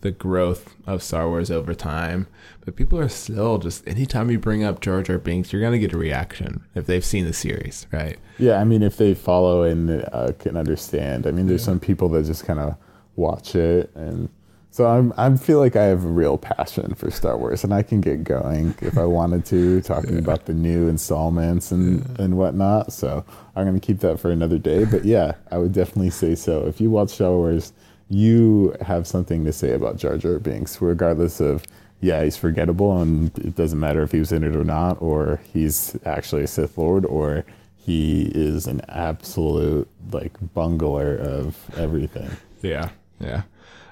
the 0.00 0.10
growth 0.12 0.76
of 0.86 1.02
Star 1.02 1.28
Wars 1.28 1.50
over 1.50 1.74
time 1.74 2.28
but 2.64 2.76
people 2.76 2.98
are 3.00 3.08
still 3.08 3.58
just 3.58 3.86
anytime 3.88 4.30
you 4.30 4.38
bring 4.38 4.62
up 4.62 4.80
George 4.80 5.06
Jar 5.06 5.18
Binks 5.18 5.52
you're 5.52 5.62
gonna 5.62 5.78
get 5.78 5.92
a 5.92 5.98
reaction 5.98 6.64
if 6.76 6.86
they've 6.86 7.04
seen 7.04 7.24
the 7.24 7.32
series 7.32 7.86
right 7.90 8.18
Yeah, 8.38 8.60
I 8.60 8.64
mean, 8.64 8.82
if 8.84 8.96
they 8.96 9.14
follow 9.14 9.64
and 9.64 10.04
uh, 10.12 10.32
can 10.38 10.56
understand. 10.56 11.26
I 11.26 11.32
mean, 11.32 11.48
there's 11.48 11.64
some 11.64 11.80
people 11.80 12.08
that 12.10 12.24
just 12.24 12.44
kind 12.44 12.60
of 12.60 12.76
watch 13.16 13.56
it, 13.56 13.90
and 13.96 14.28
so 14.70 14.86
I'm 14.86 15.12
I 15.16 15.34
feel 15.36 15.58
like 15.58 15.76
I 15.76 15.84
have 15.84 16.04
a 16.04 16.08
real 16.08 16.38
passion 16.38 16.94
for 16.94 17.10
Star 17.10 17.36
Wars, 17.38 17.64
and 17.64 17.72
I 17.72 17.82
can 17.82 18.00
get 18.00 18.24
going 18.24 18.74
if 18.80 18.98
I 18.98 19.04
wanted 19.04 19.44
to, 19.46 19.80
talking 19.80 20.18
about 20.18 20.46
the 20.46 20.54
new 20.54 20.88
installments 20.88 21.72
and 21.72 22.18
and 22.18 22.36
whatnot. 22.36 22.92
So 22.92 23.24
I'm 23.56 23.64
gonna 23.64 23.80
keep 23.80 24.00
that 24.00 24.20
for 24.20 24.30
another 24.30 24.58
day. 24.58 24.84
But 24.84 25.04
yeah, 25.04 25.32
I 25.50 25.58
would 25.58 25.72
definitely 25.72 26.10
say 26.10 26.34
so. 26.34 26.66
If 26.66 26.80
you 26.80 26.90
watch 26.90 27.10
Star 27.10 27.32
Wars, 27.32 27.72
you 28.08 28.76
have 28.80 29.06
something 29.06 29.44
to 29.44 29.52
say 29.52 29.72
about 29.72 29.96
Jar 29.96 30.16
Jar 30.18 30.38
Binks, 30.38 30.80
regardless 30.80 31.40
of. 31.40 31.64
Yeah, 32.00 32.22
he's 32.22 32.36
forgettable, 32.36 33.02
and 33.02 33.36
it 33.38 33.56
doesn't 33.56 33.80
matter 33.80 34.04
if 34.04 34.12
he 34.12 34.20
was 34.20 34.30
in 34.30 34.44
it 34.44 34.54
or 34.54 34.62
not, 34.62 35.02
or 35.02 35.40
he's 35.52 35.96
actually 36.04 36.44
a 36.44 36.46
Sith 36.46 36.78
Lord, 36.78 37.04
or 37.04 37.44
he 37.76 38.30
is 38.34 38.68
an 38.68 38.82
absolute 38.88 39.88
like 40.12 40.34
bungler 40.54 41.16
of 41.16 41.56
everything. 41.76 42.30
Yeah, 42.62 42.90
yeah. 43.18 43.42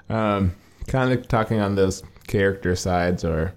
Um, 0.09 0.55
kind 0.87 1.13
of 1.13 1.27
talking 1.27 1.59
on 1.59 1.75
those 1.75 2.03
character 2.27 2.75
sides, 2.75 3.23
or 3.23 3.53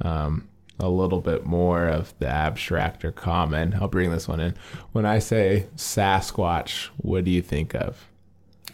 um, 0.00 0.48
a 0.78 0.88
little 0.88 1.20
bit 1.20 1.46
more 1.46 1.86
of 1.86 2.14
the 2.18 2.28
abstract 2.28 3.04
or 3.04 3.12
common. 3.12 3.74
I'll 3.74 3.88
bring 3.88 4.10
this 4.10 4.28
one 4.28 4.40
in. 4.40 4.54
When 4.92 5.06
I 5.06 5.18
say 5.18 5.68
Sasquatch, 5.76 6.88
what 6.98 7.24
do 7.24 7.30
you 7.30 7.42
think 7.42 7.74
of? 7.74 8.08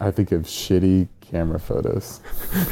I 0.01 0.11
think 0.11 0.31
of 0.31 0.43
shitty 0.43 1.07
camera 1.21 1.59
photos. 1.59 2.21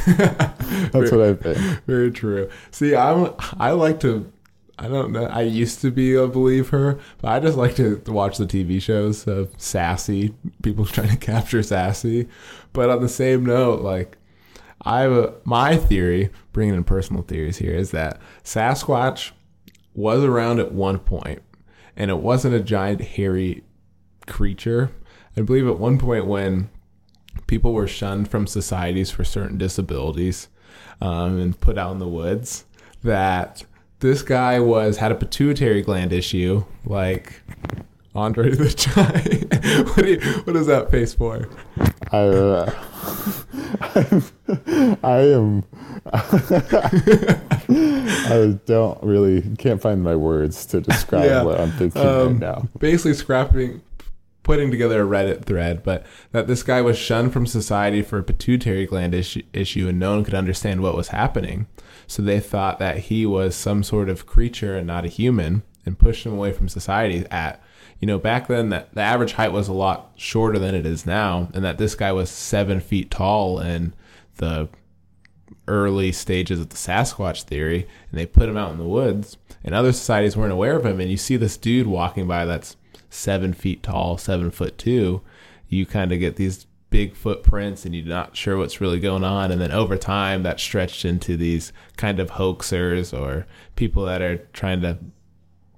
That's 0.07 1.11
what 1.11 1.21
I 1.21 1.33
think. 1.33 1.57
Very 1.85 2.11
true. 2.11 2.49
See, 2.71 2.95
I'm 2.95 3.33
I 3.59 3.71
like 3.71 3.99
to 4.01 4.31
I 4.79 4.87
don't 4.87 5.11
know. 5.11 5.25
I 5.25 5.41
used 5.41 5.81
to 5.81 5.91
be 5.91 6.13
a 6.13 6.27
believer, 6.27 6.99
but 7.19 7.29
I 7.29 7.39
just 7.39 7.57
like 7.57 7.75
to 7.77 8.01
watch 8.07 8.37
the 8.37 8.45
TV 8.45 8.79
shows 8.81 9.27
of 9.27 9.49
sassy 9.57 10.35
people 10.61 10.85
trying 10.87 11.09
to 11.09 11.17
capture 11.17 11.63
sassy. 11.63 12.27
But 12.73 12.89
on 12.89 13.01
the 13.01 13.09
same 13.09 13.45
note, 13.45 13.81
like 13.81 14.16
I 14.81 15.01
have 15.01 15.11
a, 15.11 15.33
my 15.43 15.77
theory, 15.77 16.29
bringing 16.53 16.75
in 16.75 16.83
personal 16.83 17.23
theories 17.23 17.57
here, 17.57 17.73
is 17.73 17.91
that 17.91 18.19
Sasquatch 18.43 19.31
was 19.93 20.23
around 20.23 20.59
at 20.59 20.71
one 20.71 20.99
point, 20.99 21.41
and 21.95 22.11
it 22.11 22.19
wasn't 22.19 22.53
a 22.53 22.59
giant 22.59 23.01
hairy 23.01 23.63
creature. 24.27 24.91
I 25.35 25.41
believe 25.41 25.67
at 25.67 25.79
one 25.79 25.97
point 25.97 26.27
when 26.27 26.69
people 27.47 27.73
were 27.73 27.87
shunned 27.87 28.29
from 28.29 28.47
societies 28.47 29.11
for 29.11 29.23
certain 29.23 29.57
disabilities 29.57 30.47
um, 31.01 31.39
and 31.39 31.59
put 31.59 31.77
out 31.77 31.91
in 31.91 31.99
the 31.99 32.07
woods, 32.07 32.65
that 33.03 33.63
this 33.99 34.21
guy 34.21 34.59
was 34.59 34.97
had 34.97 35.11
a 35.11 35.15
pituitary 35.15 35.81
gland 35.81 36.13
issue, 36.13 36.63
like 36.85 37.41
Andre 38.17 38.49
the 38.49 38.69
Giant. 38.75 39.95
what, 39.95 40.07
you, 40.07 40.19
what 40.45 40.55
is 40.55 40.65
that 40.65 40.89
face 40.89 41.13
for? 41.13 41.47
I, 42.11 42.17
uh, 42.17 42.73
I 45.03 45.19
am. 45.19 45.63
I 48.19 48.59
don't 48.65 49.03
really 49.03 49.43
can't 49.57 49.79
find 49.79 50.03
my 50.03 50.15
words 50.15 50.65
to 50.67 50.81
describe 50.81 51.25
yeah. 51.25 51.43
what 51.43 51.59
I'm 51.59 51.71
thinking 51.73 52.01
um, 52.01 52.27
right 52.27 52.39
now. 52.39 52.67
Basically, 52.79 53.13
scrapping, 53.13 53.81
putting 54.41 54.71
together 54.71 55.03
a 55.03 55.07
Reddit 55.07 55.45
thread, 55.45 55.83
but 55.83 56.03
that 56.31 56.47
this 56.47 56.63
guy 56.63 56.81
was 56.81 56.97
shunned 56.97 57.33
from 57.33 57.45
society 57.45 58.01
for 58.01 58.17
a 58.17 58.23
pituitary 58.23 58.87
gland 58.87 59.13
issue, 59.13 59.43
issue, 59.53 59.87
and 59.89 59.99
no 59.99 60.15
one 60.15 60.23
could 60.23 60.33
understand 60.33 60.81
what 60.81 60.95
was 60.95 61.09
happening. 61.09 61.67
So 62.07 62.23
they 62.23 62.39
thought 62.39 62.79
that 62.79 62.97
he 62.97 63.27
was 63.27 63.55
some 63.55 63.83
sort 63.83 64.09
of 64.09 64.25
creature 64.25 64.75
and 64.75 64.87
not 64.87 65.05
a 65.05 65.09
human, 65.09 65.61
and 65.87 65.97
push 65.97 66.23
them 66.23 66.33
away 66.33 66.51
from 66.51 66.69
society. 66.69 67.25
At 67.31 67.61
you 67.99 68.05
know, 68.05 68.19
back 68.19 68.47
then, 68.47 68.69
that 68.69 68.93
the 68.93 69.01
average 69.01 69.33
height 69.33 69.51
was 69.51 69.67
a 69.67 69.73
lot 69.73 70.11
shorter 70.15 70.59
than 70.59 70.75
it 70.75 70.85
is 70.85 71.05
now, 71.05 71.49
and 71.53 71.63
that 71.63 71.77
this 71.77 71.95
guy 71.95 72.11
was 72.11 72.29
seven 72.29 72.79
feet 72.79 73.09
tall 73.09 73.59
in 73.59 73.93
the 74.35 74.69
early 75.67 76.11
stages 76.11 76.59
of 76.59 76.69
the 76.69 76.75
Sasquatch 76.75 77.43
theory, 77.43 77.87
and 78.11 78.19
they 78.19 78.25
put 78.25 78.49
him 78.49 78.57
out 78.57 78.71
in 78.71 78.77
the 78.77 78.87
woods, 78.87 79.37
and 79.63 79.73
other 79.73 79.91
societies 79.91 80.37
weren't 80.37 80.53
aware 80.53 80.77
of 80.77 80.85
him. 80.85 80.99
And 80.99 81.09
you 81.09 81.17
see 81.17 81.37
this 81.37 81.57
dude 81.57 81.87
walking 81.87 82.27
by 82.27 82.45
that's 82.45 82.75
seven 83.09 83.53
feet 83.53 83.83
tall, 83.83 84.17
seven 84.17 84.51
foot 84.51 84.77
two. 84.77 85.21
You 85.67 85.85
kind 85.85 86.11
of 86.11 86.19
get 86.19 86.35
these 86.35 86.67
big 86.89 87.15
footprints 87.15 87.85
and 87.85 87.93
you're 87.93 88.05
not 88.05 88.37
sure 88.37 88.57
what's 88.57 88.79
really 88.79 88.99
going 88.99 89.23
on. 89.23 89.51
And 89.51 89.59
then 89.59 89.71
over 89.71 89.97
time, 89.97 90.43
that 90.43 90.59
stretched 90.59 91.03
into 91.03 91.35
these 91.35 91.73
kind 91.97 92.19
of 92.19 92.31
hoaxers 92.31 93.17
or 93.17 93.45
people 93.75 94.05
that 94.05 94.21
are 94.21 94.37
trying 94.53 94.81
to 94.81 94.97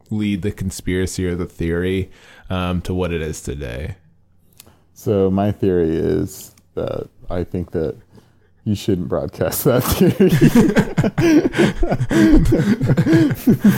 lead 0.10 0.42
the 0.42 0.52
conspiracy 0.52 1.26
or 1.26 1.36
the 1.36 1.46
theory 1.46 2.10
um, 2.50 2.82
to 2.82 2.94
what 2.94 3.12
it 3.12 3.22
is 3.22 3.42
today. 3.42 3.96
So 4.94 5.30
my 5.32 5.52
theory 5.52 5.96
is 5.96 6.54
that 6.76 7.10
I 7.30 7.44
think 7.44 7.72
that 7.72 7.96
you 8.66 8.76
shouldn't 8.76 9.08
broadcast 9.08 9.64
that 9.64 9.82
theory. 9.84 10.30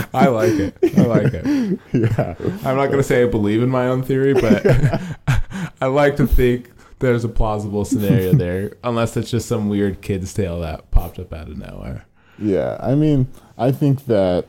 I 0.13 0.27
like 0.27 0.51
it. 0.53 0.75
I 0.97 1.01
like 1.03 1.34
it. 1.34 1.79
Yeah. 1.93 2.36
I'm 2.67 2.75
not 2.75 2.88
going 2.88 2.97
to 2.97 3.03
say 3.03 3.23
I 3.23 3.27
believe 3.27 3.61
in 3.61 3.69
my 3.69 3.88
own 3.88 4.03
theory, 4.03 4.34
but 4.34 4.65
I 5.82 5.86
like 5.86 6.17
to 6.17 6.27
think 6.27 6.71
there's 6.99 7.23
a 7.23 7.29
plausible 7.29 7.86
scenario 7.86 8.34
there, 8.34 8.73
unless 8.84 9.15
it's 9.17 9.29
just 9.29 9.47
some 9.47 9.69
weird 9.69 10.01
kid's 10.01 10.34
tale 10.34 10.59
that 10.61 10.91
popped 10.91 11.19
up 11.19 11.34
out 11.34 11.47
of 11.47 11.57
nowhere. 11.57 12.05
Yeah, 12.38 12.77
I 12.79 12.95
mean, 12.95 13.27
I 13.57 13.71
think 13.71 14.05
that 14.05 14.45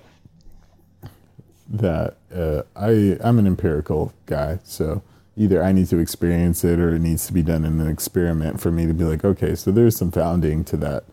that 1.73 2.18
uh, 2.35 2.62
I 2.77 3.16
I'm 3.25 3.39
an 3.39 3.47
empirical 3.47 4.12
guy, 4.27 4.61
so 4.62 5.03
either 5.37 5.62
I 5.62 5.73
need 5.73 5.89
to 5.89 5.99
experience 5.99 6.62
it 6.62 6.79
or 6.79 6.95
it 6.95 7.01
needs 7.01 7.27
to 7.27 7.33
be 7.33 7.43
done 7.43 7.64
in 7.64 7.81
an 7.81 7.89
experiment 7.89 8.61
for 8.61 8.70
me 8.70 8.87
to 8.87 8.93
be 8.93 9.05
like, 9.05 9.25
okay, 9.25 9.55
so 9.55 9.73
there's 9.73 9.97
some 9.97 10.11
founding 10.11 10.62
to 10.64 10.77
that. 10.77 11.05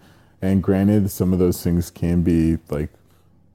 And 0.41 0.61
granted, 0.61 1.09
some 1.09 1.31
of 1.33 1.39
those 1.39 1.63
things 1.63 1.89
can 1.89 2.21
be 2.21 2.57
like 2.69 2.89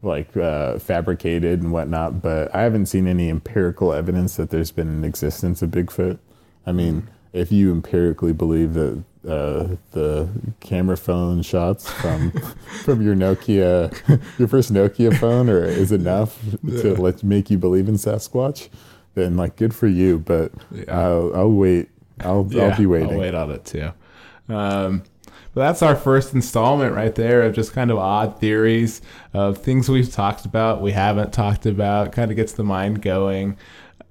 like 0.02 0.36
uh, 0.36 0.78
fabricated 0.78 1.62
and 1.62 1.72
whatnot, 1.72 2.20
but 2.20 2.54
I 2.54 2.62
haven't 2.62 2.86
seen 2.86 3.06
any 3.06 3.30
empirical 3.30 3.92
evidence 3.92 4.36
that 4.36 4.50
there's 4.50 4.70
been 4.70 4.88
an 4.88 5.04
existence 5.04 5.62
of 5.62 5.70
Bigfoot. 5.70 6.18
I 6.66 6.72
mean, 6.72 7.08
if 7.34 7.50
you 7.50 7.72
empirically 7.72 8.32
believe 8.32 8.74
that 8.74 9.02
uh, 9.26 9.76
the 9.90 10.28
camera 10.60 10.96
phone 10.96 11.42
shots 11.42 11.90
from 11.90 12.30
from 12.84 13.02
your 13.02 13.14
Nokia, 13.14 13.92
your 14.38 14.48
first 14.48 14.72
Nokia 14.72 15.14
phone, 15.18 15.50
or 15.50 15.64
is 15.64 15.92
enough 15.92 16.38
yeah. 16.62 16.82
to 16.82 16.94
let 16.94 17.22
make 17.22 17.50
you 17.50 17.58
believe 17.58 17.88
in 17.88 17.96
Sasquatch, 17.96 18.68
then 19.14 19.36
like 19.36 19.56
good 19.56 19.74
for 19.74 19.88
you. 19.88 20.18
But 20.18 20.52
yeah. 20.70 20.84
I'll, 20.88 21.34
I'll 21.34 21.52
wait. 21.52 21.88
I'll 22.20 22.46
yeah, 22.50 22.64
I'll 22.64 22.78
be 22.78 22.86
waiting. 22.86 23.10
I'll 23.10 23.18
wait 23.18 23.34
on 23.34 23.50
it 23.50 23.64
too. 23.64 23.90
Um, 24.48 25.02
but 25.54 25.62
that's 25.62 25.82
our 25.82 25.96
first 25.96 26.34
installment 26.34 26.94
right 26.94 27.14
there 27.14 27.42
of 27.42 27.54
just 27.54 27.72
kind 27.72 27.90
of 27.90 27.98
odd 27.98 28.38
theories 28.40 29.02
of 29.32 29.58
things 29.58 29.88
we've 29.88 30.12
talked 30.12 30.44
about, 30.44 30.82
we 30.82 30.92
haven't 30.92 31.32
talked 31.32 31.64
about. 31.66 32.12
Kind 32.12 32.30
of 32.30 32.36
gets 32.36 32.52
the 32.52 32.64
mind 32.64 33.02
going. 33.02 33.56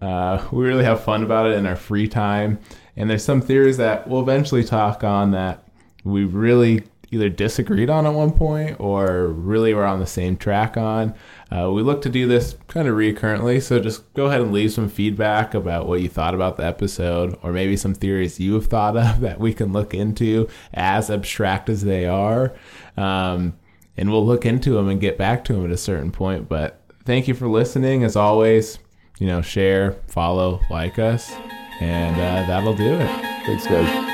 Uh, 0.02 0.46
we 0.52 0.66
really 0.66 0.84
have 0.84 1.04
fun 1.04 1.24
about 1.24 1.46
it 1.46 1.58
in 1.58 1.66
our 1.66 1.76
free 1.76 2.08
time. 2.08 2.60
And 2.96 3.10
there's 3.10 3.24
some 3.24 3.42
theories 3.42 3.78
that 3.78 4.08
we'll 4.08 4.22
eventually 4.22 4.64
talk 4.64 5.04
on 5.04 5.32
that 5.32 5.64
we 6.04 6.26
really 6.26 6.84
either 7.14 7.30
disagreed 7.30 7.90
on 7.90 8.06
at 8.06 8.14
one 8.14 8.32
point 8.32 8.76
or 8.80 9.28
really 9.28 9.74
were 9.74 9.86
on 9.86 10.00
the 10.00 10.08
same 10.08 10.36
track 10.36 10.76
on. 10.76 11.14
Uh, 11.52 11.72
we 11.72 11.84
look 11.84 12.02
to 12.02 12.10
do 12.10 12.28
this 12.28 12.56
kind 12.68 12.88
of 12.88 12.96
recurrently, 12.96 13.60
so 13.60 13.80
just 13.80 14.12
go 14.14 14.26
ahead 14.26 14.42
and 14.42 14.52
leave 14.52 14.72
some 14.74 14.90
feedback 14.90 15.54
about 15.54 15.88
what 15.88 16.02
you 16.02 16.10
thought 16.10 16.34
about 16.34 16.58
the 16.58 16.66
episode, 16.66 17.38
or 17.44 17.52
maybe 17.52 17.78
some 17.78 17.94
theories 17.94 18.40
you 18.40 18.56
have 18.56 18.66
thought 18.66 18.98
of 18.98 19.20
that 19.22 19.40
we 19.40 19.54
can 19.54 19.72
look 19.72 19.94
into, 19.94 20.48
as 20.74 21.12
abstract 21.12 21.70
as 21.70 21.84
they 21.84 22.08
are. 22.08 22.54
Um, 22.98 23.54
and 23.96 24.10
we'll 24.10 24.26
look 24.26 24.46
into 24.46 24.72
them 24.72 24.90
and 24.90 25.00
get 25.00 25.20
back 25.20 25.46
to 25.46 25.54
them 25.54 25.66
at 25.66 25.72
a 25.72 25.78
certain 25.78 26.12
point. 26.12 26.50
But 26.50 26.82
thank 27.06 27.28
you 27.28 27.36
for 27.36 27.48
listening. 27.48 28.04
As 28.04 28.16
always, 28.16 28.80
you 29.20 29.28
know, 29.28 29.44
share, 29.44 29.92
follow, 30.08 30.62
like 30.72 30.98
us 30.98 31.32
and 31.80 32.16
uh, 32.16 32.48
that'll 32.48 32.74
do 32.74 32.96
it. 33.00 33.08
Thanks, 33.46 33.68
guys. 33.68 34.13